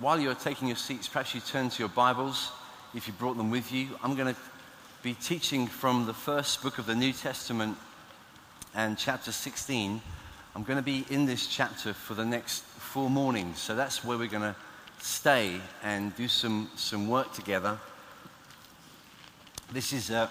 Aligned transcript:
while 0.00 0.20
you're 0.20 0.34
taking 0.34 0.68
your 0.68 0.76
seats, 0.76 1.08
perhaps 1.08 1.34
you 1.34 1.40
turn 1.40 1.70
to 1.70 1.78
your 1.80 1.88
Bibles 1.88 2.52
if 2.94 3.08
you 3.08 3.12
brought 3.14 3.36
them 3.36 3.50
with 3.50 3.72
you. 3.72 3.88
I'm 4.02 4.14
going 4.14 4.32
to 4.32 4.40
be 5.02 5.14
teaching 5.14 5.66
from 5.66 6.06
the 6.06 6.14
first 6.14 6.62
book 6.62 6.78
of 6.78 6.86
the 6.86 6.94
New 6.94 7.12
Testament 7.12 7.76
and 8.76 8.96
chapter 8.96 9.32
16. 9.32 10.00
I'm 10.54 10.62
going 10.62 10.76
to 10.76 10.84
be 10.84 11.04
in 11.10 11.26
this 11.26 11.48
chapter 11.48 11.92
for 11.92 12.14
the 12.14 12.24
next 12.24 12.62
four 12.62 13.10
mornings. 13.10 13.58
So 13.58 13.74
that's 13.74 14.04
where 14.04 14.16
we're 14.16 14.28
going 14.28 14.42
to 14.42 14.54
stay 15.00 15.60
and 15.82 16.14
do 16.14 16.28
some, 16.28 16.70
some 16.76 17.08
work 17.08 17.32
together. 17.32 17.76
This 19.72 19.92
is 19.92 20.10
a, 20.10 20.30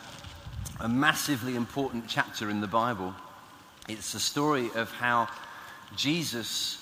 a 0.79 0.87
massively 0.87 1.57
important 1.57 2.05
chapter 2.07 2.49
in 2.49 2.61
the 2.61 2.67
Bible. 2.67 3.13
It's 3.89 4.13
the 4.13 4.19
story 4.19 4.69
of 4.75 4.91
how 4.91 5.27
Jesus 5.97 6.81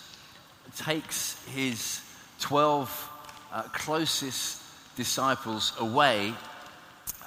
takes 0.75 1.43
his 1.47 2.04
12 2.39 3.11
uh, 3.51 3.63
closest 3.73 4.61
disciples 4.95 5.73
away 5.79 6.33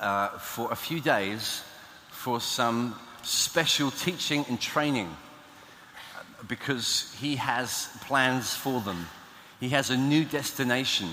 uh, 0.01 0.28
for 0.38 0.70
a 0.73 0.77
few 0.77 1.01
days 1.01 1.62
for 2.10 2.41
some 2.41 2.98
special 3.23 3.91
teaching 3.91 4.45
and 4.48 4.60
training 4.60 5.15
because 6.46 7.15
he 7.20 7.37
has 7.37 7.88
plans 8.02 8.55
for 8.55 8.80
them. 8.80 9.06
He 9.60 9.70
has 9.70 9.91
a 9.91 9.96
new 9.96 10.24
destination 10.24 11.09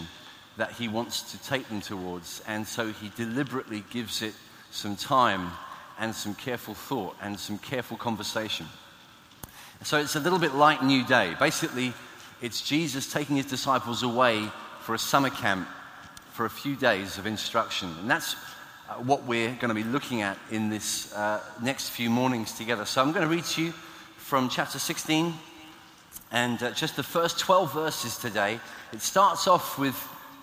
that 0.58 0.72
he 0.72 0.88
wants 0.88 1.32
to 1.32 1.50
take 1.50 1.68
them 1.68 1.82
towards, 1.82 2.42
and 2.48 2.66
so 2.66 2.92
he 2.92 3.12
deliberately 3.16 3.84
gives 3.90 4.22
it 4.22 4.34
some 4.72 4.96
time 4.96 5.52
and 6.00 6.14
some 6.14 6.36
careful 6.36 6.74
thought 6.74 7.16
and 7.22 7.40
some 7.40 7.58
careful 7.58 7.98
conversation. 7.98 8.68
So 9.84 10.00
it's 10.00 10.16
a 10.16 10.20
little 10.20 10.40
bit 10.40 10.56
like 10.56 10.80
Newday. 10.80 11.38
Basically, 11.40 11.94
it's 12.42 12.62
Jesus 12.62 13.12
taking 13.12 13.38
his 13.38 13.46
disciples 13.46 14.04
away 14.04 14.50
for 14.82 14.94
a 14.94 15.00
summer 15.00 15.30
camp 15.30 15.68
for 16.34 16.46
a 16.46 16.50
few 16.50 16.76
days 16.76 17.18
of 17.18 17.26
instruction. 17.26 17.90
And 18.00 18.10
that's 18.10 18.36
uh, 18.90 18.96
what 18.96 19.24
we're 19.24 19.54
going 19.56 19.70
to 19.70 19.74
be 19.74 19.84
looking 19.84 20.22
at 20.22 20.38
in 20.52 20.70
this 20.70 21.14
uh, 21.14 21.42
next 21.62 21.90
few 21.90 22.10
mornings 22.10 22.52
together. 22.52 22.86
So 22.86 23.02
I'm 23.02 23.14
going 23.14 23.28
to 23.28 23.34
read 23.34 23.46
to 23.46 23.64
you 23.64 23.72
from 24.18 24.50
chapter 24.50 24.80
16 24.80 25.34
and 26.32 26.62
uh, 26.62 26.72
just 26.72 26.96
the 26.96 27.04
first 27.04 27.40
12 27.40 27.74
verses 27.74 28.18
today. 28.18 28.60
It 28.92 29.02
starts 29.02 29.48
off 29.48 29.80
with 29.80 29.96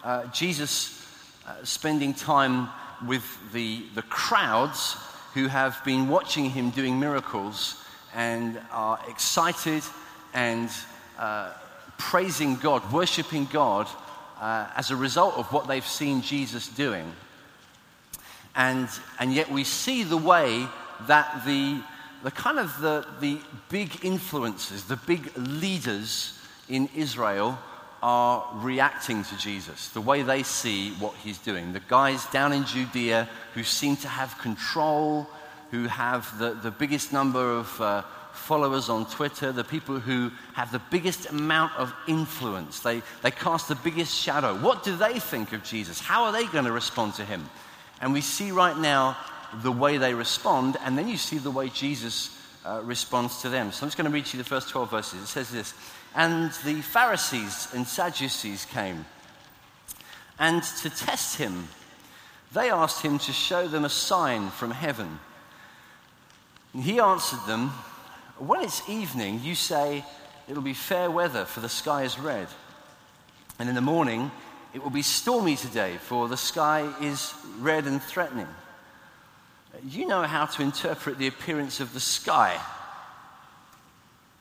uh, 0.02 0.26
Jesus 0.28 1.06
uh, 1.46 1.62
spending 1.62 2.14
time 2.14 2.68
with 3.06 3.24
the, 3.52 3.82
the 3.94 4.02
crowds 4.02 4.96
who 5.34 5.46
have 5.48 5.82
been 5.84 6.08
watching 6.08 6.50
him 6.50 6.70
doing 6.70 6.98
miracles 6.98 7.82
and 8.14 8.60
are 8.70 8.98
excited 9.08 9.82
and 10.34 10.70
uh, 11.18 11.52
praising 12.10 12.56
God, 12.56 12.92
worshiping 12.92 13.46
God 13.52 13.86
uh, 14.40 14.66
as 14.76 14.90
a 14.90 14.96
result 14.96 15.36
of 15.36 15.52
what 15.52 15.68
they've 15.68 15.86
seen 15.86 16.20
Jesus 16.20 16.68
doing. 16.68 17.10
And, 18.54 18.88
and 19.18 19.32
yet 19.32 19.50
we 19.50 19.64
see 19.64 20.02
the 20.02 20.16
way 20.16 20.66
that 21.06 21.44
the, 21.46 21.80
the 22.22 22.30
kind 22.30 22.58
of 22.58 22.78
the, 22.80 23.06
the 23.20 23.38
big 23.68 24.04
influences, 24.04 24.84
the 24.84 24.96
big 24.96 25.30
leaders 25.36 26.38
in 26.68 26.88
Israel 26.94 27.58
are 28.02 28.50
reacting 28.56 29.22
to 29.24 29.38
Jesus, 29.38 29.88
the 29.90 30.00
way 30.00 30.22
they 30.22 30.42
see 30.42 30.90
what 30.94 31.14
he's 31.22 31.38
doing. 31.38 31.72
The 31.72 31.82
guys 31.88 32.26
down 32.26 32.52
in 32.52 32.64
Judea 32.64 33.28
who 33.54 33.62
seem 33.62 33.96
to 33.98 34.08
have 34.08 34.36
control, 34.38 35.28
who 35.70 35.86
have 35.86 36.36
the, 36.38 36.54
the 36.54 36.72
biggest 36.72 37.12
number 37.12 37.58
of 37.58 37.80
uh, 37.80 38.02
followers 38.32 38.88
on 38.88 39.06
Twitter, 39.06 39.52
the 39.52 39.64
people 39.64 40.00
who 40.00 40.30
have 40.54 40.72
the 40.72 40.82
biggest 40.90 41.30
amount 41.30 41.72
of 41.76 41.92
influence. 42.08 42.80
They, 42.80 43.02
they 43.22 43.30
cast 43.30 43.68
the 43.68 43.74
biggest 43.76 44.14
shadow. 44.14 44.54
What 44.56 44.82
do 44.82 44.96
they 44.96 45.18
think 45.18 45.52
of 45.52 45.62
Jesus? 45.62 46.00
How 46.00 46.24
are 46.24 46.32
they 46.32 46.46
going 46.46 46.64
to 46.64 46.72
respond 46.72 47.14
to 47.14 47.24
him? 47.24 47.48
And 48.00 48.12
we 48.12 48.20
see 48.20 48.50
right 48.50 48.76
now 48.76 49.16
the 49.62 49.72
way 49.72 49.98
they 49.98 50.14
respond, 50.14 50.76
and 50.84 50.96
then 50.96 51.08
you 51.08 51.16
see 51.16 51.38
the 51.38 51.50
way 51.50 51.68
Jesus 51.68 52.36
uh, 52.64 52.80
responds 52.84 53.42
to 53.42 53.48
them. 53.48 53.70
So 53.72 53.84
I'm 53.84 53.88
just 53.88 53.96
going 53.96 54.10
to 54.10 54.14
read 54.14 54.32
you 54.32 54.38
the 54.38 54.44
first 54.44 54.68
12 54.70 54.90
verses. 54.90 55.22
It 55.22 55.26
says 55.26 55.50
this 55.50 55.74
And 56.14 56.50
the 56.64 56.80
Pharisees 56.80 57.68
and 57.74 57.86
Sadducees 57.86 58.64
came, 58.64 59.04
and 60.38 60.62
to 60.62 60.90
test 60.90 61.36
him, 61.36 61.68
they 62.52 62.70
asked 62.70 63.02
him 63.02 63.18
to 63.20 63.32
show 63.32 63.68
them 63.68 63.84
a 63.84 63.88
sign 63.88 64.50
from 64.50 64.70
heaven. 64.70 65.18
He 66.74 67.00
answered 67.00 67.40
them, 67.46 67.72
when 68.46 68.60
it's 68.60 68.88
evening, 68.88 69.40
you 69.42 69.54
say, 69.54 70.04
It'll 70.48 70.62
be 70.62 70.74
fair 70.74 71.10
weather, 71.10 71.44
for 71.44 71.60
the 71.60 71.68
sky 71.68 72.02
is 72.02 72.18
red. 72.18 72.48
And 73.58 73.68
in 73.68 73.74
the 73.74 73.80
morning, 73.80 74.30
it 74.74 74.82
will 74.82 74.90
be 74.90 75.02
stormy 75.02 75.56
today, 75.56 75.98
for 75.98 76.28
the 76.28 76.36
sky 76.36 76.92
is 77.00 77.32
red 77.58 77.84
and 77.86 78.02
threatening. 78.02 78.48
You 79.86 80.06
know 80.06 80.22
how 80.22 80.46
to 80.46 80.62
interpret 80.62 81.18
the 81.18 81.26
appearance 81.26 81.80
of 81.80 81.94
the 81.94 82.00
sky, 82.00 82.58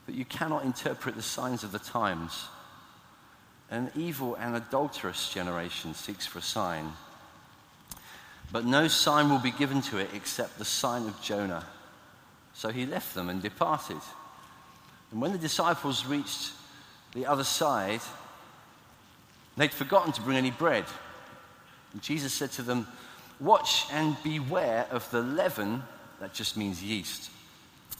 but 0.05 0.15
you 0.15 0.25
cannot 0.25 0.65
interpret 0.65 1.15
the 1.15 1.21
signs 1.21 1.63
of 1.63 1.71
the 1.71 1.79
times. 1.79 2.45
An 3.69 3.91
evil 3.95 4.35
and 4.35 4.55
adulterous 4.55 5.31
generation 5.31 5.93
seeks 5.93 6.25
for 6.25 6.39
a 6.39 6.41
sign, 6.41 6.91
but 8.51 8.65
no 8.65 8.87
sign 8.87 9.29
will 9.29 9.39
be 9.39 9.51
given 9.51 9.81
to 9.83 9.97
it 9.97 10.09
except 10.13 10.57
the 10.57 10.65
sign 10.65 11.03
of 11.03 11.21
Jonah. 11.21 11.65
So 12.53 12.69
he 12.69 12.85
left 12.85 13.15
them 13.15 13.29
and 13.29 13.41
departed. 13.41 14.01
And 15.11 15.21
when 15.21 15.31
the 15.31 15.37
disciples 15.37 16.05
reached 16.05 16.51
the 17.13 17.25
other 17.25 17.43
side, 17.43 18.01
they'd 19.57 19.73
forgotten 19.73 20.13
to 20.13 20.21
bring 20.21 20.37
any 20.37 20.51
bread. 20.51 20.85
And 21.93 22.01
Jesus 22.01 22.33
said 22.33 22.51
to 22.53 22.61
them, 22.61 22.87
Watch 23.39 23.87
and 23.91 24.15
beware 24.23 24.87
of 24.91 25.09
the 25.11 25.21
leaven, 25.21 25.83
that 26.19 26.33
just 26.33 26.55
means 26.55 26.83
yeast. 26.83 27.31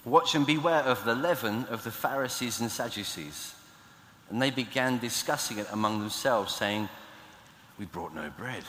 Watch 0.05 0.35
and 0.35 0.45
beware 0.45 0.83
of 0.83 1.03
the 1.03 1.15
leaven 1.15 1.65
of 1.65 1.83
the 1.83 1.91
Pharisees 1.91 2.59
and 2.61 2.71
Sadducees. 2.71 3.55
And 4.29 4.41
they 4.41 4.51
began 4.51 4.97
discussing 4.99 5.57
it 5.57 5.67
among 5.71 5.99
themselves, 5.99 6.55
saying, 6.55 6.87
We 7.77 7.85
brought 7.85 8.15
no 8.15 8.29
bread. 8.37 8.63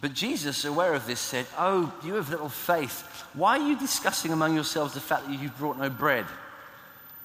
But 0.00 0.14
Jesus, 0.14 0.64
aware 0.64 0.94
of 0.94 1.06
this, 1.06 1.20
said, 1.20 1.46
Oh, 1.56 1.92
you 2.04 2.14
have 2.14 2.30
little 2.30 2.48
faith. 2.48 3.02
Why 3.34 3.58
are 3.58 3.68
you 3.68 3.78
discussing 3.78 4.32
among 4.32 4.54
yourselves 4.54 4.94
the 4.94 5.00
fact 5.00 5.28
that 5.28 5.40
you've 5.40 5.56
brought 5.58 5.78
no 5.78 5.90
bread? 5.90 6.26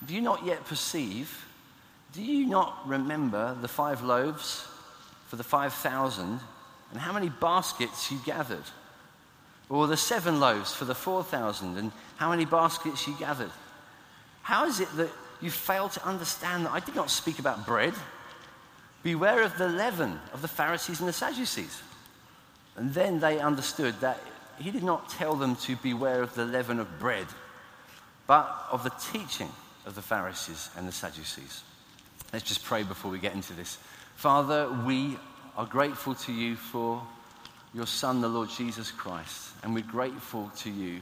Do 0.05 0.13
you 0.13 0.21
not 0.21 0.45
yet 0.45 0.65
perceive? 0.65 1.45
Do 2.13 2.21
you 2.21 2.45
not 2.45 2.87
remember 2.87 3.57
the 3.61 3.67
five 3.67 4.03
loaves 4.03 4.67
for 5.27 5.35
the 5.35 5.43
5,000 5.43 6.39
and 6.91 6.99
how 6.99 7.11
many 7.11 7.29
baskets 7.29 8.11
you 8.11 8.19
gathered? 8.25 8.63
Or 9.69 9.87
the 9.87 9.97
seven 9.97 10.39
loaves 10.39 10.73
for 10.73 10.85
the 10.85 10.95
4,000 10.95 11.77
and 11.77 11.91
how 12.15 12.29
many 12.29 12.45
baskets 12.45 13.07
you 13.07 13.15
gathered? 13.19 13.51
How 14.41 14.65
is 14.65 14.79
it 14.79 14.95
that 14.95 15.09
you 15.41 15.51
fail 15.51 15.89
to 15.89 16.07
understand 16.07 16.65
that 16.65 16.71
I 16.71 16.79
did 16.79 16.95
not 16.95 17.09
speak 17.09 17.39
about 17.39 17.65
bread? 17.65 17.93
Beware 19.03 19.43
of 19.43 19.57
the 19.57 19.67
leaven 19.67 20.19
of 20.33 20.41
the 20.41 20.47
Pharisees 20.47 20.99
and 20.99 21.09
the 21.09 21.13
Sadducees. 21.13 21.81
And 22.77 22.93
then 22.93 23.19
they 23.19 23.39
understood 23.39 23.99
that 24.01 24.19
he 24.59 24.71
did 24.71 24.83
not 24.83 25.09
tell 25.09 25.35
them 25.35 25.55
to 25.57 25.75
beware 25.77 26.21
of 26.21 26.33
the 26.35 26.45
leaven 26.45 26.79
of 26.79 26.99
bread, 26.99 27.27
but 28.27 28.65
of 28.71 28.83
the 28.83 28.93
teaching 29.11 29.49
of 29.85 29.95
the 29.95 30.01
Pharisees 30.01 30.69
and 30.77 30.87
the 30.87 30.91
Sadducees. 30.91 31.63
Let's 32.31 32.45
just 32.45 32.63
pray 32.63 32.83
before 32.83 33.11
we 33.11 33.19
get 33.19 33.33
into 33.33 33.53
this. 33.53 33.77
Father, 34.15 34.69
we 34.85 35.17
are 35.55 35.65
grateful 35.65 36.15
to 36.15 36.31
you 36.31 36.55
for 36.55 37.01
your 37.73 37.87
Son, 37.87 38.21
the 38.21 38.27
Lord 38.27 38.49
Jesus 38.49 38.91
Christ, 38.91 39.51
and 39.63 39.73
we're 39.73 39.83
grateful 39.83 40.51
to 40.57 40.69
you 40.69 41.01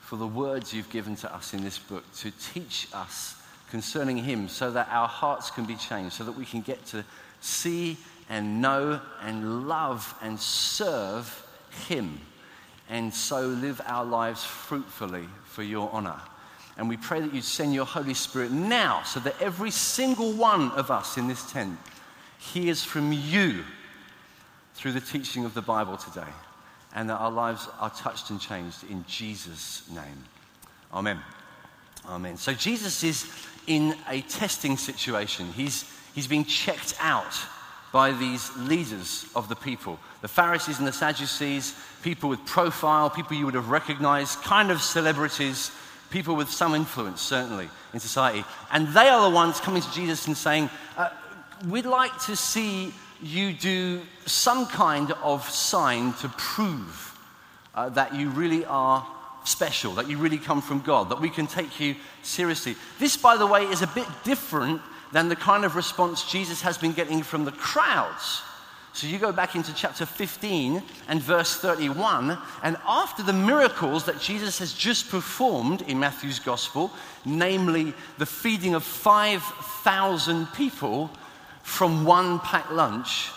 for 0.00 0.16
the 0.16 0.26
words 0.26 0.72
you've 0.74 0.90
given 0.90 1.16
to 1.16 1.34
us 1.34 1.54
in 1.54 1.64
this 1.64 1.78
book 1.78 2.04
to 2.16 2.30
teach 2.52 2.88
us 2.92 3.36
concerning 3.70 4.18
him 4.18 4.48
so 4.48 4.70
that 4.70 4.88
our 4.90 5.08
hearts 5.08 5.50
can 5.50 5.64
be 5.64 5.76
changed, 5.76 6.14
so 6.14 6.24
that 6.24 6.36
we 6.36 6.44
can 6.44 6.60
get 6.60 6.84
to 6.86 7.04
see 7.40 7.96
and 8.28 8.60
know 8.60 9.00
and 9.22 9.68
love 9.68 10.14
and 10.22 10.38
serve 10.38 11.46
Him, 11.88 12.20
and 12.88 13.12
so 13.12 13.46
live 13.46 13.80
our 13.86 14.04
lives 14.04 14.44
fruitfully 14.44 15.26
for 15.44 15.62
your 15.62 15.90
honor. 15.92 16.20
And 16.76 16.88
we 16.88 16.96
pray 16.96 17.20
that 17.20 17.32
you'd 17.32 17.44
send 17.44 17.72
your 17.72 17.86
Holy 17.86 18.14
Spirit 18.14 18.50
now 18.50 19.02
so 19.04 19.20
that 19.20 19.40
every 19.40 19.70
single 19.70 20.32
one 20.32 20.72
of 20.72 20.90
us 20.90 21.16
in 21.16 21.28
this 21.28 21.50
tent 21.50 21.78
hears 22.38 22.82
from 22.82 23.12
you 23.12 23.62
through 24.74 24.92
the 24.92 25.00
teaching 25.00 25.44
of 25.44 25.54
the 25.54 25.62
Bible 25.62 25.96
today, 25.96 26.30
and 26.94 27.08
that 27.08 27.16
our 27.16 27.30
lives 27.30 27.68
are 27.78 27.90
touched 27.90 28.30
and 28.30 28.40
changed 28.40 28.78
in 28.90 29.04
Jesus' 29.06 29.88
name. 29.90 30.24
Amen. 30.92 31.20
Amen. 32.06 32.36
So 32.36 32.52
Jesus 32.52 33.02
is 33.04 33.30
in 33.66 33.94
a 34.08 34.20
testing 34.22 34.76
situation. 34.76 35.46
He's, 35.52 35.84
he's 36.14 36.26
being 36.26 36.44
checked 36.44 36.94
out 37.00 37.34
by 37.94 38.10
these 38.10 38.50
leaders 38.56 39.24
of 39.36 39.48
the 39.48 39.54
people 39.54 40.00
the 40.20 40.26
Pharisees 40.26 40.78
and 40.78 40.88
the 40.88 40.92
Sadducees, 40.92 41.74
people 42.02 42.28
with 42.30 42.44
profile, 42.46 43.10
people 43.10 43.36
you 43.36 43.44
would 43.44 43.54
have 43.54 43.68
recognized, 43.68 44.40
kind 44.40 44.70
of 44.70 44.80
celebrities, 44.80 45.70
people 46.10 46.34
with 46.34 46.50
some 46.50 46.74
influence, 46.74 47.20
certainly, 47.20 47.68
in 47.92 48.00
society. 48.00 48.42
And 48.72 48.88
they 48.88 49.08
are 49.10 49.28
the 49.28 49.34
ones 49.34 49.60
coming 49.60 49.82
to 49.82 49.92
Jesus 49.92 50.26
and 50.26 50.34
saying, 50.34 50.70
uh, 50.96 51.10
we'd 51.68 51.84
like 51.84 52.18
to 52.22 52.34
see 52.36 52.94
you 53.22 53.52
do 53.52 54.00
some 54.24 54.66
kind 54.66 55.12
of 55.22 55.48
sign 55.50 56.14
to 56.14 56.28
prove 56.30 57.18
uh, 57.74 57.90
that 57.90 58.14
you 58.14 58.30
really 58.30 58.64
are 58.64 59.06
special, 59.44 59.92
that 59.92 60.08
you 60.08 60.16
really 60.16 60.38
come 60.38 60.62
from 60.62 60.80
God, 60.80 61.10
that 61.10 61.20
we 61.20 61.28
can 61.28 61.46
take 61.46 61.78
you 61.78 61.96
seriously. 62.22 62.76
This, 62.98 63.18
by 63.18 63.36
the 63.36 63.46
way, 63.46 63.64
is 63.64 63.82
a 63.82 63.88
bit 63.88 64.08
different 64.24 64.80
than 65.12 65.28
the 65.28 65.36
kind 65.36 65.64
of 65.64 65.76
response 65.76 66.30
Jesus 66.30 66.62
has 66.62 66.78
been 66.78 66.92
getting 66.92 67.22
from 67.22 67.44
the 67.44 67.52
crowds. 67.52 68.42
So 68.94 69.08
you 69.08 69.18
go 69.18 69.32
back 69.32 69.56
into 69.56 69.74
chapter 69.74 70.06
15 70.06 70.80
and 71.08 71.20
verse 71.20 71.56
31, 71.56 72.38
and 72.62 72.76
after 72.86 73.24
the 73.24 73.32
miracles 73.32 74.04
that 74.04 74.20
Jesus 74.20 74.60
has 74.60 74.72
just 74.72 75.10
performed 75.10 75.82
in 75.82 75.98
Matthew's 75.98 76.38
gospel, 76.38 76.92
namely 77.24 77.92
the 78.18 78.26
feeding 78.26 78.74
of 78.74 78.84
5,000 78.84 80.46
people 80.54 81.10
from 81.64 82.04
one 82.04 82.38
packed 82.38 82.70
lunch, 82.70 83.30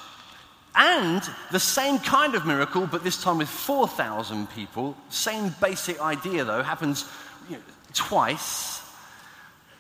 and 0.76 1.24
the 1.52 1.60
same 1.60 1.98
kind 1.98 2.36
of 2.36 2.46
miracle, 2.46 2.86
but 2.86 3.04
this 3.04 3.24
time 3.24 3.40
with 3.40 3.50
4,000 3.50 4.48
people, 4.52 4.96
same 5.10 5.56
basic 5.60 6.00
idea 6.00 6.44
though, 6.44 6.62
happens 6.62 7.10
you 7.50 7.56
know, 7.56 7.64
twice. 7.94 8.77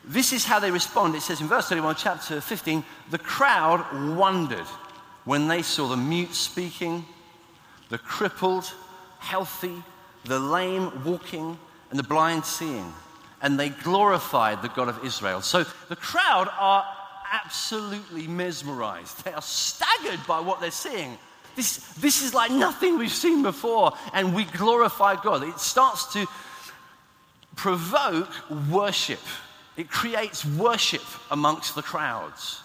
This 0.07 0.31
is 0.31 0.45
how 0.45 0.59
they 0.59 0.71
respond. 0.71 1.15
It 1.15 1.21
says 1.21 1.42
in 1.42 1.48
verse 1.48 1.68
31, 1.68 1.95
chapter 1.95 2.39
15, 2.39 2.83
the 3.12 3.18
crowd 3.18 4.15
wondered 4.15 4.65
when 5.25 5.50
they 5.50 5.62
saw 5.62 5.89
the 5.89 5.98
mute 5.98 6.33
speaking, 6.33 7.06
the 7.89 7.98
crippled 7.98 8.74
healthy, 9.19 9.83
the 10.24 10.39
lame 10.39 11.04
walking, 11.04 11.59
and 11.89 12.00
the 12.00 12.04
blind 12.04 12.45
seeing. 12.45 12.94
And 13.42 13.59
they 13.59 13.69
glorified 13.69 14.62
the 14.62 14.69
God 14.69 14.88
of 14.88 15.04
Israel. 15.06 15.42
So 15.42 15.65
the 15.89 15.95
crowd 15.95 16.50
are 16.57 16.86
absolutely 17.31 18.27
mesmerized. 18.27 19.25
They 19.25 19.33
are 19.33 19.42
staggered 19.42 20.25
by 20.25 20.39
what 20.39 20.62
they're 20.62 20.71
seeing. 20.71 21.18
This, 21.56 21.77
this 21.95 22.24
is 22.24 22.33
like 22.33 22.51
nothing 22.51 22.98
we've 22.98 23.12
seen 23.12 23.44
before, 23.44 23.94
and 24.13 24.33
we 24.33 24.45
glorify 24.45 25.21
God. 25.21 25.44
It 25.44 25.60
starts 25.60 26.13
to 26.13 26.25
provoke 27.56 28.30
worship, 28.69 29.19
it 29.77 29.89
creates 29.89 30.45
worship 30.45 31.03
amongst 31.31 31.75
the 31.75 31.81
crowds. 31.81 32.62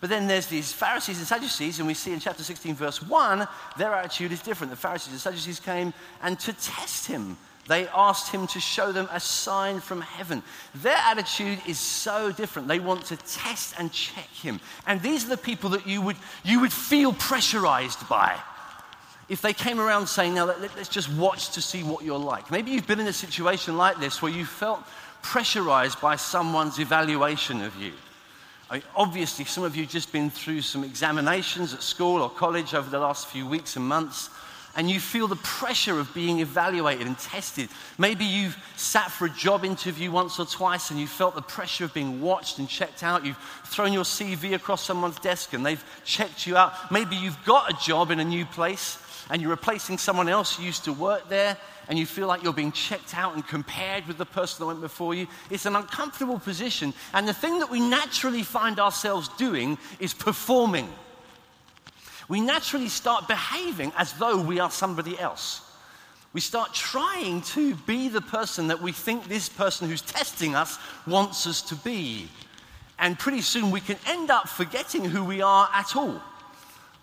But 0.00 0.10
then 0.10 0.26
there's 0.26 0.46
these 0.46 0.72
Pharisees 0.72 1.18
and 1.18 1.26
Sadducees, 1.26 1.78
and 1.78 1.86
we 1.86 1.94
see 1.94 2.12
in 2.12 2.20
chapter 2.20 2.42
16, 2.42 2.74
verse 2.74 3.02
1, 3.02 3.46
their 3.78 3.92
attitude 3.94 4.32
is 4.32 4.40
different. 4.40 4.70
The 4.70 4.76
Pharisees 4.76 5.12
and 5.12 5.20
Sadducees 5.20 5.60
came 5.60 5.92
and 6.22 6.38
to 6.40 6.52
test 6.52 7.06
him 7.06 7.36
they 7.66 7.88
asked 7.88 8.30
him 8.30 8.46
to 8.48 8.60
show 8.60 8.92
them 8.92 9.08
a 9.10 9.20
sign 9.20 9.80
from 9.80 10.00
heaven. 10.00 10.42
Their 10.74 10.96
attitude 10.96 11.58
is 11.66 11.78
so 11.78 12.30
different. 12.30 12.68
They 12.68 12.78
want 12.78 13.06
to 13.06 13.16
test 13.16 13.74
and 13.78 13.90
check 13.90 14.28
him. 14.28 14.60
And 14.86 15.00
these 15.00 15.24
are 15.24 15.30
the 15.30 15.36
people 15.36 15.70
that 15.70 15.86
you 15.86 16.02
would, 16.02 16.16
you 16.44 16.60
would 16.60 16.72
feel 16.72 17.12
pressurized 17.12 18.06
by. 18.08 18.38
If 19.30 19.40
they 19.40 19.54
came 19.54 19.80
around 19.80 20.06
saying, 20.08 20.34
Now 20.34 20.44
let, 20.44 20.76
us 20.76 20.88
just 20.88 21.10
watch 21.14 21.52
to 21.52 21.62
see 21.62 21.82
what 21.82 22.04
you're 22.04 22.18
like. 22.18 22.50
Maybe 22.50 22.72
you've 22.72 22.86
been 22.86 23.00
in 23.00 23.06
a 23.06 23.12
situation 23.12 23.78
like 23.78 23.98
this 23.98 24.20
where 24.20 24.30
you 24.30 24.44
felt 24.44 24.82
pressurized 25.24 26.00
by 26.00 26.14
someone's 26.14 26.78
evaluation 26.78 27.62
of 27.62 27.74
you. 27.76 27.92
I 28.70 28.74
mean, 28.74 28.82
obviously, 28.94 29.44
some 29.46 29.64
of 29.64 29.74
you 29.74 29.82
have 29.82 29.90
just 29.90 30.12
been 30.12 30.30
through 30.30 30.60
some 30.60 30.84
examinations 30.84 31.74
at 31.74 31.82
school 31.82 32.22
or 32.22 32.30
college 32.30 32.74
over 32.74 32.88
the 32.88 32.98
last 32.98 33.26
few 33.26 33.46
weeks 33.46 33.74
and 33.76 33.84
months 33.84 34.30
and 34.76 34.90
you 34.90 34.98
feel 35.00 35.28
the 35.28 35.36
pressure 35.36 35.98
of 35.98 36.12
being 36.14 36.40
evaluated 36.40 37.06
and 37.06 37.18
tested. 37.18 37.68
Maybe 37.96 38.24
you've 38.24 38.56
sat 38.76 39.10
for 39.10 39.26
a 39.26 39.30
job 39.30 39.64
interview 39.64 40.10
once 40.10 40.38
or 40.38 40.46
twice 40.46 40.90
and 40.90 40.98
you 40.98 41.06
felt 41.06 41.34
the 41.34 41.42
pressure 41.42 41.84
of 41.84 41.94
being 41.94 42.20
watched 42.20 42.58
and 42.58 42.68
checked 42.68 43.02
out. 43.02 43.24
You've 43.24 43.38
thrown 43.64 43.92
your 43.92 44.04
CV 44.04 44.54
across 44.54 44.84
someone's 44.84 45.18
desk 45.20 45.52
and 45.52 45.64
they've 45.64 45.84
checked 46.04 46.46
you 46.46 46.56
out. 46.56 46.90
Maybe 46.90 47.16
you've 47.16 47.42
got 47.44 47.70
a 47.70 47.84
job 47.84 48.10
in 48.10 48.20
a 48.20 48.24
new 48.24 48.44
place 48.44 48.98
and 49.30 49.40
you're 49.40 49.50
replacing 49.50 49.98
someone 49.98 50.28
else 50.28 50.56
who 50.56 50.64
used 50.64 50.84
to 50.84 50.92
work 50.92 51.28
there 51.28 51.56
and 51.88 51.98
you 51.98 52.06
feel 52.06 52.26
like 52.26 52.42
you're 52.42 52.52
being 52.52 52.72
checked 52.72 53.14
out 53.14 53.34
and 53.34 53.46
compared 53.46 54.06
with 54.06 54.18
the 54.18 54.26
person 54.26 54.60
that 54.60 54.66
went 54.66 54.80
before 54.80 55.14
you. 55.14 55.26
It's 55.50 55.66
an 55.66 55.76
uncomfortable 55.76 56.38
position. 56.38 56.94
And 57.12 57.28
the 57.28 57.34
thing 57.34 57.58
that 57.58 57.70
we 57.70 57.80
naturally 57.80 58.42
find 58.42 58.80
ourselves 58.80 59.28
doing 59.36 59.78
is 60.00 60.14
performing 60.14 60.88
we 62.28 62.40
naturally 62.40 62.88
start 62.88 63.28
behaving 63.28 63.92
as 63.96 64.12
though 64.14 64.40
we 64.40 64.58
are 64.58 64.70
somebody 64.70 65.18
else. 65.18 65.60
We 66.32 66.40
start 66.40 66.74
trying 66.74 67.42
to 67.42 67.74
be 67.74 68.08
the 68.08 68.20
person 68.20 68.68
that 68.68 68.82
we 68.82 68.92
think 68.92 69.28
this 69.28 69.48
person 69.48 69.88
who's 69.88 70.02
testing 70.02 70.54
us 70.54 70.78
wants 71.06 71.46
us 71.46 71.62
to 71.62 71.76
be. 71.76 72.28
And 72.98 73.18
pretty 73.18 73.42
soon 73.42 73.70
we 73.70 73.80
can 73.80 73.98
end 74.06 74.30
up 74.30 74.48
forgetting 74.48 75.04
who 75.04 75.24
we 75.24 75.42
are 75.42 75.68
at 75.72 75.94
all. 75.94 76.20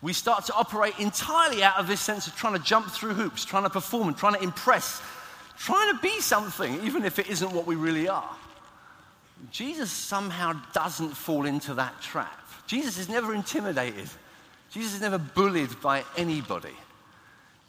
We 0.01 0.13
start 0.13 0.45
to 0.45 0.53
operate 0.53 0.97
entirely 0.97 1.63
out 1.63 1.77
of 1.77 1.87
this 1.87 2.01
sense 2.01 2.25
of 2.25 2.35
trying 2.35 2.53
to 2.53 2.63
jump 2.63 2.89
through 2.89 3.13
hoops, 3.13 3.45
trying 3.45 3.63
to 3.63 3.69
perform, 3.69 4.07
and 4.07 4.17
trying 4.17 4.33
to 4.33 4.43
impress, 4.43 5.01
trying 5.57 5.93
to 5.95 6.01
be 6.01 6.19
something, 6.21 6.83
even 6.83 7.05
if 7.05 7.19
it 7.19 7.29
isn't 7.29 7.51
what 7.51 7.67
we 7.67 7.75
really 7.75 8.07
are. 8.09 8.29
Jesus 9.51 9.91
somehow 9.91 10.53
doesn't 10.73 11.11
fall 11.11 11.45
into 11.45 11.75
that 11.75 12.01
trap. 12.01 12.47
Jesus 12.67 12.97
is 12.97 13.09
never 13.09 13.33
intimidated. 13.33 14.09
Jesus 14.71 14.95
is 14.95 15.01
never 15.01 15.17
bullied 15.17 15.79
by 15.81 16.03
anybody. 16.17 16.75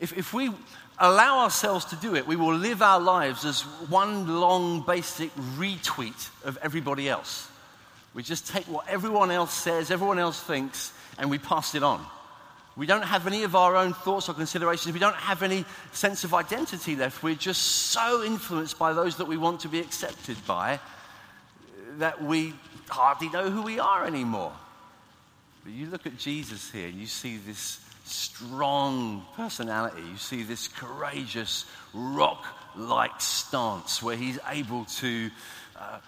If, 0.00 0.16
if 0.16 0.32
we 0.32 0.50
allow 0.98 1.40
ourselves 1.40 1.84
to 1.86 1.96
do 1.96 2.14
it, 2.14 2.26
we 2.26 2.36
will 2.36 2.54
live 2.54 2.82
our 2.82 3.00
lives 3.00 3.44
as 3.44 3.62
one 3.88 4.40
long 4.40 4.82
basic 4.86 5.34
retweet 5.56 6.30
of 6.44 6.58
everybody 6.62 7.08
else. 7.08 7.48
We 8.14 8.22
just 8.22 8.46
take 8.46 8.64
what 8.64 8.88
everyone 8.88 9.30
else 9.30 9.52
says, 9.52 9.90
everyone 9.90 10.18
else 10.18 10.40
thinks, 10.40 10.92
and 11.18 11.30
we 11.30 11.38
pass 11.38 11.74
it 11.74 11.82
on. 11.82 12.04
We 12.74 12.86
don't 12.86 13.02
have 13.02 13.26
any 13.26 13.42
of 13.42 13.54
our 13.54 13.76
own 13.76 13.92
thoughts 13.92 14.28
or 14.28 14.34
considerations. 14.34 14.94
We 14.94 15.00
don't 15.00 15.16
have 15.16 15.42
any 15.42 15.64
sense 15.92 16.24
of 16.24 16.32
identity 16.32 16.96
left. 16.96 17.22
We're 17.22 17.34
just 17.34 17.62
so 17.62 18.24
influenced 18.24 18.78
by 18.78 18.94
those 18.94 19.16
that 19.16 19.26
we 19.26 19.36
want 19.36 19.60
to 19.60 19.68
be 19.68 19.80
accepted 19.80 20.38
by 20.46 20.80
that 21.98 22.22
we 22.22 22.54
hardly 22.88 23.28
know 23.28 23.50
who 23.50 23.62
we 23.62 23.78
are 23.78 24.06
anymore. 24.06 24.52
But 25.64 25.72
you 25.74 25.86
look 25.86 26.06
at 26.06 26.16
Jesus 26.16 26.70
here, 26.70 26.88
and 26.88 26.98
you 26.98 27.06
see 27.06 27.36
this 27.36 27.80
strong 28.04 29.24
personality. 29.36 30.02
You 30.10 30.16
see 30.16 30.42
this 30.42 30.66
courageous, 30.68 31.66
rock 31.92 32.44
like 32.74 33.20
stance 33.20 34.02
where 34.02 34.16
he's 34.16 34.38
able 34.48 34.86
to 34.86 35.30
uh, 35.78 35.98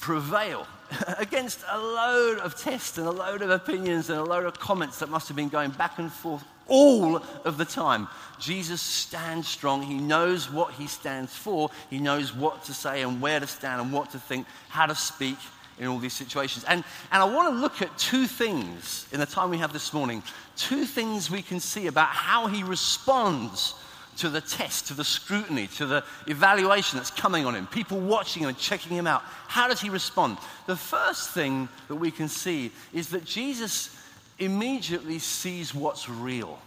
prevail 0.00 0.66
against 1.18 1.60
a 1.70 1.78
load 1.78 2.38
of 2.38 2.56
tests 2.56 2.98
and 2.98 3.06
a 3.06 3.10
load 3.10 3.42
of 3.42 3.50
opinions 3.50 4.10
and 4.10 4.18
a 4.18 4.24
load 4.24 4.44
of 4.44 4.58
comments 4.58 4.98
that 4.98 5.08
must 5.08 5.28
have 5.28 5.36
been 5.36 5.48
going 5.48 5.70
back 5.70 5.98
and 5.98 6.12
forth 6.12 6.44
all 6.68 7.16
of 7.44 7.58
the 7.58 7.64
time. 7.64 8.08
Jesus 8.38 8.80
stands 8.80 9.48
strong. 9.48 9.82
He 9.82 9.98
knows 9.98 10.50
what 10.50 10.72
he 10.74 10.86
stands 10.86 11.34
for, 11.34 11.70
he 11.90 11.98
knows 11.98 12.34
what 12.34 12.64
to 12.64 12.74
say 12.74 13.02
and 13.02 13.20
where 13.20 13.40
to 13.40 13.46
stand 13.46 13.80
and 13.80 13.92
what 13.92 14.10
to 14.12 14.18
think, 14.18 14.46
how 14.68 14.86
to 14.86 14.94
speak 14.94 15.36
in 15.78 15.86
all 15.86 15.98
these 15.98 16.12
situations. 16.12 16.64
And, 16.64 16.84
and 17.10 17.22
I 17.22 17.26
want 17.26 17.54
to 17.54 17.60
look 17.60 17.82
at 17.82 17.96
two 17.98 18.26
things 18.26 19.06
in 19.12 19.20
the 19.20 19.26
time 19.26 19.50
we 19.50 19.58
have 19.58 19.72
this 19.72 19.92
morning. 19.92 20.22
Two 20.56 20.84
things 20.84 21.30
we 21.30 21.42
can 21.42 21.60
see 21.60 21.86
about 21.86 22.08
how 22.08 22.46
he 22.46 22.62
responds 22.62 23.74
to 24.18 24.28
the 24.28 24.40
test, 24.40 24.88
to 24.88 24.94
the 24.94 25.04
scrutiny, 25.04 25.66
to 25.68 25.86
the 25.86 26.04
evaluation 26.26 26.98
that's 26.98 27.10
coming 27.10 27.46
on 27.46 27.54
him, 27.54 27.66
people 27.66 27.98
watching 27.98 28.42
him 28.42 28.50
and 28.50 28.58
checking 28.58 28.96
him 28.96 29.06
out. 29.06 29.22
How 29.48 29.68
does 29.68 29.80
he 29.80 29.88
respond? 29.90 30.38
The 30.66 30.76
first 30.76 31.30
thing 31.30 31.68
that 31.88 31.96
we 31.96 32.10
can 32.10 32.28
see 32.28 32.72
is 32.92 33.08
that 33.10 33.24
Jesus 33.24 33.96
immediately 34.38 35.18
sees 35.18 35.74
what's 35.74 36.08
real. 36.08 36.58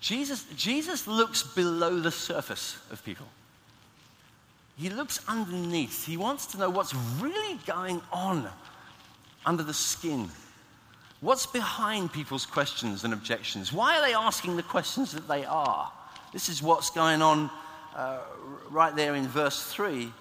Jesus, 0.00 0.44
Jesus 0.56 1.06
looks 1.06 1.42
below 1.42 2.00
the 2.00 2.10
surface 2.10 2.78
of 2.90 3.04
people. 3.04 3.26
He 4.78 4.90
looks 4.90 5.20
underneath. 5.26 6.06
He 6.06 6.16
wants 6.16 6.46
to 6.46 6.58
know 6.58 6.70
what's 6.70 6.94
really 7.18 7.58
going 7.66 8.02
on 8.12 8.48
under 9.44 9.62
the 9.62 9.74
skin. 9.74 10.28
What's 11.20 11.46
behind 11.46 12.12
people's 12.12 12.44
questions 12.44 13.04
and 13.04 13.14
objections? 13.14 13.72
Why 13.72 13.98
are 13.98 14.06
they 14.06 14.14
asking 14.14 14.56
the 14.56 14.62
questions 14.62 15.12
that 15.12 15.26
they 15.28 15.44
are? 15.44 15.90
This 16.32 16.48
is 16.48 16.62
what's 16.62 16.90
going 16.90 17.22
on 17.22 17.50
uh, 17.94 18.18
right 18.70 18.94
there 18.94 19.14
in 19.14 19.26
verse 19.26 19.62
3 19.72 20.12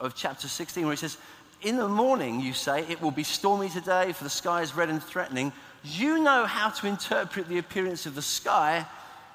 of 0.00 0.14
chapter 0.14 0.48
16, 0.48 0.84
where 0.84 0.92
he 0.92 0.96
says, 0.96 1.18
In 1.62 1.76
the 1.76 1.88
morning, 1.88 2.40
you 2.40 2.52
say, 2.52 2.84
it 2.88 3.00
will 3.02 3.10
be 3.10 3.24
stormy 3.24 3.68
today, 3.68 4.12
for 4.12 4.24
the 4.24 4.30
sky 4.30 4.62
is 4.62 4.74
red 4.74 4.88
and 4.88 5.02
threatening. 5.02 5.52
You 5.84 6.22
know 6.22 6.46
how 6.46 6.70
to 6.70 6.86
interpret 6.86 7.48
the 7.48 7.58
appearance 7.58 8.06
of 8.06 8.14
the 8.14 8.22
sky, 8.22 8.86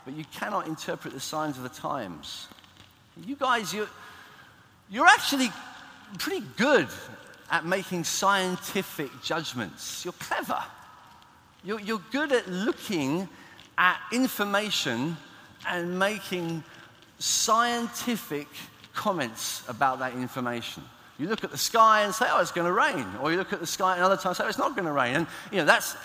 but 0.06 0.15
you 0.15 0.25
cannot 0.34 0.68
interpret 0.68 1.13
the 1.13 1.20
signs 1.20 1.58
of 1.58 1.63
the 1.63 1.70
times. 1.70 2.48
You 3.25 3.36
guys, 3.36 3.74
you 3.74 3.88
you're 4.89 5.08
actually 5.08 5.50
pretty 6.20 6.46
good 6.58 6.88
at 7.50 7.65
making 7.65 8.03
scientific 8.03 9.10
judgments. 9.24 10.03
You're 10.03 10.13
clever. 10.13 10.62
You're, 11.63 11.80
you're 11.80 12.01
good 12.12 12.32
at 12.32 12.50
looking 12.50 13.30
at 13.77 13.98
information 14.12 15.18
and 15.67 15.98
making 15.98 16.63
scientific 17.20 18.48
comments 18.93 19.63
about 19.67 20.00
that 20.00 20.13
information. 20.13 20.84
You 21.17 21.27
look 21.27 21.43
at 21.43 21.51
the 21.51 21.58
sky 21.58 22.03
and 22.03 22.13
say, 22.13 22.25
oh, 22.29 22.41
it's 22.41 22.51
going 22.51 22.67
to 22.67 22.74
rain. 22.74 23.05
Or 23.22 23.32
you 23.32 23.38
look 23.38 23.53
at 23.53 23.60
the 23.60 23.67
sky 23.67 23.98
another 23.98 24.17
time 24.17 24.32
and 24.32 24.38
say, 24.38 24.43
oh, 24.46 24.50
it's 24.50 24.58
not 24.58 24.75
going 24.75 24.86
to 24.86 24.91
rain. 24.91 25.15
And, 25.15 25.27
you 25.51 25.58
know, 25.60 25.65
that's, 25.65 25.96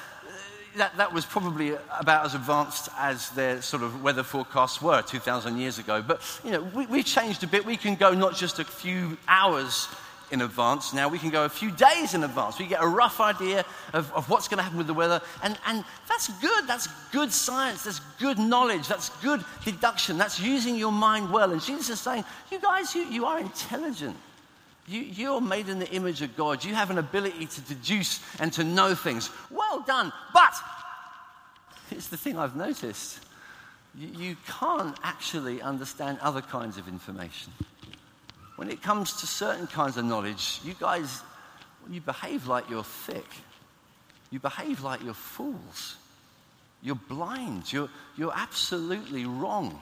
that, 0.76 0.96
that 0.96 1.12
was 1.12 1.24
probably 1.24 1.74
about 1.98 2.26
as 2.26 2.34
advanced 2.34 2.88
as 2.98 3.30
their 3.30 3.62
sort 3.62 3.82
of 3.82 4.02
weather 4.02 4.22
forecasts 4.22 4.82
were 4.82 5.02
2,000 5.02 5.56
years 5.56 5.78
ago. 5.78 6.02
But, 6.02 6.20
you 6.44 6.50
know, 6.50 6.62
we, 6.62 6.86
we've 6.86 7.04
changed 7.04 7.42
a 7.42 7.46
bit. 7.46 7.64
We 7.64 7.76
can 7.76 7.94
go 7.94 8.12
not 8.12 8.36
just 8.36 8.58
a 8.58 8.64
few 8.64 9.16
hours 9.26 9.88
in 10.30 10.42
advance. 10.42 10.92
Now 10.92 11.08
we 11.08 11.18
can 11.18 11.30
go 11.30 11.44
a 11.44 11.48
few 11.48 11.70
days 11.70 12.14
in 12.14 12.24
advance. 12.24 12.58
We 12.58 12.66
get 12.66 12.82
a 12.82 12.86
rough 12.86 13.20
idea 13.20 13.64
of, 13.92 14.12
of 14.12 14.28
what's 14.28 14.48
going 14.48 14.58
to 14.58 14.62
happen 14.62 14.78
with 14.78 14.86
the 14.86 14.94
weather. 14.94 15.20
And, 15.42 15.58
and 15.66 15.84
that's 16.08 16.28
good. 16.40 16.66
That's 16.66 16.88
good 17.12 17.32
science. 17.32 17.84
That's 17.84 18.00
good 18.18 18.38
knowledge. 18.38 18.88
That's 18.88 19.10
good 19.22 19.44
deduction. 19.64 20.18
That's 20.18 20.40
using 20.40 20.76
your 20.76 20.92
mind 20.92 21.32
well. 21.32 21.52
And 21.52 21.62
Jesus 21.62 21.90
is 21.90 22.00
saying, 22.00 22.24
you 22.50 22.58
guys, 22.60 22.94
you, 22.94 23.02
you 23.04 23.24
are 23.24 23.38
intelligent. 23.38 24.16
You, 24.86 25.00
you're 25.00 25.40
made 25.40 25.68
in 25.68 25.78
the 25.78 25.90
image 25.90 26.22
of 26.22 26.36
God. 26.36 26.64
You 26.64 26.74
have 26.74 26.90
an 26.90 26.98
ability 26.98 27.46
to 27.46 27.60
deduce 27.62 28.20
and 28.40 28.52
to 28.54 28.64
know 28.64 28.94
things. 28.94 29.30
Well 29.50 29.80
done. 29.86 30.12
But 30.32 30.54
it's 31.90 32.08
the 32.08 32.16
thing 32.16 32.38
I've 32.38 32.56
noticed. 32.56 33.20
You, 33.94 34.08
you 34.08 34.36
can't 34.46 34.96
actually 35.02 35.60
understand 35.60 36.18
other 36.20 36.40
kinds 36.40 36.78
of 36.78 36.88
information. 36.88 37.52
When 38.58 38.68
it 38.68 38.82
comes 38.82 39.12
to 39.20 39.26
certain 39.28 39.68
kinds 39.68 39.98
of 39.98 40.04
knowledge, 40.04 40.58
you 40.64 40.74
guys, 40.80 41.22
you 41.88 42.00
behave 42.00 42.48
like 42.48 42.68
you're 42.68 42.82
thick. 42.82 43.24
You 44.32 44.40
behave 44.40 44.82
like 44.82 45.00
you're 45.04 45.14
fools. 45.14 45.94
You're 46.82 46.96
blind. 46.96 47.72
You're, 47.72 47.88
you're 48.16 48.32
absolutely 48.34 49.26
wrong 49.26 49.80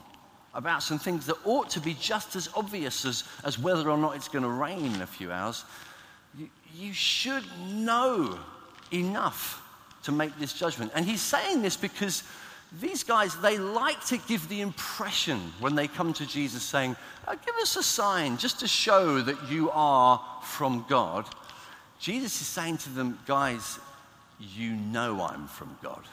about 0.53 0.83
some 0.83 0.99
things 0.99 1.25
that 1.25 1.37
ought 1.43 1.71
to 1.71 1.79
be 1.79 1.95
just 1.95 2.35
as 2.35 2.49
obvious 2.55 3.03
as, 3.03 3.23
as 3.43 3.57
whether 3.57 3.89
or 3.89 3.97
not 3.97 4.15
it's 4.15 4.27
going 4.27 4.43
to 4.43 4.49
rain 4.49 4.93
in 4.93 5.01
a 5.01 5.07
few 5.07 5.31
hours, 5.31 5.65
you, 6.37 6.47
you 6.75 6.93
should 6.93 7.45
know 7.67 8.37
enough 8.91 9.59
to 10.03 10.11
make 10.11 10.37
this 10.37 10.53
judgment. 10.53 10.91
And 10.93 11.03
he's 11.03 11.21
saying 11.21 11.63
this 11.63 11.77
because 11.77 12.21
these 12.71 13.03
guys, 13.03 13.35
they 13.37 13.57
like 13.57 14.03
to 14.07 14.17
give 14.17 14.49
the 14.49 14.61
impression 14.61 15.39
when 15.59 15.75
they 15.75 15.87
come 15.87 16.11
to 16.13 16.25
Jesus 16.25 16.63
saying, 16.63 16.95
oh, 17.27 17.35
Give 17.45 17.55
us 17.55 17.75
a 17.77 17.83
sign 17.83 18.37
just 18.37 18.59
to 18.59 18.67
show 18.67 19.21
that 19.21 19.49
you 19.49 19.71
are 19.71 20.21
from 20.43 20.85
God. 20.89 21.27
Jesus 21.99 22.41
is 22.41 22.47
saying 22.47 22.77
to 22.79 22.89
them, 22.89 23.19
Guys, 23.25 23.79
you 24.39 24.73
know 24.73 25.21
I'm 25.21 25.47
from 25.47 25.77
God. 25.81 26.03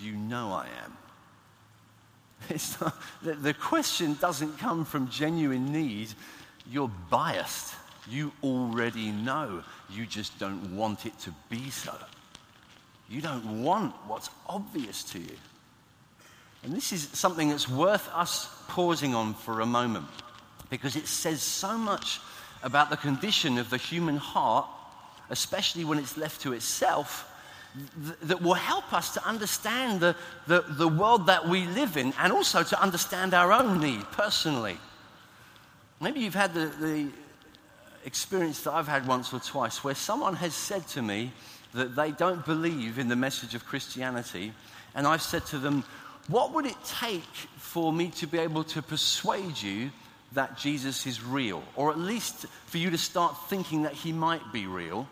You 0.00 0.12
know 0.12 0.52
I 0.52 0.66
am. 0.84 0.96
It's 2.50 2.80
Not, 2.80 2.94
the, 3.20 3.34
the 3.34 3.54
question 3.54 4.16
doesn't 4.20 4.58
come 4.58 4.84
from 4.84 5.08
genuine 5.08 5.72
need. 5.72 6.14
You're 6.70 6.90
biased. 7.10 7.74
You 8.08 8.32
already 8.42 9.10
know. 9.10 9.64
You 9.90 10.06
just 10.06 10.38
don't 10.38 10.76
want 10.76 11.04
it 11.04 11.18
to 11.20 11.34
be 11.50 11.68
so. 11.70 11.96
You 13.08 13.20
don't 13.20 13.62
want 13.62 13.94
what's 14.06 14.30
obvious 14.46 15.02
to 15.04 15.18
you. 15.18 15.36
And 16.62 16.72
this 16.72 16.92
is 16.92 17.08
something 17.12 17.48
that's 17.48 17.68
worth 17.68 18.08
us 18.12 18.48
pausing 18.68 19.14
on 19.14 19.34
for 19.34 19.60
a 19.60 19.66
moment 19.66 20.06
because 20.70 20.96
it 20.96 21.06
says 21.06 21.40
so 21.40 21.78
much 21.78 22.20
about 22.62 22.90
the 22.90 22.96
condition 22.96 23.58
of 23.58 23.70
the 23.70 23.76
human 23.76 24.16
heart, 24.16 24.66
especially 25.30 25.84
when 25.84 25.98
it's 25.98 26.16
left 26.16 26.42
to 26.42 26.52
itself, 26.52 27.24
that 28.22 28.42
will 28.42 28.54
help 28.54 28.92
us 28.92 29.14
to 29.14 29.24
understand 29.26 30.00
the, 30.00 30.16
the, 30.46 30.64
the 30.68 30.88
world 30.88 31.26
that 31.26 31.48
we 31.48 31.66
live 31.66 31.96
in 31.96 32.12
and 32.18 32.32
also 32.32 32.62
to 32.62 32.82
understand 32.82 33.34
our 33.34 33.52
own 33.52 33.80
need 33.80 34.02
personally. 34.10 34.76
Maybe 36.00 36.20
you've 36.20 36.34
had 36.34 36.54
the, 36.54 36.66
the 36.66 37.08
experience 38.04 38.62
that 38.62 38.72
I've 38.72 38.88
had 38.88 39.06
once 39.06 39.32
or 39.32 39.40
twice 39.40 39.84
where 39.84 39.94
someone 39.94 40.34
has 40.36 40.54
said 40.54 40.86
to 40.88 41.02
me 41.02 41.32
that 41.78 41.96
they 41.96 42.10
don't 42.10 42.44
believe 42.44 42.98
in 42.98 43.08
the 43.08 43.16
message 43.16 43.54
of 43.54 43.66
Christianity, 43.66 44.52
and 44.94 45.06
I've 45.06 45.22
said 45.22 45.46
to 45.46 45.58
them, 45.58 45.84
What 46.28 46.52
would 46.54 46.66
it 46.66 46.76
take 46.84 47.22
for 47.56 47.92
me 47.92 48.10
to 48.16 48.26
be 48.26 48.38
able 48.38 48.64
to 48.64 48.82
persuade 48.82 49.60
you 49.60 49.90
that 50.32 50.58
Jesus 50.58 51.06
is 51.06 51.22
real? 51.22 51.62
Or 51.74 51.90
at 51.90 51.98
least 51.98 52.46
for 52.66 52.78
you 52.78 52.90
to 52.90 52.98
start 52.98 53.36
thinking 53.48 53.82
that 53.82 53.94
he 53.94 54.12
might 54.12 54.52
be 54.52 54.66
real? 54.66 55.08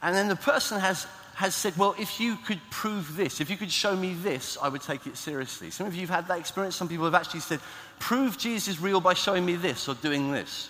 And 0.00 0.14
then 0.14 0.28
the 0.28 0.36
person 0.36 0.80
has 0.80 1.06
has 1.34 1.54
said, 1.54 1.76
Well, 1.76 1.94
if 1.98 2.20
you 2.20 2.36
could 2.36 2.60
prove 2.70 3.16
this, 3.16 3.40
if 3.40 3.50
you 3.50 3.56
could 3.56 3.72
show 3.72 3.96
me 3.96 4.14
this, 4.14 4.58
I 4.60 4.68
would 4.68 4.82
take 4.82 5.06
it 5.06 5.16
seriously. 5.16 5.70
Some 5.70 5.86
of 5.86 5.94
you 5.94 6.02
have 6.02 6.10
had 6.10 6.28
that 6.28 6.38
experience. 6.38 6.76
Some 6.76 6.88
people 6.88 7.04
have 7.04 7.14
actually 7.14 7.40
said, 7.40 7.60
Prove 7.98 8.38
Jesus 8.38 8.68
is 8.68 8.80
real 8.80 9.00
by 9.00 9.14
showing 9.14 9.44
me 9.44 9.56
this 9.56 9.88
or 9.88 9.94
doing 9.94 10.30
this. 10.30 10.68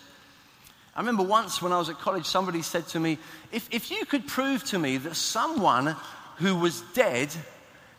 I 0.94 1.00
remember 1.00 1.22
once 1.22 1.62
when 1.62 1.72
I 1.72 1.78
was 1.78 1.88
at 1.88 1.98
college, 1.98 2.26
somebody 2.26 2.62
said 2.62 2.86
to 2.88 3.00
me, 3.00 3.18
If, 3.50 3.68
if 3.70 3.90
you 3.90 4.04
could 4.04 4.26
prove 4.26 4.64
to 4.64 4.78
me 4.78 4.98
that 4.98 5.16
someone 5.16 5.96
who 6.36 6.56
was 6.56 6.82
dead 6.94 7.28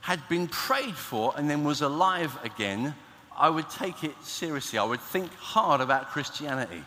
had 0.01 0.27
been 0.29 0.47
prayed 0.47 0.95
for 0.95 1.33
and 1.35 1.49
then 1.49 1.63
was 1.63 1.81
alive 1.81 2.37
again, 2.43 2.93
I 3.35 3.49
would 3.49 3.69
take 3.69 4.03
it 4.03 4.15
seriously. 4.23 4.77
I 4.77 4.83
would 4.83 5.01
think 5.01 5.33
hard 5.35 5.81
about 5.81 6.11
Christianity. 6.11 6.83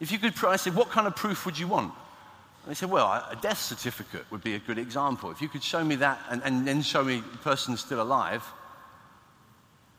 If 0.00 0.12
you 0.12 0.18
could, 0.18 0.34
I 0.44 0.56
said, 0.56 0.74
What 0.74 0.90
kind 0.90 1.06
of 1.06 1.16
proof 1.16 1.46
would 1.46 1.58
you 1.58 1.68
want? 1.68 1.94
And 2.62 2.70
they 2.70 2.74
said, 2.74 2.90
well, 2.90 3.06
a 3.06 3.36
death 3.40 3.58
certificate 3.58 4.24
would 4.30 4.44
be 4.44 4.54
a 4.54 4.58
good 4.58 4.78
example. 4.78 5.30
If 5.32 5.42
you 5.42 5.48
could 5.48 5.64
show 5.64 5.82
me 5.82 5.96
that 5.96 6.20
and, 6.30 6.42
and 6.44 6.66
then 6.66 6.82
show 6.82 7.02
me 7.02 7.20
the 7.20 7.38
person's 7.38 7.80
still 7.80 8.00
alive. 8.00 8.44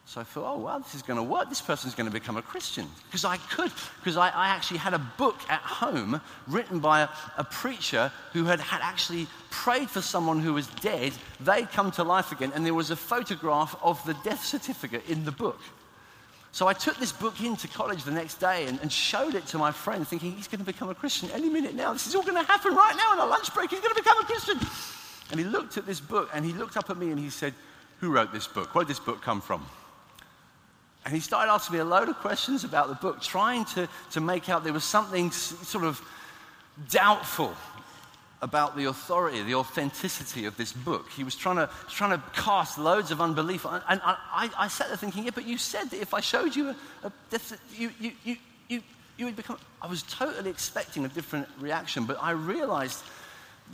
So 0.06 0.20
I 0.20 0.26
thought, 0.26 0.56
oh, 0.56 0.60
well, 0.60 0.80
this 0.80 0.96
is 0.96 1.02
going 1.02 1.18
to 1.18 1.24
work. 1.24 1.48
This 1.48 1.62
person's 1.62 1.96
going 1.96 2.08
to 2.08 2.14
become 2.14 2.36
a 2.36 2.42
Christian. 2.42 2.88
Because 3.06 3.24
I 3.24 3.38
could, 3.38 3.72
because 4.00 4.18
I, 4.18 4.30
I, 4.30 4.50
actually 4.50 4.80
had 4.80 4.94
a 4.94 5.00
book 5.00 5.38
at 5.50 5.62
home 5.62 6.20
written 6.46 6.80
by 6.80 7.02
a, 7.02 7.10
a 7.38 7.44
preacher 7.46 8.12
who 8.34 8.44
had, 8.44 8.60
had 8.60 8.82
actually 8.82 9.28
prayed 9.50 9.90
for 9.90 10.02
someone 10.02 10.42
who 10.42 10.54
was 10.54 10.68
dead. 10.68 11.14
They'd 11.40 11.72
come 11.72 11.90
to 11.92 12.04
life 12.04 12.34
again, 12.34 12.52
and 12.54 12.66
there 12.66 12.74
was 12.74 12.92
a 12.92 12.98
photograph 12.98 13.76
of 13.82 14.04
the 14.06 14.14
death 14.26 14.44
certificate 14.44 15.10
in 15.10 15.24
the 15.24 15.32
book. 15.32 15.60
So 16.52 16.68
I 16.68 16.74
took 16.74 16.98
this 16.98 17.12
book 17.12 17.42
into 17.42 17.68
college 17.70 18.04
the 18.04 18.12
next 18.12 18.36
day 18.36 18.68
and, 18.68 18.80
and 18.82 18.92
showed 18.92 19.34
it 19.34 19.48
to 19.48 19.58
my 19.58 19.72
friend, 19.72 20.08
thinking 20.08 20.34
he's 20.34 20.48
going 20.48 20.60
to 20.60 20.66
become 20.66 20.90
a 20.90 20.96
Christian 20.96 21.32
any 21.32 21.50
minute 21.50 21.74
now. 21.74 21.94
This 21.94 22.06
is 22.06 22.14
all 22.14 22.22
going 22.22 22.36
to 22.36 22.44
happen 22.44 22.76
right 22.76 22.96
now 22.96 23.14
in 23.14 23.20
a 23.20 23.26
lunch 23.26 23.52
break. 23.56 23.72
He's 23.72 23.80
going 23.80 23.96
to 23.96 24.02
become 24.02 24.20
a 24.20 24.26
Christian. 24.26 24.60
And 25.32 25.40
he 25.40 25.46
looked 25.46 25.78
at 25.78 25.88
this 25.88 26.00
book 26.00 26.30
and 26.32 26.46
he 26.46 26.52
looked 26.52 26.78
up 26.78 26.92
at 26.92 26.98
me 26.98 27.10
and 27.10 27.20
he 27.20 27.32
said, 27.32 27.56
Who 28.02 28.12
wrote 28.12 28.32
this 28.32 28.46
book? 28.46 28.76
Where 28.76 28.86
did 28.86 28.92
this 28.92 29.00
book 29.00 29.24
come 29.24 29.42
from? 29.42 29.66
And 31.06 31.14
he 31.14 31.20
started 31.20 31.52
asking 31.52 31.76
me 31.76 31.80
a 31.82 31.86
load 31.86 32.10
of 32.10 32.16
questions 32.18 32.64
about 32.64 32.88
the 32.88 32.96
book, 32.96 33.22
trying 33.22 33.66
to, 33.66 33.90
to 34.12 34.22
make 34.22 34.48
out 34.50 34.64
there 34.64 34.74
was 34.74 34.86
something 34.86 35.32
sort 35.32 35.84
of 35.84 36.02
doubtful 36.90 37.54
about 38.42 38.76
the 38.76 38.86
authority, 38.86 39.42
the 39.44 39.56
authenticity 39.56 40.46
of 40.46 40.58
this 40.58 40.74
book. 40.74 41.10
He 41.10 41.24
was 41.24 41.36
trying 41.36 41.56
to, 41.56 41.70
trying 41.90 42.12
to 42.12 42.24
cast 42.34 42.78
loads 42.78 43.10
of 43.12 43.22
unbelief. 43.22 43.66
And 43.66 44.02
I, 44.04 44.50
I, 44.58 44.68
sat 44.68 44.88
there 44.88 44.98
thinking, 44.98 45.24
yeah, 45.24 45.32
but 45.34 45.48
you 45.48 45.58
said 45.58 45.90
that 45.92 46.02
if 46.02 46.14
I 46.14 46.20
showed 46.20 46.56
you 46.56 46.70
a, 46.70 46.76
a 47.06 47.12
you, 47.74 47.92
you, 48.00 48.12
you, 48.24 48.36
you, 48.68 48.82
you 49.18 49.26
would 49.26 49.38
become. 49.38 49.58
I 49.82 49.88
was 49.88 50.04
totally 50.04 50.50
expecting 50.50 51.06
a 51.06 51.08
different 51.08 51.48
reaction, 51.60 52.06
but 52.06 52.18
I 52.22 52.32
realized 52.32 53.02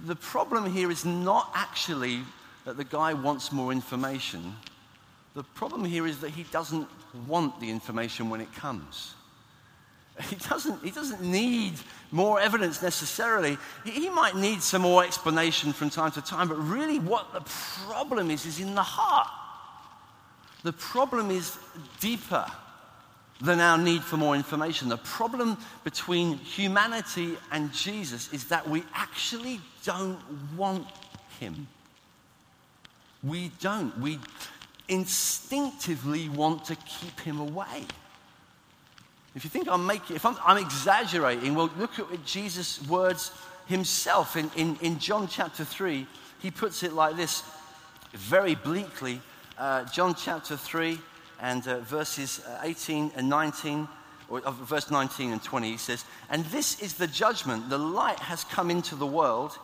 the 0.06 0.16
problem 0.16 0.72
here 0.72 0.92
is 0.92 1.04
not 1.04 1.52
actually 1.56 2.22
that 2.66 2.78
the 2.78 2.84
guy 2.84 3.14
wants 3.14 3.52
more 3.52 3.72
information. 3.72 4.56
The 5.34 5.44
problem 5.44 5.84
here 5.84 6.06
is 6.06 6.20
that 6.20 6.30
he 6.30 6.44
doesn't 6.44 6.88
want 7.28 7.60
the 7.60 7.70
information 7.70 8.30
when 8.30 8.42
it 8.42 8.54
comes. 8.54 9.14
He 10.30 10.36
doesn't, 10.36 10.84
he 10.84 10.92
doesn't 10.92 11.22
need 11.22 11.74
more 12.12 12.40
evidence 12.42 12.82
necessarily. 12.82 13.58
He 13.86 14.10
might 14.10 14.36
need 14.36 14.62
some 14.62 14.82
more 14.82 15.04
explanation 15.04 15.72
from 15.72 15.90
time 15.90 16.12
to 16.12 16.22
time, 16.22 16.50
but 16.50 16.58
really 16.58 17.00
what 17.00 17.32
the 17.32 17.42
problem 17.88 18.30
is, 18.30 18.46
is 18.46 18.60
in 18.60 18.76
the 18.76 18.84
heart. 18.84 19.30
The 20.64 20.74
problem 20.74 21.32
is 21.32 21.58
deeper 22.02 22.46
than 23.40 23.62
our 23.62 23.78
need 23.78 24.04
for 24.04 24.18
more 24.18 24.36
information. 24.36 24.90
The 24.90 24.98
problem 24.98 25.58
between 25.86 26.38
humanity 26.38 27.38
and 27.52 27.72
Jesus 27.72 28.32
is 28.34 28.46
that 28.46 28.70
we 28.70 28.84
actually 28.94 29.62
don't 29.86 30.20
want 30.58 30.86
him. 31.40 31.68
We 33.24 33.52
don't. 33.62 33.98
We 34.00 34.20
instinctively 34.90 36.28
want 36.30 36.66
to 36.66 36.76
keep 36.76 37.20
him 37.22 37.40
away. 37.40 37.86
If 39.36 39.44
you 39.44 39.50
think 39.50 39.68
I'm 39.70 39.86
making, 39.86 40.16
if 40.16 40.26
I'm, 40.26 40.36
I'm 40.46 40.58
exaggerating, 40.58 41.56
well, 41.56 41.70
look 41.78 42.00
at 42.00 42.26
Jesus' 42.26 42.86
words 42.88 43.32
himself 43.68 44.36
in, 44.36 44.50
in, 44.56 44.76
in 44.82 45.00
John 45.00 45.28
chapter 45.28 45.64
3. 45.64 46.06
He 46.42 46.52
puts 46.52 46.84
it 46.84 46.94
like 46.94 47.16
this, 47.16 47.44
very 48.14 48.56
bleakly. 48.56 49.22
Uh, 49.58 49.86
John 49.86 50.16
chapter 50.16 50.58
3 50.58 50.98
and 51.42 51.68
uh, 51.68 51.80
verses 51.82 52.42
uh, 52.46 52.62
18 52.64 53.12
and 53.16 53.30
19, 53.30 53.88
or 54.30 54.42
uh, 54.42 54.52
verse 54.52 54.90
19 54.90 55.32
and 55.32 55.44
20, 55.44 55.72
he 55.72 55.78
says, 55.78 56.04
And 56.30 56.44
this 56.46 56.82
is 56.82 56.96
the 56.96 57.08
judgment. 57.08 57.70
The 57.70 57.78
light 57.78 58.20
has 58.20 58.44
come 58.46 58.72
into 58.72 58.96
the 58.96 59.08
world, 59.08 59.58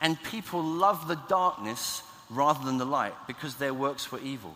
and 0.00 0.20
people 0.22 0.62
love 0.62 1.08
the 1.08 1.18
darkness 1.28 2.02
rather 2.30 2.64
than 2.64 2.78
the 2.78 2.86
light 2.86 3.14
because 3.26 3.56
their 3.56 3.74
works 3.74 4.10
were 4.10 4.20
evil. 4.20 4.54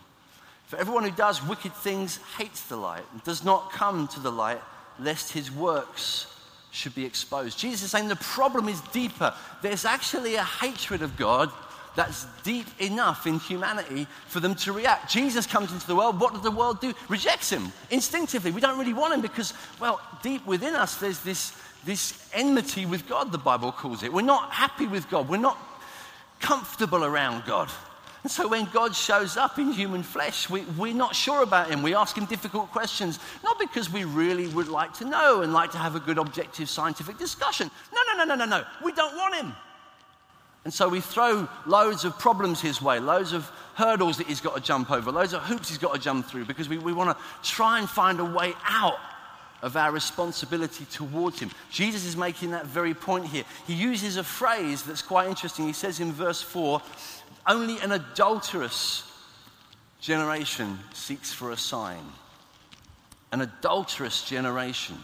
For 0.67 0.77
everyone 0.79 1.05
who 1.05 1.11
does 1.11 1.47
wicked 1.47 1.75
things 1.75 2.19
hates 2.39 2.63
the 2.65 2.77
light 2.77 3.05
and 3.13 3.23
does 3.25 3.45
not 3.45 3.71
come 3.73 4.09
to 4.09 4.21
the 4.21 4.33
light, 4.33 4.61
lest 4.99 5.33
his 5.33 5.51
works 5.51 6.27
should 6.71 6.95
be 6.95 7.05
exposed. 7.05 7.59
Jesus 7.59 7.83
is 7.83 7.91
saying 7.91 8.09
the 8.09 8.17
problem 8.17 8.69
is 8.69 8.81
deeper. 8.93 9.33
There's 9.63 9.85
actually 9.85 10.35
a 10.35 10.43
hatred 10.43 11.03
of 11.03 11.17
God 11.17 11.51
that's 11.95 12.27
deep 12.43 12.67
enough 12.81 13.27
in 13.27 13.39
humanity 13.39 14.09
for 14.27 14.41
them 14.41 14.55
to 14.57 14.73
react. 14.73 15.11
Jesus 15.11 15.47
comes 15.47 15.73
into 15.73 15.87
the 15.87 15.95
world. 15.95 16.19
What 16.19 16.33
does 16.33 16.43
the 16.43 16.51
world 16.51 16.81
do? 16.81 16.93
Rejects 17.09 17.51
him 17.51 17.73
instinctively. 17.91 18.51
We 18.51 18.61
don't 18.61 18.79
really 18.79 18.93
want 18.93 19.15
him 19.15 19.21
because, 19.21 19.55
well, 19.79 20.01
deep 20.23 20.45
within 20.47 20.75
us, 20.75 20.97
there's 20.97 21.21
this, 21.21 21.57
this 21.85 22.29
enmity 22.33 22.87
with 22.87 23.09
God, 23.09 23.31
the 23.31 23.39
Bible 23.39 23.71
calls 23.71 24.03
it. 24.03 24.13
We're 24.13 24.23
not 24.23 24.51
happy 24.51 24.89
with 24.89 25.09
God. 25.09 25.29
We're 25.29 25.37
not 25.37 25.59
comfortable 26.41 27.05
around 27.05 27.45
God. 27.47 27.71
And 28.25 28.31
so 28.31 28.49
when 28.49 28.65
God 28.73 28.97
shows 28.97 29.37
up 29.37 29.59
in 29.59 29.71
human 29.71 30.03
flesh, 30.03 30.49
we, 30.49 30.63
we're 30.79 30.95
not 30.95 31.15
sure 31.15 31.43
about 31.43 31.71
him. 31.71 31.83
We 31.83 31.95
ask 31.95 32.17
him 32.17 32.25
difficult 32.25 32.73
questions, 32.73 33.19
not 33.45 33.59
because 33.59 33.93
we 33.93 34.05
really 34.05 34.49
would 34.49 34.69
like 34.69 34.95
to 34.95 35.05
know 35.05 35.43
and 35.43 35.53
like 35.53 35.73
to 35.73 35.79
have 35.79 35.95
a 35.95 36.01
good 36.01 36.17
objective 36.17 36.71
scientific 36.71 37.19
discussion. 37.19 37.71
No, 37.93 38.01
no, 38.09 38.25
no, 38.25 38.35
no, 38.35 38.47
no, 38.47 38.59
no. 38.59 38.65
We 38.83 38.93
don't 38.93 39.15
want 39.15 39.35
him. 39.35 39.55
And 40.65 40.73
so 40.73 40.89
we 40.89 41.03
throw 41.03 41.47
loads 41.67 42.07
of 42.07 42.19
problems 42.19 42.63
his 42.63 42.81
way, 42.81 42.99
loads 42.99 43.35
of 43.35 43.45
hurdles 43.75 44.17
that 44.17 44.27
he's 44.27 44.41
got 44.41 44.55
to 44.57 44.63
jump 44.63 44.91
over, 44.91 45.13
loads 45.13 45.35
of 45.35 45.43
hoops 45.43 45.69
he's 45.69 45.77
got 45.77 45.93
to 45.93 46.01
jump 46.01 46.27
through 46.27 46.47
because 46.47 46.67
we, 46.67 46.79
we 46.79 46.95
want 46.95 47.17
to 47.17 47.25
try 47.43 47.79
and 47.79 47.91
find 47.91 48.21
a 48.21 48.25
way 48.25 48.55
out 48.65 48.99
of 49.61 49.77
our 49.77 49.93
responsibility 49.93 50.85
towards 50.87 51.41
him. 51.41 51.51
Jesus 51.71 52.05
is 52.05 52.17
making 52.17 52.51
that 52.51 52.67
very 52.67 52.93
point 52.93 53.27
here. 53.27 53.45
He 53.67 53.75
uses 53.75 54.19
a 54.19 54.25
phrase 54.25 54.83
that's 54.83 55.01
quite 55.01 55.29
interesting. 55.29 55.67
He 55.67 55.73
says 55.73 56.01
in 56.01 56.13
verse 56.13 56.43
4 56.43 56.83
only 57.47 57.79
an 57.81 57.93
adulterous 57.93 59.11
generation 60.01 60.79
seeks 60.93 61.33
for 61.33 61.51
a 61.51 61.57
sign. 61.57 62.05
An 63.33 63.41
adulterous 63.41 64.25
generation. 64.25 64.97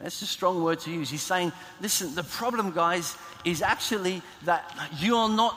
That's 0.00 0.22
a 0.22 0.26
strong 0.26 0.62
word 0.62 0.80
to 0.80 0.90
use. 0.90 1.10
He's 1.10 1.22
saying, 1.22 1.52
listen, 1.80 2.14
the 2.14 2.22
problem, 2.22 2.72
guys, 2.72 3.16
is 3.44 3.62
actually 3.62 4.22
that 4.44 4.72
you 4.98 5.16
are 5.16 5.28
not 5.28 5.56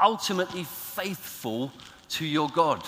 ultimately 0.00 0.64
faithful 0.64 1.72
to 2.10 2.24
your 2.24 2.48
God. 2.48 2.82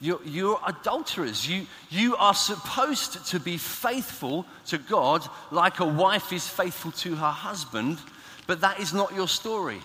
You're, 0.00 0.20
you're, 0.24 0.60
adulterers. 0.64 1.48
You, 1.48 1.66
you 1.90 2.14
are 2.16 2.34
supposed 2.34 3.26
to 3.26 3.40
be 3.40 3.56
faithful 3.56 4.46
to 4.66 4.78
God 4.78 5.28
like 5.50 5.80
a 5.80 5.84
wife 5.84 6.32
is 6.32 6.46
faithful 6.46 6.92
to 6.92 7.16
her 7.16 7.30
husband, 7.30 7.98
but 8.46 8.60
that 8.60 8.78
is 8.78 8.94
not 8.94 9.12
your 9.14 9.26
story. 9.26 9.80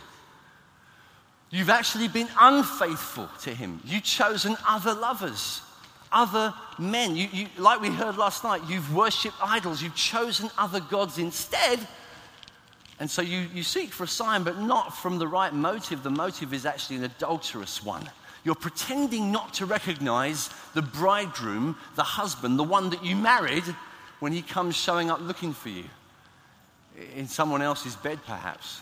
You've 1.53 1.69
actually 1.69 2.07
been 2.07 2.29
unfaithful 2.39 3.29
to 3.41 3.53
him. 3.53 3.79
You've 3.85 4.01
chosen 4.01 4.57
other 4.67 4.95
lovers, 4.95 5.61
other 6.11 6.51
men. 6.79 7.15
You, 7.15 7.27
you, 7.31 7.47
like 7.59 7.79
we 7.79 7.89
heard 7.89 8.17
last 8.17 8.43
night, 8.43 8.63
you've 8.67 8.91
worshipped 8.91 9.35
idols. 9.39 9.79
You've 9.79 9.93
chosen 9.93 10.49
other 10.57 10.79
gods 10.79 11.19
instead. 11.19 11.79
And 12.99 13.07
so 13.07 13.21
you, 13.21 13.45
you 13.53 13.61
seek 13.61 13.91
for 13.91 14.05
a 14.05 14.07
sign, 14.07 14.41
but 14.41 14.61
not 14.61 14.97
from 14.97 15.19
the 15.19 15.27
right 15.27 15.53
motive. 15.53 16.01
The 16.01 16.09
motive 16.09 16.55
is 16.55 16.65
actually 16.65 16.95
an 16.95 17.03
adulterous 17.03 17.83
one. 17.83 18.09
You're 18.43 18.55
pretending 18.55 19.31
not 19.31 19.53
to 19.55 19.67
recognize 19.67 20.49
the 20.73 20.81
bridegroom, 20.81 21.77
the 21.93 22.01
husband, 22.01 22.57
the 22.57 22.63
one 22.63 22.89
that 22.89 23.05
you 23.05 23.15
married, 23.15 23.63
when 24.21 24.33
he 24.33 24.41
comes 24.41 24.75
showing 24.75 25.11
up 25.11 25.21
looking 25.21 25.53
for 25.53 25.69
you 25.69 25.83
in 27.15 27.27
someone 27.27 27.61
else's 27.61 27.95
bed, 27.95 28.17
perhaps. 28.25 28.81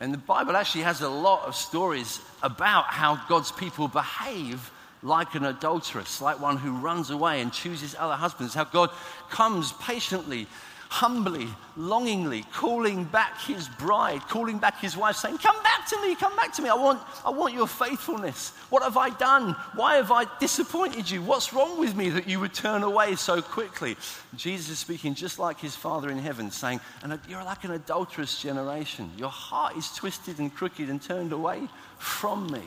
And 0.00 0.12
the 0.12 0.18
Bible 0.18 0.56
actually 0.56 0.82
has 0.82 1.00
a 1.02 1.08
lot 1.08 1.46
of 1.46 1.54
stories 1.54 2.20
about 2.42 2.86
how 2.86 3.20
God's 3.28 3.52
people 3.52 3.88
behave 3.88 4.70
like 5.02 5.34
an 5.34 5.44
adulteress, 5.44 6.20
like 6.20 6.40
one 6.40 6.56
who 6.56 6.72
runs 6.72 7.10
away 7.10 7.40
and 7.40 7.52
chooses 7.52 7.94
other 7.98 8.14
husbands, 8.14 8.54
how 8.54 8.64
God 8.64 8.90
comes 9.28 9.72
patiently 9.74 10.46
humbly, 10.94 11.48
longingly 11.76 12.44
calling 12.52 13.02
back 13.02 13.40
his 13.40 13.68
bride, 13.68 14.20
calling 14.28 14.58
back 14.58 14.80
his 14.80 14.96
wife, 14.96 15.16
saying, 15.16 15.38
Come 15.38 15.60
back 15.64 15.88
to 15.88 16.00
me, 16.00 16.14
come 16.14 16.36
back 16.36 16.52
to 16.52 16.62
me. 16.62 16.68
I 16.68 16.74
want, 16.74 17.00
I 17.24 17.30
want 17.30 17.52
your 17.52 17.66
faithfulness. 17.66 18.50
What 18.70 18.84
have 18.84 18.96
I 18.96 19.10
done? 19.10 19.56
Why 19.74 19.96
have 19.96 20.12
I 20.12 20.24
disappointed 20.38 21.10
you? 21.10 21.20
What's 21.20 21.52
wrong 21.52 21.80
with 21.80 21.96
me 21.96 22.10
that 22.10 22.28
you 22.28 22.38
would 22.38 22.54
turn 22.54 22.84
away 22.84 23.16
so 23.16 23.42
quickly? 23.42 23.96
Jesus 24.36 24.70
is 24.70 24.78
speaking 24.78 25.16
just 25.16 25.40
like 25.40 25.58
his 25.58 25.74
Father 25.74 26.10
in 26.10 26.18
heaven, 26.18 26.52
saying, 26.52 26.80
and 27.02 27.18
You're 27.28 27.42
like 27.42 27.64
an 27.64 27.72
adulterous 27.72 28.40
generation. 28.40 29.10
Your 29.18 29.30
heart 29.30 29.76
is 29.76 29.90
twisted 29.90 30.38
and 30.38 30.54
crooked 30.54 30.88
and 30.88 31.02
turned 31.02 31.32
away 31.32 31.66
from 31.98 32.52
me. 32.52 32.62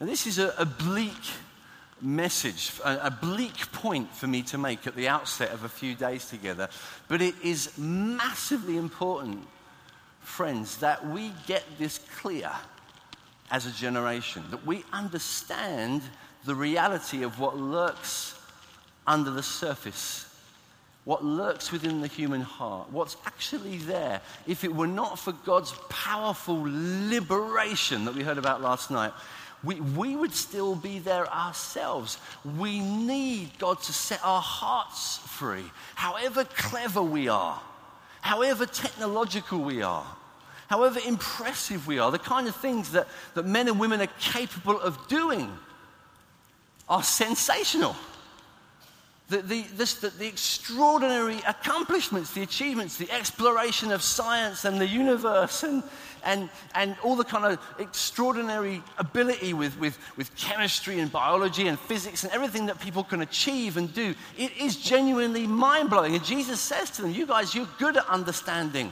And 0.00 0.08
this 0.08 0.26
is 0.26 0.38
a, 0.38 0.54
a 0.56 0.64
bleak 0.64 1.12
message, 2.00 2.72
a, 2.84 3.10
bleak 3.10 3.72
point 3.72 4.14
for 4.14 4.26
me 4.26 4.42
to 4.42 4.58
make 4.58 4.86
at 4.86 4.94
the 4.94 5.08
outset 5.08 5.50
of 5.50 5.64
a 5.64 5.68
few 5.68 5.94
days 5.94 6.28
together. 6.28 6.68
But 7.08 7.22
it 7.22 7.34
is 7.42 7.76
massively 7.78 8.76
important, 8.76 9.46
friends, 10.20 10.78
that 10.78 11.06
we 11.08 11.32
get 11.46 11.64
this 11.78 11.98
clear 12.20 12.50
as 13.50 13.66
a 13.66 13.72
generation, 13.72 14.44
that 14.50 14.66
we 14.66 14.84
understand 14.92 16.02
the 16.44 16.54
reality 16.54 17.22
of 17.22 17.40
what 17.40 17.56
lurks 17.56 18.38
under 19.06 19.30
the 19.30 19.42
surface. 19.42 20.24
What 21.04 21.24
lurks 21.24 21.72
within 21.72 22.02
the 22.02 22.06
human 22.06 22.42
heart, 22.42 22.92
what's 22.92 23.16
actually 23.24 23.78
there. 23.78 24.20
If 24.46 24.62
it 24.62 24.74
were 24.74 24.86
not 24.86 25.18
for 25.18 25.32
God's 25.32 25.72
powerful 25.88 26.62
liberation 26.66 28.04
that 28.04 28.14
we 28.14 28.22
heard 28.22 28.36
about 28.36 28.60
last 28.60 28.90
night, 28.90 29.14
we, 29.64 29.76
we 29.80 30.14
would 30.14 30.32
still 30.32 30.76
be 30.76 30.98
there 30.98 31.26
ourselves. 31.32 32.18
We 32.58 32.78
need 32.80 33.58
God 33.58 33.80
to 33.82 33.92
set 33.92 34.20
our 34.24 34.40
hearts 34.40 35.18
free. 35.18 35.64
However 35.94 36.44
clever 36.44 37.02
we 37.02 37.28
are, 37.28 37.60
however 38.20 38.66
technological 38.66 39.58
we 39.58 39.82
are, 39.82 40.06
however 40.68 41.00
impressive 41.04 41.86
we 41.86 41.98
are, 41.98 42.12
the 42.12 42.18
kind 42.18 42.46
of 42.46 42.54
things 42.54 42.92
that, 42.92 43.08
that 43.34 43.46
men 43.46 43.68
and 43.68 43.80
women 43.80 44.00
are 44.00 44.08
capable 44.20 44.80
of 44.80 45.08
doing 45.08 45.50
are 46.88 47.02
sensational. 47.02 47.96
The, 49.28 49.42
the, 49.42 49.62
this, 49.76 49.94
the, 49.94 50.08
the, 50.08 50.26
extraordinary 50.26 51.38
accomplishments, 51.46 52.32
the 52.32 52.42
achievements, 52.42 52.96
the 52.96 53.10
exploration 53.10 53.92
of 53.92 54.02
science 54.02 54.64
and 54.64 54.80
the 54.80 54.86
universe 54.86 55.64
and, 55.64 55.82
and, 56.24 56.48
and 56.74 56.96
all 57.02 57.14
the 57.14 57.24
kind 57.24 57.44
of 57.44 57.58
extraordinary 57.78 58.82
ability 58.96 59.52
with, 59.52 59.78
with, 59.78 59.98
with 60.16 60.34
chemistry 60.34 61.00
and 61.00 61.12
biology 61.12 61.68
and 61.68 61.78
physics 61.78 62.24
and 62.24 62.32
everything 62.32 62.64
that 62.66 62.80
people 62.80 63.04
can 63.04 63.20
achieve 63.20 63.76
and 63.76 63.92
do. 63.92 64.14
It 64.38 64.56
is 64.56 64.76
genuinely 64.76 65.46
mind 65.46 65.90
blowing. 65.90 66.14
And 66.14 66.24
Jesus 66.24 66.58
says 66.58 66.90
to 66.92 67.02
them, 67.02 67.10
You 67.10 67.26
guys, 67.26 67.54
you're 67.54 67.68
good 67.78 67.98
at 67.98 68.06
understanding 68.06 68.90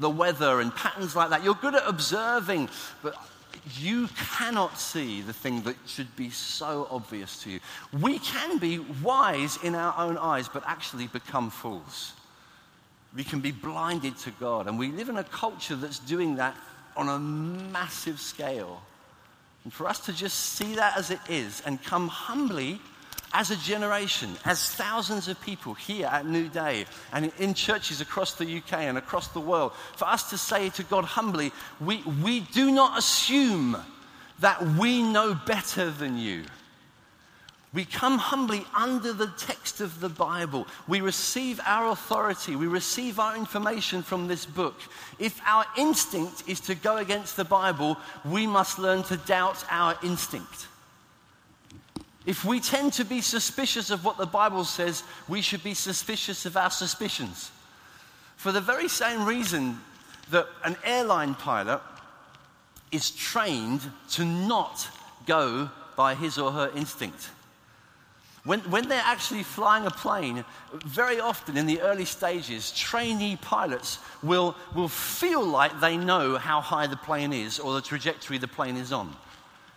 the 0.00 0.10
weather 0.10 0.60
and 0.60 0.74
patterns 0.74 1.14
like 1.14 1.30
that. 1.30 1.44
You're 1.44 1.54
good 1.54 1.76
at 1.76 1.86
observing, 1.86 2.70
but 3.02 3.14
you 3.74 4.08
cannot 4.38 4.78
see 4.78 5.22
the 5.22 5.32
thing 5.32 5.62
that 5.62 5.76
should 5.86 6.14
be 6.14 6.30
so 6.30 6.86
obvious 6.90 7.42
to 7.42 7.50
you. 7.50 7.60
We 8.00 8.18
can 8.18 8.58
be 8.58 8.78
wise 9.02 9.58
in 9.62 9.74
our 9.74 9.94
own 9.98 10.16
eyes, 10.16 10.48
but 10.48 10.62
actually 10.66 11.08
become 11.08 11.50
fools. 11.50 12.12
We 13.14 13.24
can 13.24 13.40
be 13.40 13.50
blinded 13.50 14.16
to 14.18 14.30
God. 14.32 14.68
And 14.68 14.78
we 14.78 14.92
live 14.92 15.08
in 15.08 15.16
a 15.16 15.24
culture 15.24 15.74
that's 15.74 15.98
doing 15.98 16.36
that 16.36 16.56
on 16.96 17.08
a 17.08 17.18
massive 17.18 18.20
scale. 18.20 18.82
And 19.64 19.72
for 19.72 19.88
us 19.88 19.98
to 20.06 20.12
just 20.12 20.38
see 20.38 20.76
that 20.76 20.96
as 20.96 21.10
it 21.10 21.20
is 21.28 21.62
and 21.66 21.82
come 21.82 22.08
humbly 22.08 22.80
as 23.36 23.50
a 23.50 23.56
generation, 23.56 24.34
as 24.46 24.70
thousands 24.70 25.28
of 25.28 25.38
people 25.42 25.74
here 25.74 26.06
at 26.06 26.24
Newday 26.24 26.86
and 27.12 27.30
in 27.38 27.52
churches 27.52 28.00
across 28.00 28.32
the 28.32 28.56
UK 28.56 28.72
and 28.78 28.96
across 28.96 29.28
the 29.28 29.40
world, 29.40 29.72
for 29.94 30.06
us 30.06 30.30
to 30.30 30.38
say 30.38 30.70
to 30.70 30.82
God 30.84 31.04
humbly, 31.04 31.52
we, 31.78 32.02
we 32.24 32.40
do 32.40 32.70
not 32.70 32.98
assume 32.98 33.76
that 34.38 34.62
we 34.78 35.02
know 35.02 35.38
better 35.46 35.90
than 35.90 36.16
you. 36.16 36.44
We 37.74 37.84
come 37.84 38.16
humbly 38.16 38.64
under 38.74 39.12
the 39.12 39.30
text 39.36 39.82
of 39.82 40.00
the 40.00 40.08
Bible. 40.08 40.66
We 40.88 41.02
receive 41.02 41.60
our 41.66 41.90
authority. 41.90 42.56
We 42.56 42.68
receive 42.68 43.20
our 43.20 43.36
information 43.36 44.02
from 44.02 44.28
this 44.28 44.46
book. 44.46 44.80
If 45.18 45.38
our 45.44 45.66
instinct 45.76 46.44
is 46.48 46.60
to 46.60 46.74
go 46.74 46.96
against 46.96 47.36
the 47.36 47.44
Bible, 47.44 47.98
we 48.24 48.46
must 48.46 48.78
learn 48.78 49.02
to 49.04 49.18
doubt 49.18 49.62
our 49.68 49.94
instinct. 50.02 50.68
If 52.26 52.44
we 52.44 52.58
tend 52.58 52.92
to 52.94 53.04
be 53.04 53.20
suspicious 53.20 53.90
of 53.90 54.04
what 54.04 54.18
the 54.18 54.26
Bible 54.26 54.64
says, 54.64 55.04
we 55.28 55.40
should 55.40 55.62
be 55.62 55.74
suspicious 55.74 56.44
of 56.44 56.56
our 56.56 56.70
suspicions. 56.70 57.52
For 58.36 58.50
the 58.50 58.60
very 58.60 58.88
same 58.88 59.24
reason 59.24 59.80
that 60.30 60.48
an 60.64 60.76
airline 60.84 61.36
pilot 61.36 61.80
is 62.90 63.12
trained 63.12 63.80
to 64.10 64.24
not 64.24 64.88
go 65.24 65.70
by 65.96 66.16
his 66.16 66.36
or 66.36 66.50
her 66.50 66.70
instinct. 66.74 67.30
When, 68.44 68.60
when 68.70 68.88
they're 68.88 69.02
actually 69.04 69.42
flying 69.42 69.86
a 69.86 69.90
plane, 69.90 70.44
very 70.72 71.18
often 71.20 71.56
in 71.56 71.66
the 71.66 71.80
early 71.80 72.04
stages, 72.04 72.70
trainee 72.72 73.36
pilots 73.36 73.98
will, 74.22 74.56
will 74.74 74.88
feel 74.88 75.44
like 75.44 75.80
they 75.80 75.96
know 75.96 76.38
how 76.38 76.60
high 76.60 76.86
the 76.86 76.96
plane 76.96 77.32
is 77.32 77.58
or 77.58 77.74
the 77.74 77.80
trajectory 77.80 78.38
the 78.38 78.46
plane 78.48 78.76
is 78.76 78.92
on. 78.92 79.14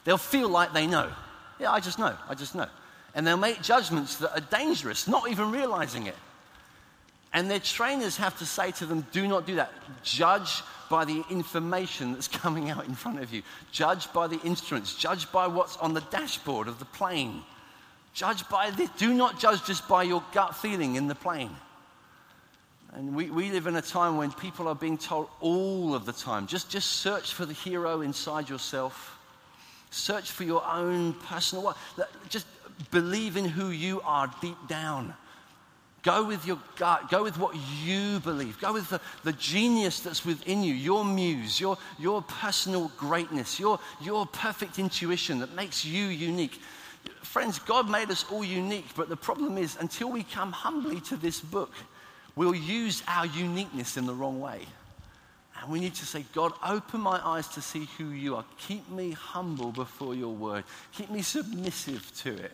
They'll 0.04 0.18
feel 0.18 0.50
like 0.50 0.74
they 0.74 0.86
know. 0.86 1.12
Yeah, 1.60 1.72
I 1.72 1.80
just 1.80 2.00
know. 2.00 2.16
I 2.28 2.36
just 2.36 2.56
know. 2.56 2.68
And 3.16 3.26
they'll 3.26 3.38
make 3.38 3.62
judgments 3.62 4.18
that 4.18 4.32
are 4.38 4.60
dangerous, 4.60 5.08
not 5.08 5.30
even 5.30 5.52
realizing 5.52 6.08
it. 6.08 6.16
And 7.34 7.50
their 7.50 7.60
trainers 7.60 8.18
have 8.18 8.38
to 8.40 8.46
say 8.46 8.72
to 8.72 8.86
them, 8.86 9.06
do 9.12 9.28
not 9.28 9.46
do 9.46 9.56
that. 9.56 9.72
Judge 10.04 10.64
by 10.90 11.06
the 11.06 11.24
information 11.30 12.14
that's 12.14 12.28
coming 12.40 12.70
out 12.70 12.86
in 12.86 12.96
front 12.96 13.20
of 13.20 13.34
you. 13.34 13.44
Judge 13.72 14.12
by 14.14 14.28
the 14.28 14.40
instruments. 14.42 14.96
Judge 14.96 15.32
by 15.32 15.48
what's 15.48 15.78
on 15.78 15.94
the 15.94 16.02
dashboard 16.02 16.68
of 16.68 16.80
the 16.80 16.86
plane. 16.86 17.44
Judge 18.14 18.48
by 18.50 18.72
this. 18.72 18.90
Do 18.98 19.14
not 19.14 19.40
judge 19.40 19.64
just 19.66 19.88
by 19.88 20.04
your 20.04 20.24
gut 20.34 20.56
feeling 20.56 20.96
in 20.96 21.08
the 21.08 21.16
plane. 21.16 21.56
And 22.94 23.16
we, 23.16 23.30
we 23.30 23.52
live 23.52 23.68
in 23.68 23.76
a 23.76 23.84
time 23.84 24.18
when 24.18 24.32
people 24.32 24.68
are 24.68 24.76
being 24.76 24.98
told 24.98 25.30
all 25.42 25.94
of 25.94 26.06
the 26.06 26.12
time 26.12 26.48
just, 26.48 26.72
just 26.72 26.90
search 26.94 27.34
for 27.34 27.46
the 27.46 27.54
hero 27.54 28.02
inside 28.02 28.50
yourself. 28.50 29.19
Search 29.92 30.32
for 30.32 30.44
your 30.44 30.64
own 30.66 31.14
personal. 31.14 31.76
Just 32.30 32.46
believe 32.92 33.38
in 33.38 33.46
who 33.46 33.70
you 33.70 34.02
are 34.02 34.34
deep 34.42 34.58
down. 34.68 35.14
Go 36.02 36.24
with 36.24 36.46
your 36.46 36.60
gut. 36.78 37.10
Go 37.10 37.24
with 37.24 37.38
what 37.38 37.56
you 37.84 38.20
believe. 38.22 38.60
Go 38.62 38.74
with 38.74 38.90
the, 38.90 39.02
the 39.24 39.34
genius 39.34 40.00
that's 40.00 40.26
within 40.26 40.64
you, 40.64 40.74
your 40.74 41.04
muse, 41.04 41.60
your, 41.60 41.78
your 41.98 42.22
personal 42.22 42.90
greatness, 42.98 43.60
your, 43.60 43.80
your 44.02 44.26
perfect 44.26 44.80
intuition 44.80 45.40
that 45.40 45.54
makes 45.56 45.84
you 45.84 46.06
unique. 46.06 46.62
Friends, 47.22 47.60
God 47.60 47.90
made 47.90 48.10
us 48.12 48.26
all 48.32 48.46
unique, 48.46 48.88
but 48.96 49.10
the 49.10 49.18
problem 49.18 49.58
is 49.58 49.76
until 49.80 50.10
we 50.10 50.24
come 50.24 50.54
humbly 50.54 51.02
to 51.02 51.18
this 51.18 51.42
book, 51.42 51.74
we'll 52.36 52.56
use 52.56 53.04
our 53.08 53.26
uniqueness 53.26 53.98
in 53.98 54.06
the 54.06 54.14
wrong 54.14 54.40
way. 54.40 54.62
And 55.62 55.70
we 55.70 55.80
need 55.80 55.96
to 55.96 56.06
say, 56.06 56.24
God, 56.34 56.54
open 56.66 57.02
my 57.02 57.20
eyes 57.24 57.48
to 57.50 57.62
see 57.62 57.88
who 57.98 58.10
you 58.10 58.36
are. 58.36 58.46
Keep 58.58 58.90
me 58.90 59.12
humble 59.12 59.72
before 59.72 60.16
your 60.16 60.34
word. 60.34 60.64
Keep 60.94 61.12
me 61.12 61.22
submissive 61.22 62.12
to 62.24 62.34
it. 62.34 62.52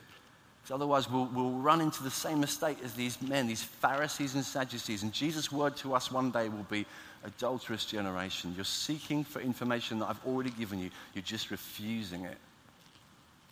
Because 0.62 0.74
otherwise, 0.74 1.10
we'll, 1.10 1.26
we'll 1.26 1.52
run 1.52 1.82
into 1.82 2.02
the 2.02 2.10
same 2.10 2.40
mistake 2.40 2.78
as 2.84 2.94
these 2.94 3.22
men, 3.22 3.46
these 3.46 3.62
Pharisees 3.62 4.34
and 4.34 4.44
Sadducees. 4.44 5.04
And 5.04 5.14
Jesus' 5.14 5.52
word 5.52 5.76
to 5.78 5.94
us 5.94 6.12
one 6.12 6.32
day 6.32 6.50
will 6.50 6.66
be 6.70 6.88
adulterous 7.24 7.86
generation. 7.86 8.54
You're 8.56 8.66
seeking 8.66 9.24
for 9.24 9.40
information 9.40 10.00
that 10.00 10.10
I've 10.10 10.26
already 10.26 10.50
given 10.52 10.80
you, 10.80 10.90
you're 11.14 11.22
just 11.22 11.52
refusing 11.52 12.26
it. 12.26 12.38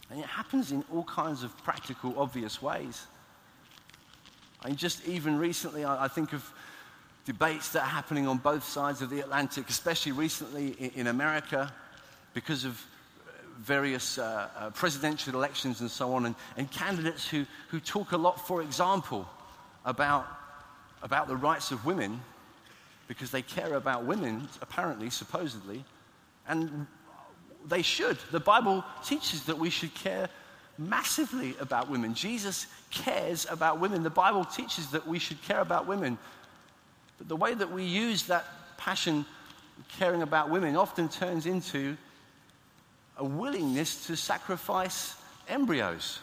And 0.10 0.20
it 0.20 0.26
happens 0.26 0.72
in 0.72 0.84
all 0.92 1.04
kinds 1.04 1.44
of 1.44 1.56
practical, 1.63 2.18
obvious 2.18 2.62
ways. 2.62 3.06
Mean, 4.66 4.76
just 4.76 5.08
even 5.08 5.38
recently, 5.38 5.84
I, 5.84 6.06
I 6.06 6.08
think 6.08 6.34
of 6.34 6.50
debates 7.25 7.69
that 7.69 7.83
are 7.83 7.89
happening 7.89 8.27
on 8.27 8.38
both 8.38 8.63
sides 8.63 9.01
of 9.01 9.09
the 9.09 9.21
Atlantic, 9.21 9.69
especially 9.69 10.12
recently 10.12 10.91
in, 10.95 11.07
America, 11.07 11.71
because 12.33 12.65
of 12.65 12.83
various 13.59 14.17
uh, 14.17 14.49
uh, 14.57 14.69
presidential 14.71 15.33
elections 15.33 15.79
and 15.81 15.89
so 15.89 16.13
on, 16.13 16.25
and, 16.25 16.36
and 16.57 16.69
candidates 16.71 17.27
who, 17.27 17.45
who 17.69 17.79
talk 17.79 18.12
a 18.12 18.17
lot, 18.17 18.45
for 18.45 18.62
example, 18.62 19.27
about, 19.86 20.27
about 21.01 21.27
the 21.27 21.36
rights 21.36 21.71
of 21.71 21.86
women 21.86 22.19
because 23.07 23.31
they 23.31 23.41
care 23.41 23.75
about 23.75 24.05
women, 24.05 24.47
apparently, 24.62 25.09
supposedly, 25.09 25.83
and 26.47 26.88
they 27.67 27.81
should. 27.81 28.17
The 28.31 28.39
Bible 28.39 28.83
teaches 29.05 29.43
that 29.45 29.57
we 29.57 29.69
should 29.69 29.93
care 29.93 30.29
massively 30.77 31.55
about 31.59 31.89
women. 31.89 32.13
Jesus 32.13 32.67
cares 32.89 33.45
about 33.49 33.79
women. 33.79 34.03
The 34.03 34.09
Bible 34.09 34.43
teaches 34.43 34.91
that 34.91 35.07
we 35.07 35.19
should 35.19 35.41
care 35.43 35.59
about 35.59 35.88
women. 35.88 36.17
But 37.17 37.28
the 37.28 37.36
way 37.36 37.54
that 37.54 37.71
we 37.71 37.84
use 37.84 38.23
that 38.23 38.45
passion, 38.78 39.26
caring 39.97 40.21
about 40.21 40.49
women, 40.49 40.76
often 40.76 41.10
turns 41.10 41.45
into 41.45 41.97
a 43.17 43.23
willingness 43.23 44.08
to 44.08 44.15
sacrifice 44.15 45.15
embryos, 45.47 46.19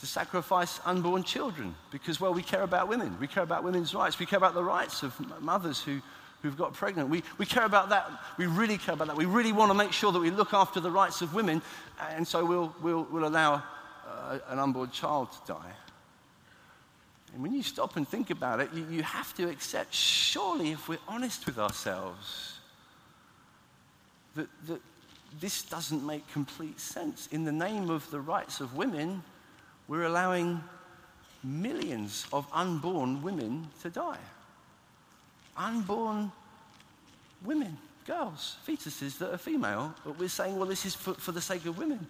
to 0.00 0.06
sacrifice 0.06 0.80
unborn 0.84 1.22
children, 1.22 1.74
because, 1.90 2.20
well, 2.20 2.34
we 2.34 2.42
care 2.42 2.62
about 2.62 2.88
women. 2.88 3.16
We 3.20 3.26
care 3.26 3.42
about 3.42 3.64
women's 3.64 3.94
rights. 3.94 4.18
We 4.18 4.26
care 4.26 4.36
about 4.36 4.54
the 4.54 4.64
rights 4.64 5.02
of 5.02 5.14
mothers 5.40 5.80
who, 5.82 6.00
who've 6.42 6.56
got 6.56 6.74
pregnant. 6.74 7.08
We, 7.08 7.22
we 7.38 7.46
care 7.46 7.64
about 7.64 7.88
that. 7.90 8.10
We 8.36 8.46
really 8.46 8.78
care 8.78 8.94
about 8.94 9.06
that. 9.08 9.16
We 9.16 9.26
really 9.26 9.52
want 9.52 9.70
to 9.70 9.74
make 9.74 9.92
sure 9.92 10.12
that 10.12 10.20
we 10.20 10.30
look 10.30 10.52
after 10.52 10.80
the 10.80 10.90
rights 10.90 11.22
of 11.22 11.34
women, 11.34 11.62
and 12.10 12.26
so 12.26 12.44
we'll, 12.44 12.74
we'll, 12.82 13.06
we'll 13.10 13.26
allow 13.26 13.62
uh, 14.06 14.38
an 14.48 14.58
unborn 14.58 14.90
child 14.90 15.32
to 15.32 15.52
die. 15.54 15.72
And 17.32 17.42
when 17.42 17.54
you 17.54 17.62
stop 17.62 17.96
and 17.96 18.06
think 18.06 18.30
about 18.30 18.60
it, 18.60 18.70
you, 18.74 18.86
you 18.90 19.02
have 19.02 19.34
to 19.36 19.48
accept, 19.48 19.94
surely, 19.94 20.72
if 20.72 20.88
we're 20.88 20.98
honest 21.08 21.46
with 21.46 21.58
ourselves, 21.58 22.58
that, 24.34 24.48
that 24.66 24.80
this 25.40 25.62
doesn't 25.62 26.04
make 26.04 26.30
complete 26.32 26.78
sense. 26.78 27.28
In 27.32 27.44
the 27.44 27.52
name 27.52 27.88
of 27.88 28.10
the 28.10 28.20
rights 28.20 28.60
of 28.60 28.76
women, 28.76 29.22
we're 29.88 30.04
allowing 30.04 30.62
millions 31.42 32.26
of 32.32 32.46
unborn 32.52 33.22
women 33.22 33.66
to 33.82 33.90
die. 33.90 34.18
Unborn 35.56 36.30
women, 37.44 37.76
girls, 38.06 38.56
fetuses 38.66 39.18
that 39.18 39.32
are 39.32 39.38
female, 39.38 39.94
but 40.04 40.18
we're 40.18 40.28
saying, 40.28 40.56
well, 40.56 40.68
this 40.68 40.84
is 40.84 40.94
for, 40.94 41.14
for 41.14 41.32
the 41.32 41.40
sake 41.40 41.64
of 41.66 41.78
women 41.78 42.06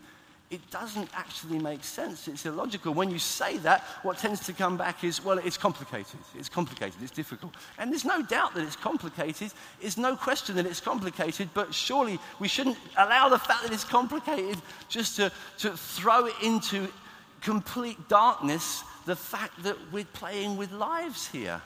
it 0.53 0.71
doesn't 0.71 1.09
actually 1.17 1.59
make 1.59 1.83
sense. 1.83 2.29
It's 2.29 2.45
illogical. 2.45 2.93
When 2.93 3.11
you 3.11 3.19
say 3.19 3.57
that, 3.59 3.81
what 4.03 4.19
tends 4.19 4.45
to 4.47 4.53
come 4.53 4.77
back 4.77 5.03
is, 5.03 5.25
well, 5.25 5.39
it's 5.39 5.57
complicated. 5.57 6.21
It's 6.39 6.51
complicated. 6.51 7.01
It's 7.03 7.11
difficult. 7.11 7.55
And 7.79 7.91
there's 7.91 8.05
no 8.05 8.21
doubt 8.23 8.55
that 8.55 8.63
it's 8.63 8.77
complicated. 8.77 9.51
There's 9.81 9.97
no 9.97 10.15
question 10.15 10.55
that 10.57 10.67
it's 10.67 10.81
complicated, 10.81 11.49
but 11.55 11.75
surely 11.75 12.19
we 12.39 12.49
shouldn't 12.49 12.77
allow 12.99 13.31
the 13.31 13.39
fact 13.39 13.63
that 13.63 13.73
it's 13.73 13.83
complicated 13.85 14.61
just 14.91 15.17
to, 15.17 15.33
to 15.59 15.75
throw 15.75 16.27
it 16.27 16.35
into 16.43 16.87
complete 17.41 17.97
darkness 18.11 18.85
the 19.07 19.17
fact 19.17 19.63
that 19.63 19.77
we're 19.91 20.05
playing 20.05 20.59
with 20.59 20.71
lives 20.71 21.27
here. 21.27 21.63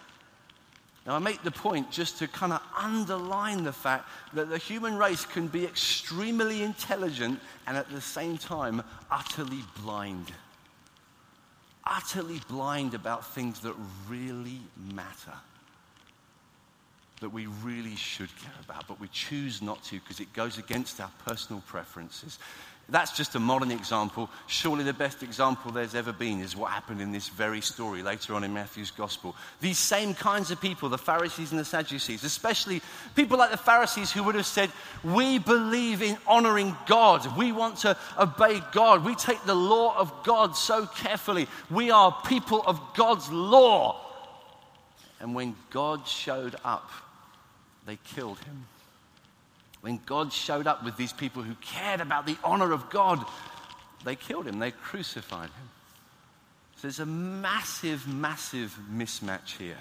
Now, 1.07 1.15
I 1.15 1.21
make 1.21 1.45
the 1.45 1.53
point 1.53 1.93
just 1.93 2.19
to 2.19 2.27
kind 2.27 2.53
of 2.53 2.61
underline 2.77 3.63
the 3.63 3.73
fact 3.73 4.09
that 4.33 4.51
the 4.51 4.59
human 4.59 4.97
race 4.97 5.25
can 5.25 5.47
be 5.47 5.65
extremely 5.65 6.65
intelligent 6.65 7.39
and 7.69 7.77
at 7.77 7.89
the 7.91 8.01
same 8.01 8.37
time 8.39 8.83
utterly 9.09 9.63
blind. 9.81 10.33
Utterly 11.85 12.41
blind 12.49 12.95
about 12.95 13.25
things 13.25 13.61
that 13.61 13.75
really 14.09 14.61
matter, 14.93 15.35
that 17.21 17.31
we 17.31 17.47
really 17.63 17.95
should 17.95 18.37
care 18.39 18.61
about, 18.65 18.89
but 18.89 18.99
we 18.99 19.07
choose 19.09 19.63
not 19.63 19.85
to 19.85 20.01
because 20.01 20.19
it 20.19 20.33
goes 20.33 20.59
against 20.59 21.01
our 21.01 21.13
personal 21.25 21.63
preferences. 21.69 22.41
That's 22.89 23.17
just 23.17 23.35
a 23.35 23.41
modern 23.41 23.73
example. 23.73 24.31
Surely 24.47 24.85
the 24.85 24.93
best 24.93 25.25
example 25.25 25.73
there's 25.73 25.97
ever 25.97 26.13
been 26.13 26.41
is 26.41 26.55
what 26.55 26.71
happened 26.71 27.01
in 27.01 27.11
this 27.11 27.29
very 27.29 27.61
story 27.61 28.01
later 28.01 28.35
on 28.35 28.45
in 28.45 28.55
Matthew's 28.55 28.93
gospel. 28.93 29.35
These 29.61 29.79
same 29.79 30.15
kinds 30.15 30.53
of 30.53 30.61
people, 30.61 30.89
the 30.89 30.97
Pharisees 30.97 31.51
and 31.51 31.59
the 31.59 31.65
Sadducees, 31.65 32.23
especially 32.23 32.81
people 33.17 33.39
like 33.39 33.51
the 33.51 33.57
Pharisees 33.57 34.13
who 34.13 34.23
would 34.23 34.37
have 34.37 34.47
said, 34.47 34.71
We 35.03 35.41
believe 35.41 36.01
in 36.01 36.17
honoring 36.29 36.77
God. 36.87 37.37
We 37.37 37.51
want 37.51 37.79
to 37.79 37.97
obey 38.17 38.63
God. 38.71 39.05
We 39.05 39.17
take 39.17 39.43
the 39.43 39.55
law 39.55 39.99
of 39.99 40.13
God 40.23 40.55
so 40.55 40.87
carefully. 40.87 41.49
We 41.69 41.91
are 41.91 42.17
people 42.27 42.63
of 42.67 42.81
God's 42.95 43.29
law. 43.33 44.01
And 45.19 45.35
when 45.35 45.57
God 45.71 46.07
showed 46.07 46.55
up, 46.65 46.89
they 47.85 47.99
killed 48.05 48.39
him. 48.39 48.67
When 49.87 50.01
God 50.05 50.33
showed 50.33 50.67
up 50.67 50.83
with 50.83 50.97
these 50.97 51.13
people 51.13 51.45
who 51.45 51.55
cared 51.61 52.01
about 52.01 52.27
the 52.27 52.37
honor 52.43 52.73
of 52.73 52.91
God, 52.91 53.25
they 54.05 54.17
killed 54.17 54.49
him, 54.49 54.59
they 54.59 54.73
crucified 54.73 55.49
him. 55.49 55.69
So 56.75 56.83
there's 56.83 56.99
a 56.99 57.07
massive, 57.07 58.09
massive 58.09 58.77
mismatch 58.93 59.57
here 59.59 59.79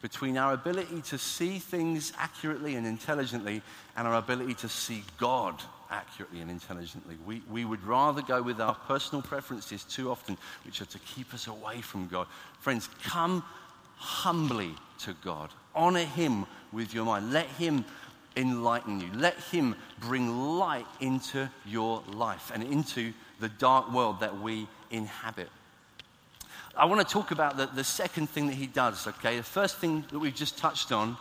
between 0.00 0.38
our 0.38 0.54
ability 0.54 1.02
to 1.02 1.18
see 1.18 1.58
things 1.58 2.14
accurately 2.16 2.76
and 2.76 2.86
intelligently 2.86 3.60
and 3.94 4.08
our 4.08 4.14
ability 4.14 4.54
to 4.54 4.70
see 4.70 5.04
God 5.18 5.60
accurately 5.90 6.40
and 6.40 6.50
intelligently. 6.50 7.18
We, 7.26 7.42
we 7.50 7.66
would 7.66 7.84
rather 7.84 8.22
go 8.22 8.40
with 8.40 8.58
our 8.58 8.74
personal 8.74 9.20
preferences 9.20 9.84
too 9.84 10.10
often, 10.10 10.38
which 10.64 10.80
are 10.80 10.86
to 10.86 10.98
keep 11.00 11.34
us 11.34 11.46
away 11.46 11.82
from 11.82 12.08
God. 12.08 12.26
Friends, 12.60 12.88
come 13.04 13.44
humbly 13.96 14.74
to 15.00 15.14
God. 15.22 15.50
Honor 15.74 16.04
Him 16.04 16.46
with 16.72 16.94
your 16.94 17.04
mind. 17.04 17.34
Let 17.34 17.48
Him 17.48 17.84
enlighten 18.36 19.00
you. 19.00 19.08
Let 19.14 19.34
Him 19.34 19.74
bring 19.98 20.58
light 20.58 20.86
into 21.00 21.48
your 21.66 22.02
life 22.12 22.50
and 22.54 22.62
into 22.62 23.12
the 23.40 23.48
dark 23.48 23.92
world 23.92 24.20
that 24.20 24.40
we 24.40 24.68
inhabit. 24.90 25.48
I 26.76 26.84
want 26.84 27.06
to 27.06 27.12
talk 27.12 27.30
about 27.30 27.56
the, 27.56 27.66
the 27.66 27.84
second 27.84 28.30
thing 28.30 28.46
that 28.46 28.54
He 28.54 28.66
does, 28.66 29.06
okay? 29.06 29.36
The 29.36 29.42
first 29.42 29.78
thing 29.78 30.04
that 30.10 30.18
we've 30.18 30.34
just 30.34 30.58
touched 30.58 30.92
on 30.92 31.16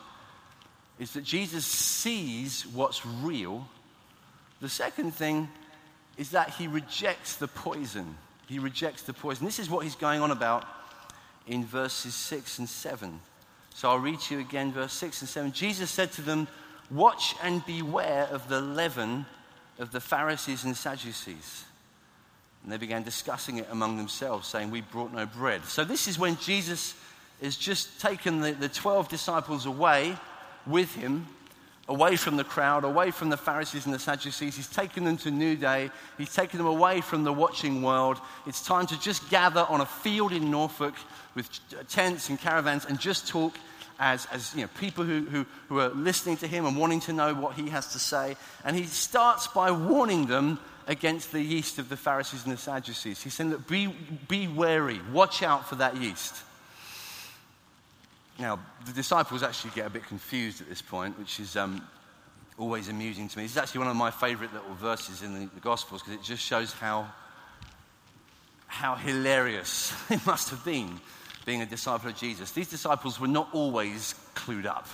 is 0.99 1.13
that 1.13 1.23
Jesus 1.23 1.65
sees 1.65 2.67
what's 2.67 3.05
real. 3.05 3.67
The 4.61 4.69
second 4.69 5.11
thing 5.11 5.49
is 6.17 6.31
that 6.31 6.51
He 6.51 6.67
rejects 6.67 7.37
the 7.37 7.47
poison. 7.47 8.17
He 8.47 8.59
rejects 8.59 9.03
the 9.03 9.13
poison. 9.13 9.45
This 9.45 9.59
is 9.59 9.69
what 9.69 9.83
He's 9.83 9.95
going 9.95 10.21
on 10.21 10.31
about 10.31 10.65
in 11.47 11.65
verses 11.65 12.13
6 12.13 12.59
and 12.59 12.69
7. 12.69 13.19
So 13.73 13.89
I'll 13.89 13.99
read 13.99 14.19
to 14.21 14.35
you 14.35 14.41
again, 14.41 14.71
verse 14.71 14.93
6 14.93 15.21
and 15.21 15.29
7. 15.29 15.51
Jesus 15.51 15.89
said 15.89 16.11
to 16.13 16.21
them, 16.21 16.47
Watch 16.91 17.35
and 17.43 17.65
beware 17.65 18.27
of 18.31 18.47
the 18.49 18.61
leaven 18.61 19.25
of 19.77 19.91
the 19.91 19.99
Pharisees 19.99 20.63
and 20.63 20.75
Sadducees. 20.75 21.65
And 22.63 22.71
they 22.71 22.77
began 22.77 23.03
discussing 23.03 23.57
it 23.57 23.67
among 23.71 23.97
themselves, 23.97 24.47
saying, 24.47 24.71
We 24.71 24.81
brought 24.81 25.13
no 25.13 25.25
bread. 25.25 25.65
So 25.65 25.83
this 25.83 26.07
is 26.07 26.19
when 26.19 26.37
Jesus 26.37 26.95
has 27.41 27.55
just 27.55 28.01
taken 28.01 28.41
the, 28.41 28.51
the 28.51 28.67
12 28.67 29.07
disciples 29.07 29.65
away 29.65 30.17
with 30.67 30.93
him, 30.93 31.25
away 31.87 32.15
from 32.17 32.35
the 32.35 32.43
crowd, 32.43 32.83
away 32.83 33.11
from 33.11 33.29
the 33.29 33.37
Pharisees 33.37 33.85
and 33.85 33.93
the 33.93 33.99
Sadducees. 33.99 34.55
He's 34.55 34.69
taken 34.69 35.05
them 35.05 35.17
to 35.17 35.29
Newday. 35.29 35.89
He's 36.17 36.33
taken 36.35 36.57
them 36.57 36.67
away 36.67 37.01
from 37.01 37.23
the 37.23 37.31
watching 37.31 37.81
world. 37.81 38.19
It's 38.45 38.61
time 38.61 38.87
to 38.87 38.99
just 38.99 39.29
gather 39.29 39.65
on 39.69 39.81
a 39.81 39.85
field 39.85 40.33
in 40.33 40.51
Norfolk 40.51 40.95
with 41.35 41.49
tents 41.87 42.29
and 42.29 42.39
caravans 42.39 42.85
and 42.85 42.99
just 42.99 43.27
talk 43.27 43.53
as, 43.99 44.25
as 44.31 44.55
you 44.55 44.61
know, 44.61 44.69
people 44.79 45.03
who, 45.03 45.25
who, 45.25 45.45
who 45.67 45.79
are 45.79 45.89
listening 45.89 46.37
to 46.37 46.47
him 46.47 46.65
and 46.65 46.77
wanting 46.77 47.01
to 47.01 47.13
know 47.13 47.33
what 47.33 47.55
he 47.55 47.69
has 47.69 47.91
to 47.93 47.99
say. 47.99 48.37
And 48.63 48.75
he 48.75 48.85
starts 48.85 49.47
by 49.47 49.71
warning 49.71 50.27
them 50.27 50.59
against 50.87 51.31
the 51.31 51.41
yeast 51.41 51.77
of 51.79 51.89
the 51.89 51.97
Pharisees 51.97 52.45
and 52.45 52.53
the 52.53 52.57
Sadducees. 52.57 53.21
He's 53.21 53.33
saying, 53.33 53.51
Look, 53.51 53.67
be, 53.67 53.93
be 54.27 54.47
wary, 54.47 55.01
watch 55.11 55.43
out 55.43 55.67
for 55.67 55.75
that 55.75 55.97
yeast. 55.97 56.35
Now, 58.39 58.57
the 58.85 58.93
disciples 58.93 59.43
actually 59.43 59.71
get 59.75 59.85
a 59.85 59.89
bit 59.89 60.07
confused 60.07 60.61
at 60.61 60.69
this 60.69 60.81
point, 60.81 61.19
which 61.19 61.41
is 61.41 61.57
um, 61.57 61.85
always 62.57 62.87
amusing 62.87 63.27
to 63.27 63.37
me. 63.37 63.43
This 63.43 63.51
is 63.51 63.57
actually 63.57 63.79
one 63.79 63.89
of 63.89 63.97
my 63.97 64.11
favorite 64.11 64.53
little 64.53 64.75
verses 64.75 65.21
in 65.21 65.33
the, 65.33 65.45
the 65.53 65.59
Gospels 65.59 66.01
because 66.01 66.15
it 66.17 66.23
just 66.23 66.41
shows 66.41 66.71
how, 66.71 67.11
how 68.67 68.95
hilarious 68.95 69.93
it 70.09 70.25
must 70.25 70.51
have 70.51 70.63
been 70.63 71.01
being 71.45 71.61
a 71.61 71.65
disciple 71.65 72.09
of 72.09 72.17
Jesus. 72.17 72.51
These 72.51 72.69
disciples 72.69 73.19
were 73.19 73.27
not 73.27 73.49
always 73.53 74.15
clued 74.35 74.65
up. 74.65 74.87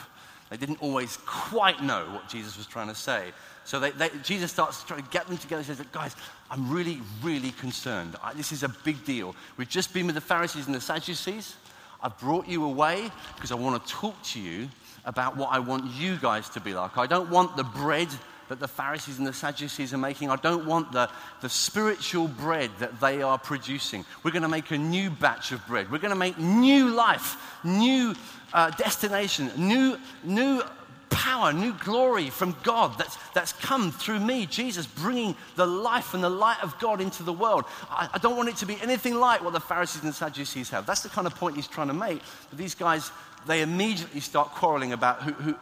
They 0.49 0.57
didn't 0.57 0.81
always 0.81 1.17
quite 1.25 1.81
know 1.81 2.05
what 2.11 2.29
Jesus 2.29 2.57
was 2.57 2.67
trying 2.67 2.87
to 2.87 2.95
say. 2.95 3.31
So 3.63 3.79
they, 3.79 3.91
they, 3.91 4.09
Jesus 4.23 4.51
starts 4.51 4.83
trying 4.83 5.01
to 5.01 5.09
get 5.09 5.27
them 5.27 5.37
together 5.37 5.57
and 5.57 5.65
says, 5.65 5.83
Guys, 5.91 6.15
I'm 6.51 6.71
really, 6.71 7.01
really 7.23 7.51
concerned. 7.51 8.15
I, 8.23 8.33
this 8.33 8.51
is 8.51 8.61
a 8.61 8.69
big 8.69 9.03
deal. 9.05 9.35
We've 9.57 9.69
just 9.69 9.93
been 9.93 10.05
with 10.05 10.15
the 10.15 10.21
Pharisees 10.21 10.67
and 10.67 10.75
the 10.75 10.81
Sadducees. 10.81 11.55
I've 12.01 12.17
brought 12.19 12.47
you 12.47 12.63
away 12.63 13.09
because 13.35 13.51
I 13.51 13.55
want 13.55 13.83
to 13.83 13.91
talk 13.91 14.21
to 14.23 14.39
you 14.39 14.69
about 15.05 15.35
what 15.37 15.49
I 15.51 15.59
want 15.59 15.85
you 15.91 16.17
guys 16.17 16.49
to 16.49 16.59
be 16.59 16.73
like. 16.75 16.97
I 16.97 17.07
don't 17.07 17.31
want 17.31 17.57
the 17.57 17.63
bread 17.63 18.09
that 18.49 18.59
the 18.59 18.67
Pharisees 18.67 19.17
and 19.17 19.27
the 19.27 19.33
Sadducees 19.33 19.93
are 19.93 19.97
making. 19.97 20.29
I 20.29 20.35
don't 20.35 20.65
want 20.65 20.91
the, 20.91 21.09
the 21.41 21.49
spiritual 21.49 22.27
bread 22.27 22.69
that 22.79 22.99
they 22.99 23.21
are 23.21 23.37
producing. 23.37 24.05
We're 24.23 24.31
going 24.31 24.43
to 24.43 24.49
make 24.49 24.71
a 24.71 24.77
new 24.77 25.09
batch 25.09 25.51
of 25.51 25.65
bread. 25.67 25.91
We're 25.91 25.99
going 25.99 26.13
to 26.13 26.15
make 26.15 26.37
new 26.37 26.89
life, 26.89 27.37
new 27.63 28.15
uh, 28.53 28.69
destination, 28.71 29.51
new, 29.57 29.97
new 30.23 30.61
power, 31.09 31.53
new 31.53 31.73
glory 31.73 32.29
from 32.29 32.55
God 32.63 32.97
that's, 32.97 33.17
that's 33.33 33.53
come 33.53 33.91
through 33.91 34.19
me, 34.19 34.45
Jesus, 34.45 34.85
bringing 34.85 35.35
the 35.55 35.65
life 35.65 36.13
and 36.13 36.23
the 36.23 36.29
light 36.29 36.61
of 36.61 36.77
God 36.79 37.01
into 37.01 37.23
the 37.23 37.33
world. 37.33 37.65
I, 37.89 38.09
I, 38.13 38.17
don't 38.17 38.35
want 38.35 38.49
it 38.49 38.57
to 38.57 38.65
be 38.65 38.77
anything 38.81 39.15
like 39.15 39.43
what 39.43 39.53
the 39.53 39.59
Pharisees 39.59 40.03
and 40.03 40.13
Sadducees 40.13 40.69
have. 40.69 40.85
That's 40.85 41.03
the 41.03 41.09
kind 41.09 41.25
of 41.25 41.35
point 41.35 41.55
he's 41.55 41.67
trying 41.67 41.87
to 41.87 41.93
make. 41.93 42.21
But 42.49 42.59
these 42.59 42.75
guys, 42.75 43.11
they 43.47 43.61
immediately 43.61 44.19
start 44.19 44.51
quarreling 44.51 44.93
about 44.93 45.21
who, 45.21 45.31
who, 45.31 45.53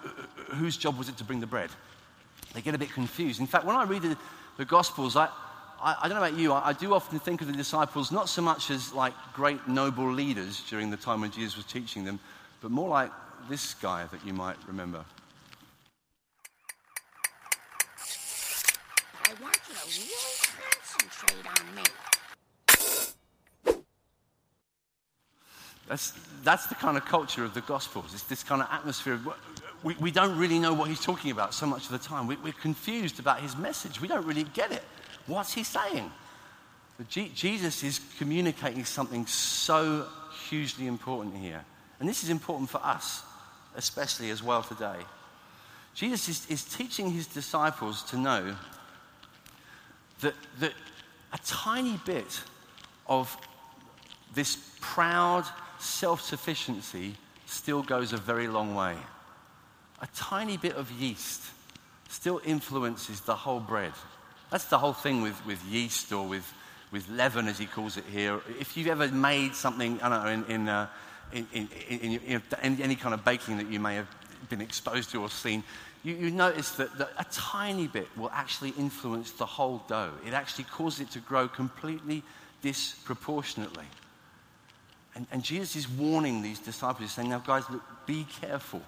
whose 0.55 0.75
job 0.75 0.97
was 0.97 1.07
it 1.07 1.17
to 1.17 1.23
bring 1.23 1.39
the 1.39 1.47
bread. 1.47 1.69
They 2.53 2.61
get 2.61 2.75
a 2.75 2.77
bit 2.77 2.91
confused. 2.91 3.39
In 3.39 3.47
fact, 3.47 3.65
when 3.65 3.75
I 3.75 3.83
read 3.83 4.03
the, 4.03 4.17
the 4.57 4.65
Gospels, 4.65 5.15
I, 5.15 5.27
I, 5.81 5.97
I, 6.03 6.07
don't 6.07 6.19
know 6.19 6.25
about 6.25 6.39
you, 6.39 6.53
I, 6.53 6.69
I, 6.69 6.73
do 6.73 6.93
often 6.93 7.19
think 7.19 7.41
of 7.41 7.47
the 7.47 7.53
disciples 7.53 8.11
not 8.11 8.29
so 8.29 8.41
much 8.41 8.69
as 8.69 8.93
like 8.93 9.13
great 9.33 9.67
noble 9.67 10.11
leaders 10.11 10.63
during 10.69 10.91
the 10.91 10.97
time 10.97 11.21
when 11.21 11.31
Jesus 11.31 11.57
was 11.57 11.65
teaching 11.65 12.03
them, 12.03 12.19
but 12.61 12.69
more 12.71 12.89
like 12.89 13.11
this 13.49 13.73
guy 13.73 14.05
that 14.11 14.25
you 14.25 14.33
might 14.33 14.57
remember. 14.67 15.03
I 19.25 19.33
want 19.41 19.57
you 19.67 19.75
to 19.75 19.81
really 19.99 20.21
concentrate 20.91 21.59
on 21.59 21.75
me. 21.75 21.83
That's, 25.87 26.13
that's 26.43 26.67
the 26.67 26.75
kind 26.75 26.97
of 26.97 27.05
culture 27.05 27.43
of 27.43 27.53
the 27.53 27.61
Gospels. 27.61 28.13
It's 28.13 28.23
this 28.23 28.43
kind 28.43 28.61
of 28.61 28.67
atmosphere. 28.71 29.13
Of, 29.13 29.27
we, 29.83 29.95
we 29.95 30.11
don't 30.11 30.37
really 30.37 30.59
know 30.59 30.73
what 30.73 30.89
he's 30.89 31.01
talking 31.01 31.31
about 31.31 31.53
so 31.53 31.65
much 31.65 31.85
of 31.85 31.91
the 31.91 31.97
time. 31.97 32.25
We, 32.25 32.37
we're 32.37 32.53
confused 32.53 33.19
about 33.19 33.41
his 33.41 33.57
message. 33.57 33.99
We 33.99 34.07
don't 34.07 34.25
really 34.25 34.45
get 34.45 34.71
it. 34.71 34.83
What's 35.27 35.53
he 35.53 35.63
saying? 35.63 36.09
G- 37.09 37.31
Jesus 37.35 37.83
is 37.83 37.99
communicating 38.17 38.85
something 38.85 39.25
so 39.25 40.07
hugely 40.49 40.87
important 40.87 41.35
here. 41.35 41.63
And 41.99 42.07
this 42.07 42.23
is 42.23 42.29
important 42.29 42.69
for 42.69 42.79
us, 42.83 43.23
especially 43.75 44.29
as 44.29 44.41
well 44.41 44.63
today. 44.63 44.99
Jesus 45.93 46.29
is, 46.29 46.49
is 46.49 46.63
teaching 46.63 47.11
his 47.11 47.27
disciples 47.27 48.03
to 48.03 48.17
know 48.17 48.55
that, 50.21 50.33
that 50.59 50.73
a 51.33 51.39
tiny 51.45 51.99
bit 52.05 52.41
of 53.07 53.35
this 54.33 54.57
proud 54.79 55.45
self 55.77 56.21
sufficiency 56.21 57.15
still 57.45 57.83
goes 57.83 58.13
a 58.13 58.17
very 58.17 58.47
long 58.47 58.73
way 58.73 58.95
a 60.03 60.07
tiny 60.13 60.57
bit 60.57 60.75
of 60.75 60.91
yeast 60.91 61.41
still 62.09 62.41
influences 62.45 63.21
the 63.21 63.35
whole 63.35 63.61
bread. 63.61 63.93
That's 64.51 64.65
the 64.65 64.77
whole 64.77 64.93
thing 64.93 65.21
with, 65.21 65.43
with 65.45 65.63
yeast 65.65 66.11
or 66.11 66.27
with, 66.27 66.53
with 66.91 67.09
leaven, 67.09 67.47
as 67.47 67.57
he 67.57 67.65
calls 67.65 67.95
it 67.97 68.03
here. 68.11 68.41
If 68.59 68.75
you've 68.75 68.87
ever 68.87 69.07
made 69.07 69.55
something, 69.55 69.99
I 70.01 70.09
don't 70.09 70.23
know, 70.23 70.53
in, 70.53 70.61
in, 70.61 70.69
uh, 70.69 70.87
in, 71.31 71.47
in, 72.27 72.41
any 72.81 72.95
kind 72.95 73.13
of 73.13 73.23
baking 73.23 73.57
that 73.57 73.71
you 73.71 73.79
may 73.79 73.95
have 73.95 74.09
been 74.49 74.61
exposed 74.61 75.09
to 75.11 75.21
or 75.21 75.29
seen, 75.29 75.63
you, 76.03 76.13
you 76.15 76.31
notice 76.31 76.71
that, 76.71 76.95
that 76.97 77.11
a 77.17 77.25
tiny 77.31 77.87
bit 77.87 78.09
will 78.17 78.29
actually 78.31 78.73
influence 78.77 79.31
the 79.31 79.45
whole 79.45 79.83
dough. 79.87 80.11
It 80.27 80.33
actually 80.33 80.65
causes 80.65 80.99
it 80.99 81.11
to 81.11 81.19
grow 81.19 81.47
completely 81.47 82.23
disproportionately. 82.61 83.85
And, 85.15 85.27
and 85.31 85.43
Jesus 85.43 85.77
is 85.77 85.89
warning 85.89 86.41
these 86.41 86.59
disciples, 86.59 87.13
saying, 87.13 87.29
Now, 87.29 87.39
guys, 87.39 87.63
look, 87.69 87.83
be 88.05 88.27
careful. 88.41 88.81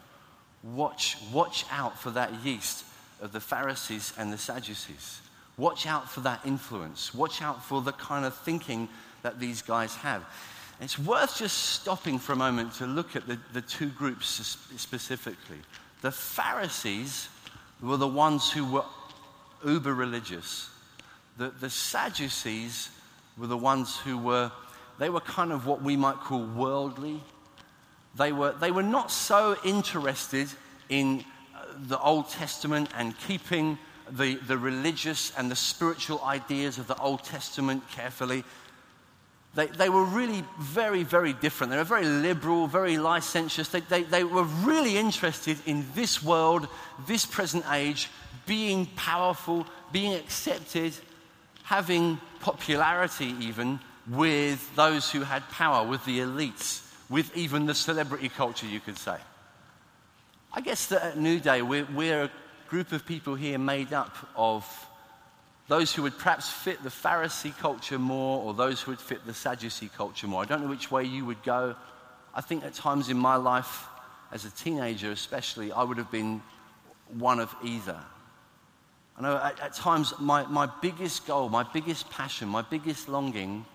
Watch, 0.73 1.17
watch 1.31 1.65
out 1.71 1.99
for 1.99 2.09
that 2.11 2.33
yeast 2.43 2.85
of 3.21 3.31
the 3.31 3.39
Pharisees 3.39 4.13
and 4.17 4.33
the 4.33 4.37
Sadducees. 4.37 5.21
Watch 5.57 5.85
out 5.85 6.09
for 6.09 6.21
that 6.21 6.41
influence. 6.45 7.13
Watch 7.13 7.41
out 7.41 7.63
for 7.63 7.81
the 7.81 7.91
kind 7.93 8.25
of 8.25 8.35
thinking 8.35 8.89
that 9.21 9.39
these 9.39 9.61
guys 9.61 9.95
have. 9.95 10.25
It's 10.81 10.99
worth 10.99 11.37
just 11.37 11.57
stopping 11.57 12.19
for 12.19 12.33
a 12.33 12.35
moment 12.35 12.73
to 12.75 12.85
look 12.85 13.15
at 13.15 13.27
the, 13.27 13.39
the 13.53 13.61
two 13.61 13.87
groups 13.89 14.57
specifically. 14.75 15.59
The 16.01 16.11
Pharisees 16.11 17.29
were 17.81 17.97
the 17.97 18.07
ones 18.07 18.51
who 18.51 18.65
were 18.65 18.83
uber 19.65 19.93
religious. 19.93 20.69
The, 21.37 21.49
the 21.49 21.69
Sadducees 21.69 22.89
were 23.37 23.47
the 23.47 23.57
ones 23.57 23.97
who 23.97 24.17
were, 24.17 24.51
they 24.99 25.09
were 25.09 25.21
kind 25.21 25.51
of 25.51 25.65
what 25.65 25.81
we 25.81 25.95
might 25.95 26.17
call 26.17 26.43
worldly. 26.45 27.21
They 28.17 28.31
were, 28.31 28.53
they 28.53 28.71
were 28.71 28.83
not 28.83 29.11
so 29.11 29.57
interested 29.63 30.47
in 30.89 31.25
uh, 31.53 31.65
the 31.87 31.99
Old 31.99 32.29
Testament 32.29 32.89
and 32.95 33.17
keeping 33.19 33.77
the, 34.09 34.35
the 34.35 34.57
religious 34.57 35.33
and 35.37 35.51
the 35.51 35.55
spiritual 35.55 36.21
ideas 36.23 36.77
of 36.77 36.87
the 36.87 36.97
Old 36.97 37.23
Testament 37.23 37.83
carefully. 37.91 38.43
They, 39.55 39.67
they 39.67 39.89
were 39.89 40.03
really 40.03 40.43
very, 40.59 41.03
very 41.03 41.33
different. 41.33 41.71
They 41.71 41.77
were 41.77 41.83
very 41.83 42.05
liberal, 42.05 42.67
very 42.67 42.97
licentious. 42.97 43.69
They, 43.69 43.81
they, 43.81 44.03
they 44.03 44.23
were 44.23 44.43
really 44.43 44.97
interested 44.97 45.57
in 45.65 45.85
this 45.95 46.23
world, 46.23 46.67
this 47.07 47.25
present 47.25 47.65
age, 47.71 48.09
being 48.45 48.85
powerful, 48.95 49.65
being 49.91 50.13
accepted, 50.13 50.93
having 51.63 52.19
popularity 52.41 53.33
even 53.41 53.79
with 54.07 54.73
those 54.75 55.09
who 55.09 55.21
had 55.21 55.49
power, 55.49 55.85
with 55.85 56.05
the 56.05 56.19
elites 56.19 56.84
with 57.09 57.35
even 57.35 57.65
the 57.65 57.75
celebrity 57.75 58.29
culture, 58.29 58.65
you 58.65 58.79
could 58.79 58.97
say. 58.97 59.17
I 60.51 60.61
guess 60.61 60.87
that 60.87 61.03
at 61.03 61.15
Newday, 61.15 61.61
we're, 61.61 61.87
we're 61.93 62.23
a 62.23 62.31
group 62.69 62.91
of 62.91 63.05
people 63.05 63.35
here 63.35 63.59
made 63.59 63.93
up 63.93 64.15
of 64.35 64.65
those 65.67 65.93
who 65.93 66.03
would 66.03 66.17
perhaps 66.17 66.49
fit 66.49 66.81
the 66.83 66.89
Pharisee 66.89 67.55
culture 67.57 67.99
more 67.99 68.41
or 68.41 68.53
those 68.53 68.81
who 68.81 68.91
would 68.91 68.99
fit 68.99 69.25
the 69.25 69.33
Sadducee 69.33 69.89
culture 69.95 70.27
more. 70.27 70.41
I 70.41 70.45
don't 70.45 70.61
know 70.61 70.69
which 70.69 70.91
way 70.91 71.03
you 71.03 71.25
would 71.25 71.41
go. 71.43 71.75
I 72.33 72.41
think 72.41 72.63
at 72.63 72.73
times 72.73 73.09
in 73.09 73.17
my 73.17 73.35
life, 73.35 73.85
as 74.31 74.45
a 74.45 74.51
teenager 74.51 75.11
especially, 75.11 75.71
I 75.71 75.83
would 75.83 75.97
have 75.97 76.11
been 76.11 76.41
one 77.17 77.39
of 77.39 77.55
either. 77.63 77.99
I 79.17 79.21
know 79.21 79.37
at, 79.37 79.59
at 79.59 79.73
times 79.73 80.13
my, 80.19 80.45
my 80.47 80.69
biggest 80.81 81.25
goal, 81.25 81.49
my 81.49 81.63
biggest 81.63 82.09
passion, 82.09 82.47
my 82.49 82.61
biggest 82.61 83.07
longing 83.07 83.65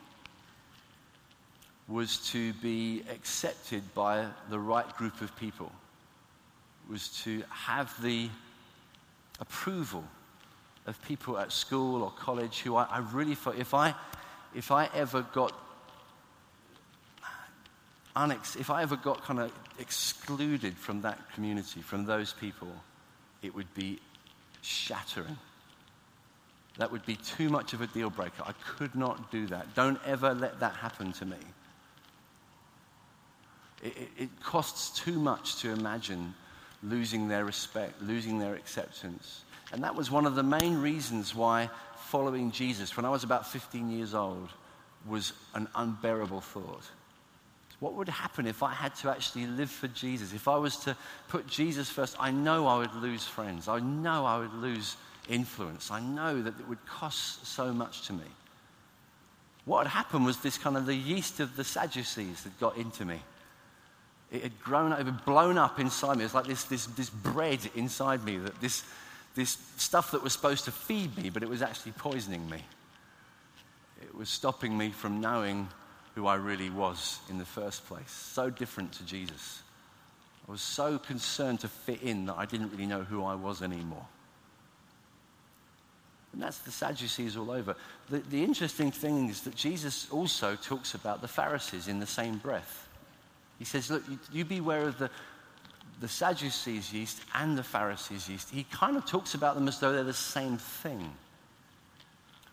was 1.90 2.18
to 2.30 2.52
be 2.54 3.02
accepted 3.10 3.82
by 3.94 4.24
the 4.48 4.58
right 4.58 4.96
group 4.96 5.20
of 5.20 5.36
people, 5.36 5.72
was 6.88 7.08
to 7.24 7.42
have 7.50 7.92
the 8.00 8.28
approval 9.40 10.04
of 10.86 11.02
people 11.06 11.36
at 11.36 11.50
school 11.50 12.02
or 12.02 12.10
college 12.12 12.60
who 12.60 12.76
I, 12.76 12.84
I 12.84 12.98
really 13.12 13.34
thought 13.34 13.56
if 13.58 13.74
I, 13.74 13.94
if 14.54 14.70
I 14.70 14.88
ever 14.94 15.22
got 15.32 15.52
unex- 18.16 18.58
if 18.58 18.70
I 18.70 18.82
ever 18.82 18.96
got 18.96 19.22
kind 19.24 19.40
of 19.40 19.52
excluded 19.78 20.76
from 20.76 21.02
that 21.02 21.18
community, 21.34 21.80
from 21.80 22.04
those 22.04 22.32
people, 22.32 22.72
it 23.42 23.54
would 23.54 23.72
be 23.74 23.98
shattering. 24.62 25.38
That 26.78 26.92
would 26.92 27.04
be 27.04 27.16
too 27.16 27.48
much 27.48 27.72
of 27.72 27.80
a 27.80 27.86
deal 27.88 28.10
breaker. 28.10 28.42
I 28.46 28.52
could 28.76 28.94
not 28.94 29.30
do 29.30 29.46
that. 29.48 29.74
Don't 29.74 29.98
ever 30.06 30.34
let 30.34 30.60
that 30.60 30.74
happen 30.74 31.12
to 31.14 31.24
me. 31.26 31.36
It, 33.82 34.08
it, 34.18 34.28
costs 34.42 34.98
too 34.98 35.18
much 35.18 35.56
to 35.56 35.70
imagine 35.70 36.34
losing 36.82 37.28
their 37.28 37.44
respect, 37.44 38.02
losing 38.02 38.38
their 38.38 38.54
acceptance. 38.54 39.44
And 39.72 39.82
that 39.84 39.94
was 39.94 40.10
one 40.10 40.26
of 40.26 40.34
the 40.34 40.42
main 40.42 40.80
reasons 40.80 41.34
why 41.34 41.70
following 41.96 42.50
Jesus, 42.50 42.96
when 42.96 43.06
I 43.06 43.10
was 43.10 43.24
about 43.24 43.46
15 43.46 43.90
years 43.90 44.14
old, 44.14 44.50
was 45.06 45.32
an 45.54 45.68
unbearable 45.74 46.40
thought. 46.40 46.84
What 47.78 47.94
would 47.94 48.08
happen 48.08 48.46
if 48.46 48.62
I 48.62 48.72
had 48.72 48.94
to 48.96 49.10
actually 49.10 49.46
live 49.46 49.70
for 49.70 49.88
Jesus? 49.88 50.34
If 50.34 50.48
I 50.48 50.56
was 50.56 50.76
to 50.78 50.94
put 51.28 51.46
Jesus 51.46 51.88
first, 51.88 52.14
I 52.20 52.30
know 52.30 52.66
I 52.66 52.78
would 52.78 52.94
lose 52.96 53.24
friends. 53.24 53.68
I 53.68 53.80
know 53.80 54.26
I 54.26 54.38
would 54.38 54.52
lose 54.52 54.96
influence. 55.28 55.90
I 55.90 56.00
know 56.00 56.42
that 56.42 56.60
it 56.60 56.68
would 56.68 56.84
cost 56.84 57.46
so 57.46 57.72
much 57.72 58.06
to 58.08 58.12
me. 58.12 58.24
What 59.64 59.86
had 59.86 59.92
happened 59.92 60.26
was 60.26 60.38
this 60.38 60.58
kind 60.58 60.76
of 60.76 60.84
the 60.84 60.94
yeast 60.94 61.40
of 61.40 61.56
the 61.56 61.64
Sadducees 61.64 62.42
that 62.42 62.58
got 62.60 62.76
into 62.76 63.04
me. 63.04 63.20
It 64.32 64.42
had 64.42 64.60
grown, 64.60 64.92
up, 64.92 65.00
it 65.00 65.06
had 65.06 65.24
blown 65.24 65.58
up 65.58 65.80
inside 65.80 66.16
me. 66.16 66.22
It 66.22 66.26
was 66.26 66.34
like 66.34 66.46
this, 66.46 66.64
this, 66.64 66.86
this 66.86 67.10
bread 67.10 67.58
inside 67.74 68.24
me, 68.24 68.38
that 68.38 68.60
this, 68.60 68.84
this 69.34 69.58
stuff 69.76 70.12
that 70.12 70.22
was 70.22 70.32
supposed 70.32 70.64
to 70.66 70.70
feed 70.70 71.16
me, 71.16 71.30
but 71.30 71.42
it 71.42 71.48
was 71.48 71.62
actually 71.62 71.92
poisoning 71.92 72.48
me. 72.48 72.62
It 74.02 74.14
was 74.14 74.28
stopping 74.28 74.76
me 74.76 74.90
from 74.90 75.20
knowing 75.20 75.68
who 76.14 76.26
I 76.26 76.36
really 76.36 76.70
was 76.70 77.18
in 77.28 77.38
the 77.38 77.44
first 77.44 77.86
place. 77.86 78.10
So 78.10 78.50
different 78.50 78.92
to 78.94 79.04
Jesus. 79.04 79.62
I 80.48 80.52
was 80.52 80.62
so 80.62 80.98
concerned 80.98 81.60
to 81.60 81.68
fit 81.68 82.02
in 82.02 82.26
that 82.26 82.36
I 82.36 82.46
didn't 82.46 82.70
really 82.70 82.86
know 82.86 83.02
who 83.02 83.24
I 83.24 83.34
was 83.34 83.62
anymore. 83.62 84.06
And 86.32 86.42
that's 86.42 86.58
the 86.58 86.70
Sadducees 86.70 87.36
all 87.36 87.50
over. 87.50 87.74
The, 88.08 88.18
the 88.18 88.44
interesting 88.44 88.92
thing 88.92 89.28
is 89.28 89.42
that 89.42 89.54
Jesus 89.54 90.08
also 90.10 90.56
talks 90.56 90.94
about 90.94 91.20
the 91.20 91.28
Pharisees 91.28 91.88
in 91.88 91.98
the 91.98 92.06
same 92.06 92.38
breath. 92.38 92.88
He 93.60 93.66
says, 93.66 93.90
Look, 93.90 94.02
you, 94.08 94.18
you 94.32 94.44
beware 94.44 94.88
of 94.88 94.98
the, 94.98 95.10
the 96.00 96.08
Sadducees' 96.08 96.92
yeast 96.92 97.20
and 97.34 97.56
the 97.56 97.62
Pharisees' 97.62 98.28
yeast. 98.28 98.50
He 98.50 98.64
kind 98.64 98.96
of 98.96 99.06
talks 99.06 99.34
about 99.34 99.54
them 99.54 99.68
as 99.68 99.78
though 99.78 99.92
they're 99.92 100.02
the 100.02 100.14
same 100.14 100.56
thing. 100.56 101.12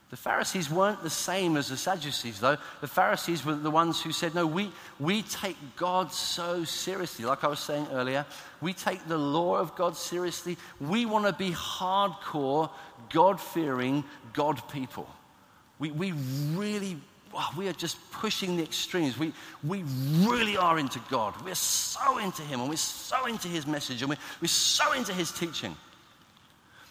The 0.10 0.18
Pharisees 0.18 0.70
weren't 0.70 1.02
the 1.04 1.10
same 1.10 1.58
as 1.58 1.70
the 1.70 1.78
Sadducees, 1.78 2.40
though. 2.40 2.58
The 2.80 2.88
Pharisees 2.88 3.44
were 3.46 3.56
the 3.56 3.72
ones 3.72 4.02
who 4.02 4.12
said, 4.12 4.36
No, 4.36 4.46
we, 4.46 4.70
we 5.00 5.22
take 5.22 5.58
God 5.78 6.12
so 6.12 6.66
seriously. 6.66 7.24
Like 7.24 7.46
I 7.46 7.48
was 7.48 7.60
saying 7.60 7.88
earlier, 7.94 8.26
we 8.60 8.74
take 8.74 9.06
the 9.08 9.18
law 9.18 9.56
of 9.56 9.76
God 9.76 9.96
seriously. 9.96 10.58
We 10.82 11.06
want 11.06 11.26
to 11.26 11.34
be 11.34 11.52
hardcore, 11.52 12.70
God 13.10 13.40
fearing, 13.40 14.04
God 14.34 14.62
people. 14.70 15.10
We, 15.80 15.92
we 15.92 16.12
really, 16.54 16.98
we 17.58 17.68
are 17.68 17.74
just 17.74 17.98
pushing 18.12 18.58
the 18.58 18.64
extremes. 18.64 19.18
We, 19.18 19.34
we 19.64 19.84
really 20.28 20.58
are 20.58 20.80
into 20.80 21.00
God. 21.10 21.34
We're 21.44 21.56
so 21.56 22.18
into 22.18 22.42
Him, 22.42 22.62
and 22.62 22.70
we're 22.70 22.76
so 22.78 23.26
into 23.26 23.48
His 23.48 23.68
message, 23.68 24.02
and 24.02 24.10
we're, 24.10 24.18
we're 24.42 24.48
so 24.48 24.94
into 24.94 25.14
His 25.14 25.32
teaching. 25.32 25.76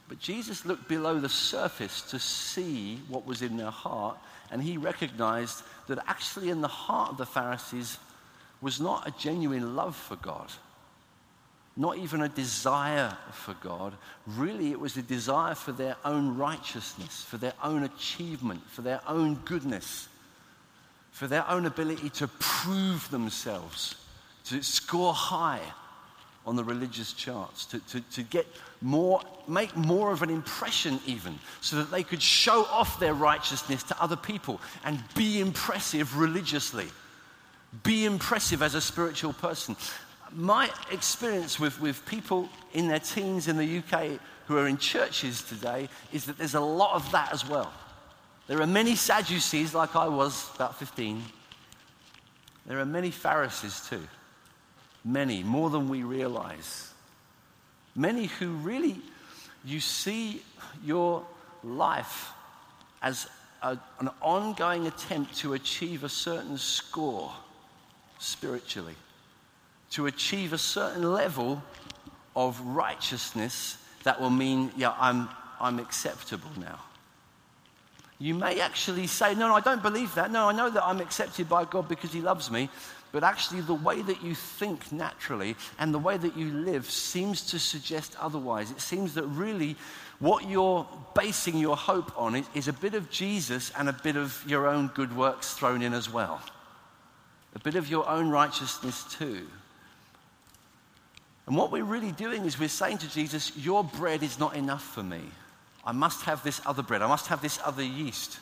But 0.09 0.21
Jesus 0.21 0.65
looked 0.65 0.89
below 0.89 1.19
the 1.19 1.29
surface 1.29 2.03
to 2.11 2.19
see 2.19 3.01
what 3.09 3.27
was 3.27 3.43
in 3.43 3.57
their 3.57 3.71
heart, 3.71 4.19
and 4.51 4.63
he 4.63 4.77
recognized 4.77 5.63
that 5.89 5.99
actually 6.07 6.51
in 6.51 6.61
the 6.61 6.69
heart 6.69 7.13
of 7.13 7.19
the 7.19 7.27
Pharisees 7.27 7.99
was 8.61 8.81
not 8.81 9.07
a 9.07 9.11
genuine 9.19 9.75
love 9.75 9.97
for 9.97 10.17
God, 10.17 10.51
not 11.77 11.99
even 11.99 12.23
a 12.23 12.29
desire 12.29 13.17
for 13.33 13.55
God. 13.55 13.95
Really, 14.27 14.71
it 14.71 14.79
was 14.79 14.97
a 14.97 15.03
desire 15.03 15.55
for 15.55 15.73
their 15.73 15.97
own 16.05 16.37
righteousness, 16.37 17.25
for 17.25 17.37
their 17.37 17.55
own 17.63 17.83
achievement, 17.83 18.63
for 18.71 18.83
their 18.83 19.01
own 19.09 19.35
goodness, 19.45 20.09
for 21.17 21.27
their 21.27 21.49
own 21.49 21.65
ability 21.65 22.11
to 22.11 22.29
prove 22.39 23.11
themselves, 23.11 23.95
to 24.45 24.63
score 24.63 25.15
high 25.15 25.63
on 26.45 26.57
the 26.57 26.63
religious 26.63 27.15
charts, 27.15 27.65
to, 27.65 27.79
to, 27.89 28.03
to 28.13 28.23
get 28.23 28.47
more, 28.83 29.23
make 29.49 29.75
more 29.75 30.13
of 30.13 30.21
an 30.21 30.29
impression 30.29 31.01
even, 31.07 31.39
so 31.63 31.77
that 31.77 31.91
they 31.91 32.03
could 32.03 32.21
show 32.21 32.67
off 32.67 33.01
their 33.01 33.15
righteousness 33.15 33.83
to 33.83 33.99
other 33.99 34.15
people 34.15 34.61
and 34.85 35.03
be 35.15 35.41
impressive 35.41 36.19
religiously, 36.19 36.89
be 37.83 38.05
impressive 38.05 38.61
as 38.61 38.75
a 38.75 38.81
spiritual 38.83 39.33
person. 39.33 39.75
My 40.33 40.71
experience 40.93 41.59
with, 41.59 41.81
with 41.81 42.05
people 42.05 42.51
in 42.75 42.89
their 42.89 43.01
teens 43.01 43.49
in 43.49 43.57
the 43.57 43.79
UK 43.79 44.21
who 44.49 44.59
are 44.59 44.69
in 44.69 44.77
churches 44.77 45.41
today 45.41 45.89
is 46.13 46.27
that 46.27 46.37
there's 46.37 46.55
a 46.55 46.61
lot 46.61 46.95
of 46.95 47.11
that 47.13 47.33
as 47.33 47.49
well. 47.49 47.73
There 48.47 48.61
are 48.61 48.67
many 48.67 48.95
Sadducees, 48.95 49.75
like 49.75 49.97
I 49.97 50.07
was 50.07 50.51
about 50.55 50.79
15. 50.79 51.23
There 52.67 52.79
are 52.79 52.85
many 52.85 53.11
Pharisees 53.11 53.87
too. 53.89 54.03
Many, 55.05 55.43
more 55.43 55.71
than 55.71 55.89
we 55.89 56.03
realize. 56.03 56.93
Many 57.95 58.27
who 58.27 58.51
really, 58.51 59.01
you 59.65 59.81
see 59.81 60.43
your 60.85 61.25
life 61.65 62.31
as 63.03 63.29
a, 63.63 63.79
an 63.99 64.11
ongoing 64.21 64.87
attempt 64.87 65.37
to 65.39 65.55
achieve 65.55 66.05
a 66.05 66.09
certain 66.09 66.59
score 66.59 67.33
spiritually, 68.19 68.95
to 69.91 70.07
achieve 70.07 70.53
a 70.53 70.59
certain 70.59 71.13
level 71.13 71.63
of 72.37 72.61
righteousness 72.61 73.79
that 74.05 74.21
will 74.21 74.31
mean, 74.31 74.71
yeah, 74.77 74.95
I'm, 74.99 75.29
I'm 75.61 75.79
acceptable 75.81 76.51
now. 76.59 76.81
You 78.19 78.35
may 78.35 78.61
actually 78.61 79.07
say, 79.07 79.35
No, 79.35 79.55
I 79.55 79.61
don't 79.61 79.83
believe 79.83 80.15
that. 80.15 80.31
No, 80.31 80.49
I 80.49 80.53
know 80.53 80.71
that 80.71 80.85
I'm 80.85 81.01
accepted 81.01 81.49
by 81.49 81.65
God 81.65 81.89
because 81.89 82.13
He 82.13 82.21
loves 82.21 82.51
me 82.51 82.71
but 83.17 83.25
actually 83.25 83.63
the 83.63 83.73
way 83.73 84.03
that 84.03 84.23
you 84.23 84.35
think 84.35 84.93
naturally 84.93 85.57
and 85.79 85.95
the 85.95 85.99
way 85.99 86.19
that 86.19 86.37
you 86.37 86.51
live 86.51 86.91
seems 86.91 87.41
to 87.41 87.59
suggest 87.59 88.15
otherwise. 88.21 88.71
It 88.71 88.81
seems 88.83 89.15
that 89.15 89.23
really 89.23 89.75
what 90.19 90.47
you're 90.49 90.87
basing 91.15 91.57
your 91.57 91.79
hope 91.79 92.13
on 92.21 92.45
is, 92.55 92.69
a 92.69 92.75
bit 92.75 92.93
of 92.93 93.11
Jesus 93.11 93.73
and 93.79 93.89
a 93.89 93.93
bit 93.95 94.17
of 94.17 94.45
your 94.47 94.67
own 94.67 94.89
good 94.89 95.17
works 95.17 95.55
thrown 95.55 95.81
in 95.81 95.95
as 95.95 96.13
well. 96.13 96.43
A 97.55 97.59
bit 97.59 97.75
of 97.75 97.89
your 97.89 98.07
own 98.07 98.29
righteousness 98.29 99.05
too. 99.15 99.47
And 101.47 101.57
what 101.57 101.73
we're 101.73 101.85
really 101.85 102.13
doing 102.13 102.45
is 102.45 102.59
we're 102.59 102.69
saying 102.69 102.99
to 102.99 103.11
Jesus, 103.11 103.57
Your 103.57 103.83
bread 103.83 104.23
is 104.23 104.39
not 104.39 104.57
enough 104.57 104.83
for 104.83 105.03
me. 105.03 105.23
I 105.87 105.93
must 105.93 106.23
have 106.23 106.43
this 106.43 106.61
other 106.67 106.83
bread. 106.83 107.01
I 107.01 107.07
must 107.07 107.29
have 107.29 107.41
this 107.41 107.61
other 107.65 107.83
yeast. 107.83 108.41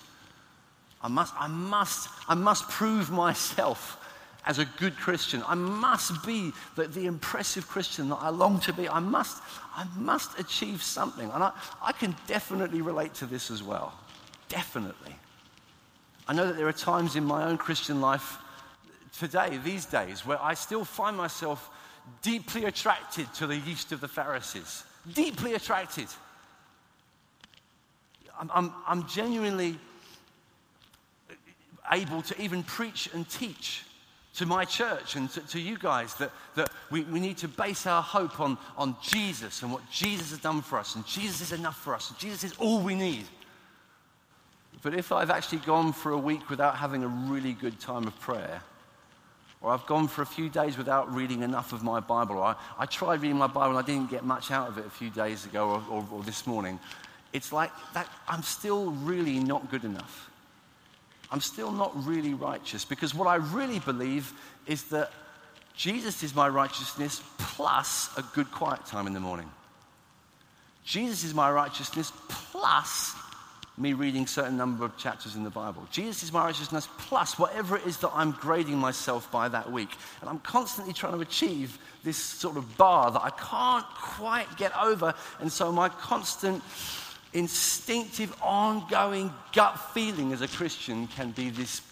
I 1.03 1.09
must, 1.09 1.35
I 1.39 1.47
must, 1.47 2.09
I 2.27 2.35
must 2.35 2.69
prove 2.71 3.11
myself 3.11 4.01
as 4.47 4.59
a 4.59 4.65
good 4.65 4.97
Christian. 4.97 5.43
I 5.47 5.55
must 5.55 6.25
be 6.25 6.53
the, 6.77 6.87
the, 6.87 7.07
impressive 7.07 7.69
Christian 7.69 8.09
that 8.09 8.17
I 8.17 8.31
long 8.31 8.61
to 8.61 8.73
be. 8.73 8.89
I 8.89 9.01
must, 9.01 9.43
I 9.75 9.87
must 9.97 10.39
achieve 10.39 10.83
something. 10.83 11.31
And 11.31 11.43
I, 11.43 11.53
I 11.83 11.93
can 11.93 12.17
definitely 12.27 12.81
relate 12.81 13.15
to 13.15 13.27
this 13.27 13.51
as 13.51 13.63
well. 13.63 13.93
Definitely. 14.49 15.15
I 16.27 16.33
know 16.35 16.47
that 16.47 16.57
there 16.57 16.69
are 16.69 16.73
times 16.73 17.17
in 17.17 17.25
my 17.25 17.45
own 17.45 17.59
Christian 17.59 18.01
life 18.01 18.39
today, 19.19 19.59
these 19.63 19.85
days, 19.85 20.25
where 20.25 20.43
I 20.43 20.55
still 20.55 20.85
find 20.85 21.17
myself 21.17 21.71
deeply 22.23 22.65
attracted 22.65 23.33
to 23.35 23.47
the 23.47 23.57
yeast 23.57 23.93
of 23.93 24.01
the 24.01 24.09
Pharisees. 24.09 24.85
Deeply 25.13 25.55
attracted. 25.55 26.09
I'm, 28.39 28.51
I'm, 28.55 28.73
I'm 28.87 29.07
genuinely 29.09 29.79
able 31.93 32.23
to 32.23 32.41
even 32.41 32.63
preach 32.63 33.11
and 33.13 33.29
teach 33.29 33.85
to 34.37 34.47
my 34.47 34.65
church 34.65 35.15
and 35.15 35.31
to, 35.31 35.41
to, 35.41 35.61
you 35.61 35.79
guys 35.79 36.15
that, 36.15 36.33
that 36.57 36.69
we, 36.91 37.03
we 37.03 37.21
need 37.21 37.37
to 37.39 37.49
base 37.49 37.87
our 37.87 38.03
hope 38.03 38.41
on, 38.41 38.59
on 38.77 38.97
Jesus 39.01 39.63
and 39.63 39.73
what 39.73 39.89
Jesus 39.91 40.31
has 40.31 40.41
done 40.41 40.61
for 40.61 40.79
us. 40.79 40.97
And 40.97 41.07
Jesus 41.07 41.41
is 41.41 41.53
enough 41.53 41.77
for 41.77 41.95
us. 41.95 42.11
And 42.11 42.19
Jesus 42.19 42.43
is 42.43 42.59
all 42.59 42.81
we 42.81 42.97
need. 42.97 43.27
But 44.83 44.95
if 44.95 45.13
I've 45.13 45.31
actually 45.31 45.59
gone 45.59 45.93
for 45.93 46.13
a 46.13 46.19
week 46.19 46.51
without 46.51 46.77
having 46.77 47.05
a 47.05 47.09
really 47.09 47.53
good 47.53 47.79
time 47.79 48.09
of 48.09 48.19
prayer, 48.21 48.61
or 49.63 49.73
I've 49.73 49.87
gone 49.87 50.09
for 50.09 50.23
a 50.23 50.27
few 50.27 50.51
days 50.51 50.77
without 50.77 51.15
reading 51.15 51.43
enough 51.43 51.73
of 51.73 51.83
my 51.83 52.01
Bible, 52.01 52.37
or 52.37 52.43
I, 52.43 52.55
I 52.79 52.87
tried 52.87 53.23
reading 53.23 53.39
my 53.39 53.47
Bible 53.47 53.77
and 53.77 53.79
I 53.79 53.87
didn't 53.87 54.11
get 54.11 54.25
much 54.25 54.51
out 54.51 54.69
of 54.69 54.79
it 54.79 54.85
a 54.85 54.91
few 54.91 55.11
days 55.11 55.47
ago 55.47 55.71
or, 55.71 55.97
or, 55.97 56.09
or 56.13 56.23
this 56.25 56.47
morning, 56.47 56.81
it's 57.35 57.53
like 57.53 57.73
that 57.93 58.09
I'm 58.27 58.43
still 58.43 58.93
really 58.93 59.41
not 59.41 59.71
good 59.71 59.85
enough. 59.85 60.31
I'm 61.31 61.41
still 61.41 61.73
not 61.73 61.93
really 62.07 62.33
righteous 62.33 62.85
because 62.85 63.15
what 63.15 63.27
I 63.27 63.35
really 63.35 63.81
believe 63.81 64.33
is 64.67 64.85
that 64.85 65.11
Jesus 65.75 66.23
is 66.23 66.35
my 66.35 66.49
righteousness 66.49 67.23
plus 67.37 68.17
a 68.17 68.23
good 68.35 68.51
quiet 68.53 68.87
time 68.87 69.09
in 69.09 69.13
the 69.13 69.21
morning. 69.21 69.51
Jesus 70.85 71.25
is 71.25 71.35
my 71.35 71.51
righteousness 71.51 72.13
plus 72.29 73.17
me 73.77 73.93
reading 73.93 74.29
certain 74.29 74.57
number 74.57 74.85
of 74.85 74.97
chapters 74.97 75.35
in 75.35 75.43
the 75.43 75.51
Bible. 75.51 75.83
Jesus 75.91 76.23
is 76.23 76.33
my 76.33 76.45
righteousness 76.45 76.89
plus 76.99 77.37
whatever 77.37 77.77
it 77.77 77.85
is 77.85 77.97
that 77.97 78.11
I'm 78.15 78.31
grading 78.31 78.79
myself 78.79 79.29
by 79.33 79.49
that 79.49 79.73
week. 79.73 79.91
And 80.21 80.31
I'm 80.31 80.39
constantly 80.39 80.93
trying 80.93 81.15
to 81.15 81.21
achieve 81.21 81.77
this 82.05 82.17
sort 82.17 82.57
of 82.57 82.77
bar 82.77 83.11
that 83.11 83.23
I 83.23 83.31
can't 83.31 83.87
quite 83.97 84.57
get 84.57 84.71
over. 84.81 85.13
And 85.41 85.51
so 85.51 85.73
my 85.73 85.89
constant 85.89 86.63
instinctive, 87.35 88.35
ongoing 88.41 89.33
gut 89.53 89.77
feeling 89.93 90.33
as 90.33 90.41
a 90.41 90.49
Christian 90.49 91.09
can 91.09 91.33
be 91.33 91.51
this 91.51 91.83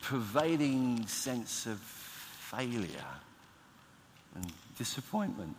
pervading 0.00 1.06
sense 1.06 1.66
of 1.66 1.78
failure 1.78 2.88
and 4.36 4.50
disappointment. 4.78 5.56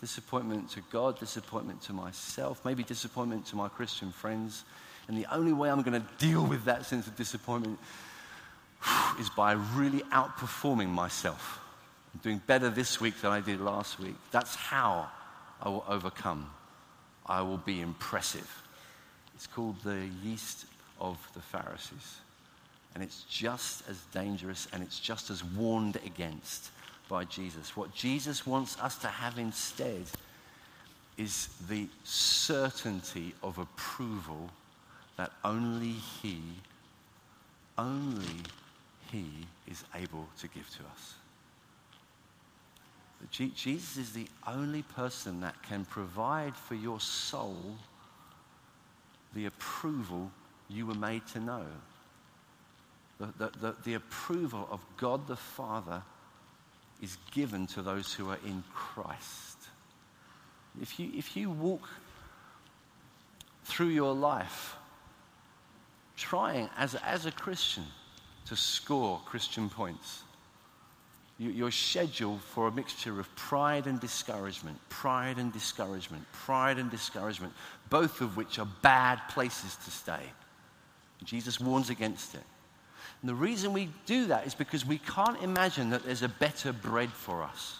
Disappointment 0.00 0.70
to 0.70 0.80
God, 0.90 1.18
disappointment 1.18 1.82
to 1.82 1.92
myself, 1.92 2.64
maybe 2.64 2.82
disappointment 2.82 3.44
to 3.46 3.56
my 3.56 3.68
Christian 3.68 4.10
friends. 4.10 4.64
And 5.08 5.16
the 5.16 5.26
only 5.34 5.52
way 5.52 5.70
I'm 5.70 5.82
going 5.82 6.00
to 6.00 6.06
deal 6.18 6.44
with 6.44 6.64
that 6.64 6.86
sense 6.86 7.06
of 7.06 7.16
disappointment 7.16 7.78
is 9.18 9.28
by 9.28 9.52
really 9.52 10.00
outperforming 10.12 10.88
myself. 10.88 11.60
I'm 12.14 12.20
doing 12.20 12.40
better 12.46 12.70
this 12.70 12.98
week 13.00 13.20
than 13.20 13.30
I 13.30 13.40
did 13.40 13.60
last 13.60 13.98
week. 14.00 14.16
That's 14.30 14.54
how 14.54 15.08
I 15.60 15.68
will 15.68 15.84
overcome. 15.86 16.50
I 17.26 17.42
will 17.42 17.58
be 17.58 17.82
impressive. 17.82 18.50
It's 19.40 19.46
called 19.46 19.80
the 19.82 20.06
yeast 20.22 20.66
of 21.00 21.16
the 21.32 21.40
Pharisees. 21.40 22.18
And 22.92 23.02
it's 23.02 23.22
just 23.22 23.88
as 23.88 23.96
dangerous 24.12 24.68
and 24.70 24.82
it's 24.82 25.00
just 25.00 25.30
as 25.30 25.42
warned 25.42 25.96
against 26.04 26.68
by 27.08 27.24
Jesus. 27.24 27.74
What 27.74 27.94
Jesus 27.94 28.46
wants 28.46 28.78
us 28.80 28.96
to 28.98 29.08
have 29.08 29.38
instead 29.38 30.04
is 31.16 31.48
the 31.70 31.88
certainty 32.04 33.32
of 33.42 33.56
approval 33.56 34.50
that 35.16 35.32
only 35.42 35.94
He, 36.20 36.42
only 37.78 38.42
He 39.10 39.24
is 39.66 39.84
able 39.94 40.28
to 40.40 40.48
give 40.48 40.68
to 40.68 40.82
us. 40.92 41.14
Jesus 43.54 43.96
is 43.96 44.12
the 44.12 44.28
only 44.46 44.82
person 44.82 45.40
that 45.40 45.62
can 45.62 45.86
provide 45.86 46.54
for 46.54 46.74
your 46.74 47.00
soul 47.00 47.78
the 49.34 49.46
approval 49.46 50.30
you 50.68 50.86
were 50.86 50.94
made 50.94 51.26
to 51.28 51.40
know. 51.40 51.66
The, 53.18 53.26
the, 53.38 53.50
the, 53.60 53.76
the 53.84 53.94
approval 53.94 54.66
of 54.70 54.80
God 54.96 55.26
the 55.26 55.36
Father 55.36 56.02
is 57.02 57.16
given 57.32 57.66
to 57.68 57.82
those 57.82 58.12
who 58.12 58.30
are 58.30 58.38
in 58.44 58.62
Christ. 58.74 59.56
If 60.80 60.98
you, 60.98 61.10
if 61.14 61.36
you 61.36 61.50
walk 61.50 61.88
through 63.64 63.88
your 63.88 64.14
life 64.14 64.76
trying 66.16 66.68
as, 66.76 66.94
as 66.96 67.26
a 67.26 67.32
Christian 67.32 67.84
to 68.46 68.56
score 68.56 69.20
Christian 69.24 69.70
points, 69.70 70.22
you're 71.40 71.70
scheduled 71.70 72.42
for 72.42 72.68
a 72.68 72.70
mixture 72.70 73.18
of 73.18 73.34
pride 73.34 73.86
and 73.86 73.98
discouragement, 73.98 74.78
pride 74.90 75.38
and 75.38 75.50
discouragement, 75.50 76.30
pride 76.32 76.78
and 76.78 76.90
discouragement, 76.90 77.54
both 77.88 78.20
of 78.20 78.36
which 78.36 78.58
are 78.58 78.68
bad 78.82 79.18
places 79.30 79.74
to 79.76 79.90
stay. 79.90 80.20
Jesus 81.24 81.58
warns 81.58 81.88
against 81.88 82.34
it. 82.34 82.42
And 83.22 83.28
the 83.28 83.34
reason 83.34 83.72
we 83.72 83.88
do 84.04 84.26
that 84.26 84.46
is 84.46 84.54
because 84.54 84.84
we 84.84 84.98
can't 84.98 85.42
imagine 85.42 85.88
that 85.90 86.04
there's 86.04 86.22
a 86.22 86.28
better 86.28 86.74
bread 86.74 87.10
for 87.10 87.42
us. 87.42 87.78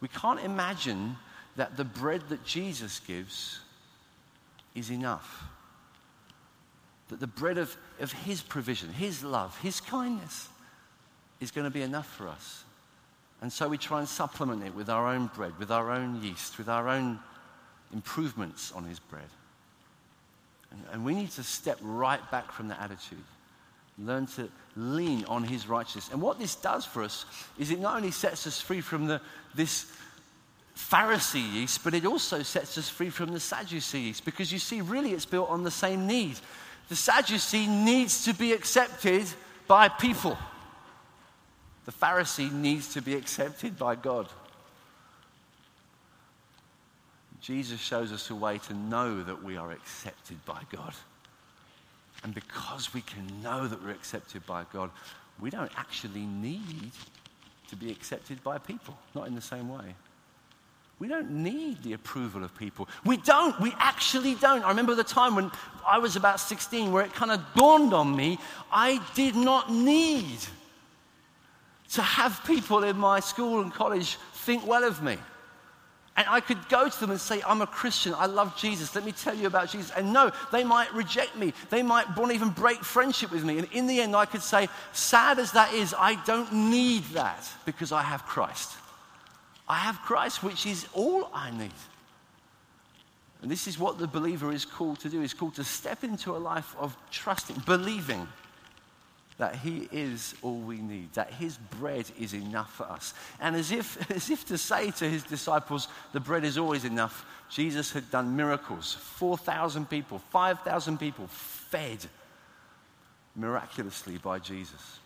We 0.00 0.08
can't 0.08 0.40
imagine 0.40 1.16
that 1.54 1.76
the 1.76 1.84
bread 1.84 2.22
that 2.28 2.44
Jesus 2.44 2.98
gives 2.98 3.60
is 4.74 4.90
enough. 4.90 5.44
That 7.08 7.20
the 7.20 7.28
bread 7.28 7.58
of, 7.58 7.76
of 8.00 8.10
His 8.10 8.42
provision, 8.42 8.92
His 8.92 9.22
love, 9.22 9.56
His 9.60 9.80
kindness 9.80 10.48
is 11.44 11.52
going 11.52 11.66
to 11.66 11.70
be 11.70 11.82
enough 11.82 12.08
for 12.08 12.26
us. 12.26 12.64
And 13.40 13.52
so 13.52 13.68
we 13.68 13.78
try 13.78 14.00
and 14.00 14.08
supplement 14.08 14.64
it 14.64 14.74
with 14.74 14.88
our 14.88 15.06
own 15.06 15.30
bread, 15.34 15.52
with 15.58 15.70
our 15.70 15.92
own 15.92 16.22
yeast, 16.22 16.58
with 16.58 16.68
our 16.68 16.88
own 16.88 17.20
improvements 17.92 18.72
on 18.72 18.84
His 18.84 18.98
bread. 18.98 19.22
And, 20.72 20.80
and 20.92 21.04
we 21.04 21.14
need 21.14 21.30
to 21.32 21.42
step 21.42 21.78
right 21.82 22.20
back 22.30 22.50
from 22.50 22.68
that 22.68 22.80
attitude 22.80 23.22
learn 23.98 24.26
to 24.26 24.48
lean 24.76 25.24
on 25.26 25.44
his 25.44 25.68
righteousness. 25.68 26.10
And 26.12 26.20
what 26.20 26.38
this 26.38 26.56
does 26.56 26.84
for 26.84 27.02
us 27.02 27.26
is 27.58 27.70
it 27.70 27.80
not 27.80 27.96
only 27.96 28.10
sets 28.10 28.46
us 28.46 28.60
free 28.60 28.80
from 28.80 29.06
the, 29.06 29.20
this 29.54 29.92
Pharisee 30.76 31.52
yeast, 31.52 31.84
but 31.84 31.94
it 31.94 32.04
also 32.04 32.42
sets 32.42 32.76
us 32.76 32.88
free 32.88 33.10
from 33.10 33.32
the 33.32 33.38
Sadducee 33.38 34.00
yeast 34.00 34.24
because 34.24 34.52
you 34.52 34.58
see, 34.58 34.80
really, 34.80 35.12
it's 35.12 35.24
built 35.24 35.48
on 35.48 35.62
the 35.62 35.70
same 35.70 36.06
need. 36.06 36.36
The 36.88 36.96
Sadducee 36.96 37.68
needs 37.68 38.24
to 38.24 38.34
be 38.34 38.52
accepted 38.52 39.26
by 39.68 39.88
people, 39.88 40.36
the 41.84 41.92
Pharisee 41.92 42.52
needs 42.52 42.94
to 42.94 43.02
be 43.02 43.14
accepted 43.14 43.78
by 43.78 43.94
God. 43.94 44.28
Jesus 47.40 47.78
shows 47.78 48.10
us 48.10 48.30
a 48.30 48.34
way 48.34 48.58
to 48.58 48.74
know 48.74 49.22
that 49.22 49.42
we 49.42 49.56
are 49.58 49.70
accepted 49.70 50.42
by 50.46 50.62
God. 50.72 50.94
And 52.22 52.34
because 52.34 52.94
we 52.94 53.02
can 53.02 53.42
know 53.42 53.68
that 53.68 53.84
we're 53.84 53.90
accepted 53.90 54.46
by 54.46 54.64
God, 54.72 54.90
we 55.38 55.50
don't 55.50 55.70
actually 55.76 56.24
need 56.24 56.92
to 57.68 57.76
be 57.76 57.90
accepted 57.90 58.42
by 58.42 58.56
people, 58.56 58.96
not 59.14 59.26
in 59.26 59.34
the 59.34 59.42
same 59.42 59.68
way. 59.68 59.94
We 60.98 61.08
don't 61.08 61.30
need 61.30 61.82
the 61.82 61.92
approval 61.92 62.44
of 62.44 62.56
people. 62.56 62.88
We 63.04 63.18
don't. 63.18 63.60
We 63.60 63.74
actually 63.78 64.36
don't. 64.36 64.64
I 64.64 64.68
remember 64.68 64.94
the 64.94 65.04
time 65.04 65.34
when 65.34 65.50
I 65.86 65.98
was 65.98 66.16
about 66.16 66.40
16 66.40 66.92
where 66.92 67.04
it 67.04 67.12
kind 67.12 67.30
of 67.30 67.40
dawned 67.56 67.92
on 67.92 68.16
me 68.16 68.38
I 68.72 69.00
did 69.14 69.34
not 69.34 69.70
need 69.70 70.38
to 71.94 72.02
have 72.02 72.44
people 72.44 72.84
in 72.84 72.96
my 72.96 73.20
school 73.20 73.60
and 73.60 73.72
college 73.72 74.16
think 74.32 74.66
well 74.66 74.84
of 74.84 75.02
me. 75.02 75.16
And 76.16 76.26
I 76.28 76.40
could 76.40 76.68
go 76.68 76.88
to 76.88 77.00
them 77.00 77.10
and 77.10 77.20
say, 77.20 77.42
I'm 77.44 77.60
a 77.60 77.66
Christian. 77.66 78.14
I 78.16 78.26
love 78.26 78.56
Jesus. 78.56 78.94
Let 78.94 79.04
me 79.04 79.10
tell 79.10 79.34
you 79.34 79.48
about 79.48 79.68
Jesus. 79.68 79.90
And 79.96 80.12
no, 80.12 80.30
they 80.52 80.62
might 80.62 80.92
reject 80.94 81.36
me. 81.36 81.52
They 81.70 81.82
might 81.82 82.16
want 82.16 82.32
even 82.32 82.50
break 82.50 82.84
friendship 82.84 83.32
with 83.32 83.44
me. 83.44 83.58
And 83.58 83.68
in 83.72 83.88
the 83.88 84.00
end, 84.00 84.14
I 84.14 84.24
could 84.24 84.42
say, 84.42 84.68
sad 84.92 85.40
as 85.40 85.52
that 85.52 85.74
is, 85.74 85.92
I 85.98 86.14
don't 86.24 86.52
need 86.52 87.02
that 87.14 87.48
because 87.64 87.90
I 87.90 88.02
have 88.02 88.24
Christ. 88.26 88.70
I 89.68 89.76
have 89.76 89.96
Christ, 90.02 90.42
which 90.44 90.66
is 90.66 90.86
all 90.92 91.30
I 91.34 91.50
need. 91.50 91.72
And 93.42 93.50
this 93.50 93.66
is 93.66 93.78
what 93.78 93.98
the 93.98 94.06
believer 94.06 94.52
is 94.52 94.64
called 94.64 95.00
to 95.00 95.08
do. 95.08 95.20
He's 95.20 95.34
called 95.34 95.56
to 95.56 95.64
step 95.64 96.04
into 96.04 96.36
a 96.36 96.38
life 96.38 96.76
of 96.78 96.96
trusting, 97.10 97.56
believing 97.66 98.28
that 99.38 99.56
He 99.56 99.88
is 99.90 100.34
all 100.42 100.58
we 100.58 100.78
need, 100.78 101.12
that 101.14 101.32
His 101.32 101.56
bread 101.56 102.06
is 102.18 102.34
enough 102.34 102.72
for 102.72 102.84
us. 102.84 103.14
And 103.40 103.56
as 103.56 103.72
if, 103.72 104.10
as 104.10 104.30
if 104.30 104.46
to 104.46 104.58
say 104.58 104.90
to 104.92 105.08
His 105.08 105.22
disciples, 105.22 105.88
the 106.12 106.20
bread 106.20 106.44
is 106.44 106.58
always 106.58 106.84
enough, 106.84 107.26
Jesus 107.50 107.92
had 107.92 108.10
done 108.10 108.36
miracles. 108.36 108.94
4,000 108.94 109.88
people, 109.88 110.18
5,000 110.18 110.98
people 110.98 111.26
fed 111.28 111.98
miraculously 113.36 114.18
by 114.18 114.38
Jesus. 114.38 114.98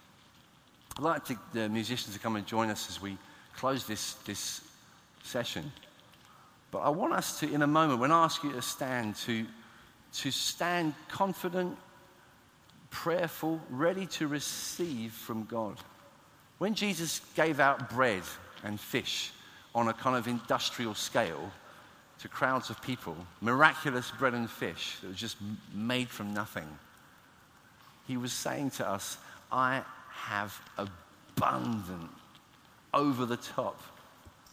I'd 0.96 1.02
like 1.02 1.24
to, 1.26 1.38
the 1.52 1.68
musicians 1.68 2.14
to 2.14 2.20
come 2.20 2.36
and 2.36 2.46
join 2.46 2.70
us 2.70 2.88
as 2.90 3.00
we 3.00 3.16
close 3.56 3.86
this, 3.86 4.14
this 4.24 4.60
session. 5.22 5.70
But 6.70 6.80
I 6.80 6.90
want 6.90 7.14
us 7.14 7.40
to, 7.40 7.52
in 7.52 7.62
a 7.62 7.66
moment, 7.66 8.00
when 8.00 8.12
I 8.12 8.24
ask 8.24 8.42
you 8.44 8.52
to 8.52 8.62
stand, 8.62 9.16
to, 9.16 9.46
to 10.14 10.30
stand 10.30 10.94
confident 11.08 11.76
prayerful, 12.90 13.60
ready 13.70 14.06
to 14.06 14.26
receive 14.26 15.12
from 15.12 15.44
God. 15.44 15.78
When 16.58 16.74
Jesus 16.74 17.20
gave 17.34 17.60
out 17.60 17.90
bread 17.90 18.22
and 18.64 18.78
fish 18.80 19.32
on 19.74 19.88
a 19.88 19.92
kind 19.92 20.16
of 20.16 20.26
industrial 20.26 20.94
scale 20.94 21.52
to 22.20 22.28
crowds 22.28 22.70
of 22.70 22.82
people, 22.82 23.16
miraculous 23.40 24.10
bread 24.10 24.34
and 24.34 24.50
fish 24.50 24.96
that 25.00 25.08
was 25.08 25.16
just 25.16 25.36
made 25.72 26.08
from 26.08 26.34
nothing, 26.34 26.66
he 28.06 28.16
was 28.16 28.32
saying 28.32 28.70
to 28.70 28.88
us, 28.88 29.18
I 29.52 29.82
have 30.10 30.60
abundant, 30.76 32.10
over 32.92 33.26
the 33.26 33.36
top, 33.36 33.80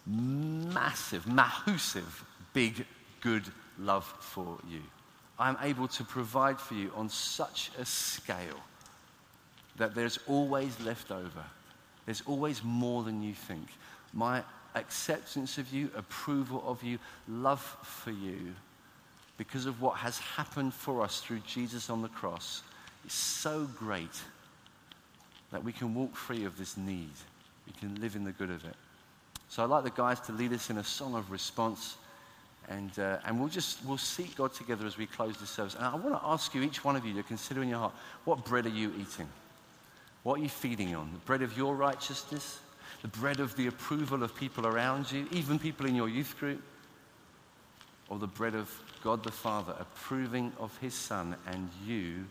massive, 0.06 1.26
mahusive, 1.26 2.24
big, 2.54 2.86
good 3.22 3.44
love 3.80 4.06
for 4.20 4.58
you. 4.70 4.82
I'm 5.38 5.58
able 5.62 5.88
to 5.90 6.04
provide 6.04 6.60
for 6.60 6.76
you 6.76 6.92
on 6.96 7.10
such 7.10 7.72
a 7.80 7.86
scale 7.86 8.62
that 9.78 9.94
there's 9.94 10.20
always 10.28 10.80
left 10.80 11.12
over. 11.12 11.44
There's 12.06 12.24
always 12.26 12.64
more 12.64 13.04
than 13.04 13.22
you 13.22 13.34
think. 13.34 13.68
My 14.14 14.44
acceptance 14.76 15.58
of 15.58 15.74
you, 15.74 15.90
approval 15.96 16.64
of 16.66 16.84
you, 16.84 17.00
love 17.28 17.62
for 17.82 18.12
you, 18.12 18.54
because 19.38 19.66
of 19.66 19.82
what 19.82 19.98
has 19.98 20.18
happened 20.20 20.74
for 20.74 21.02
us 21.02 21.20
through 21.20 21.40
Jesus 21.40 21.90
on 21.90 22.02
the 22.02 22.08
cross, 22.08 22.64
is 23.06 23.14
so 23.14 23.68
great 23.78 24.22
that 25.52 25.64
we 25.64 25.74
can 25.74 25.94
walk 25.94 26.16
free 26.16 26.46
of 26.46 26.58
this 26.58 26.78
need. 26.78 27.12
We 27.68 27.74
can 27.80 28.00
live 28.00 28.16
in 28.16 28.24
the 28.24 28.32
good 28.32 28.50
of 28.50 28.64
it. 28.66 28.76
So 29.50 29.64
I'd 29.64 29.70
like 29.70 29.84
the 29.84 29.90
guys 29.90 30.20
to 30.22 30.32
lead 30.32 30.54
us 30.54 30.70
in 30.70 30.78
a 30.78 30.84
song 30.84 31.16
of 31.16 31.32
response. 31.32 31.98
And, 32.68 32.98
uh, 32.98 33.18
and 33.26 33.40
we'll 33.40 33.50
just 33.50 33.84
we'll 33.86 33.98
seek 33.98 34.36
God 34.36 34.54
together 34.54 34.86
as 34.86 34.98
we 34.98 35.06
close 35.06 35.38
this 35.38 35.50
service. 35.50 35.76
And 35.76 35.86
I 35.86 35.96
want 35.96 36.20
to 36.20 36.28
ask 36.28 36.54
you, 36.56 36.64
each 36.64 36.84
one 36.84 36.96
of 36.96 37.06
you, 37.06 37.14
to 37.14 37.24
consider 37.24 37.62
in 37.62 37.70
your 37.70 37.80
heart 37.80 37.94
what 38.24 38.44
bread 38.44 38.66
are 38.66 38.70
you 38.70 38.92
eating? 39.00 39.30
What 40.24 40.40
are 40.40 40.44
you 40.44 40.50
feeding 40.50 40.96
on? 40.96 41.12
The 41.14 41.20
bread 41.20 41.42
of 41.44 41.56
your 41.56 41.76
righteousness? 41.76 42.60
The 43.02 43.08
bread 43.10 43.40
of 43.40 43.56
the 43.56 43.68
approval 43.68 44.24
of 44.24 44.36
people 44.36 44.66
around 44.66 45.12
you, 45.12 45.28
even 45.32 45.60
people 45.60 45.86
in 45.86 45.96
your 45.96 46.10
youth 46.10 46.36
group? 46.40 46.62
or 48.10 48.20
the 48.20 48.28
bread 48.28 48.56
of 48.56 48.72
God 49.04 49.24
the 49.24 49.32
Father, 49.32 49.76
approving 49.80 50.52
of 50.60 50.76
his 50.80 50.94
Son, 50.94 51.36
and 51.48 51.70
you 51.86 52.26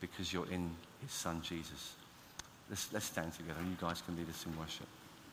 because 0.00 0.32
you're 0.32 0.50
in 0.50 0.70
his 1.00 1.12
Son 1.12 1.40
Jesus. 1.42 1.94
Let's, 2.68 2.92
let's 2.92 3.06
stand 3.06 3.32
together 3.32 3.60
and 3.60 3.68
you 3.68 3.76
guys 3.80 4.02
can 4.02 4.16
lead 4.16 4.28
us 4.28 4.46
in 4.46 4.58
worship. 4.58 4.86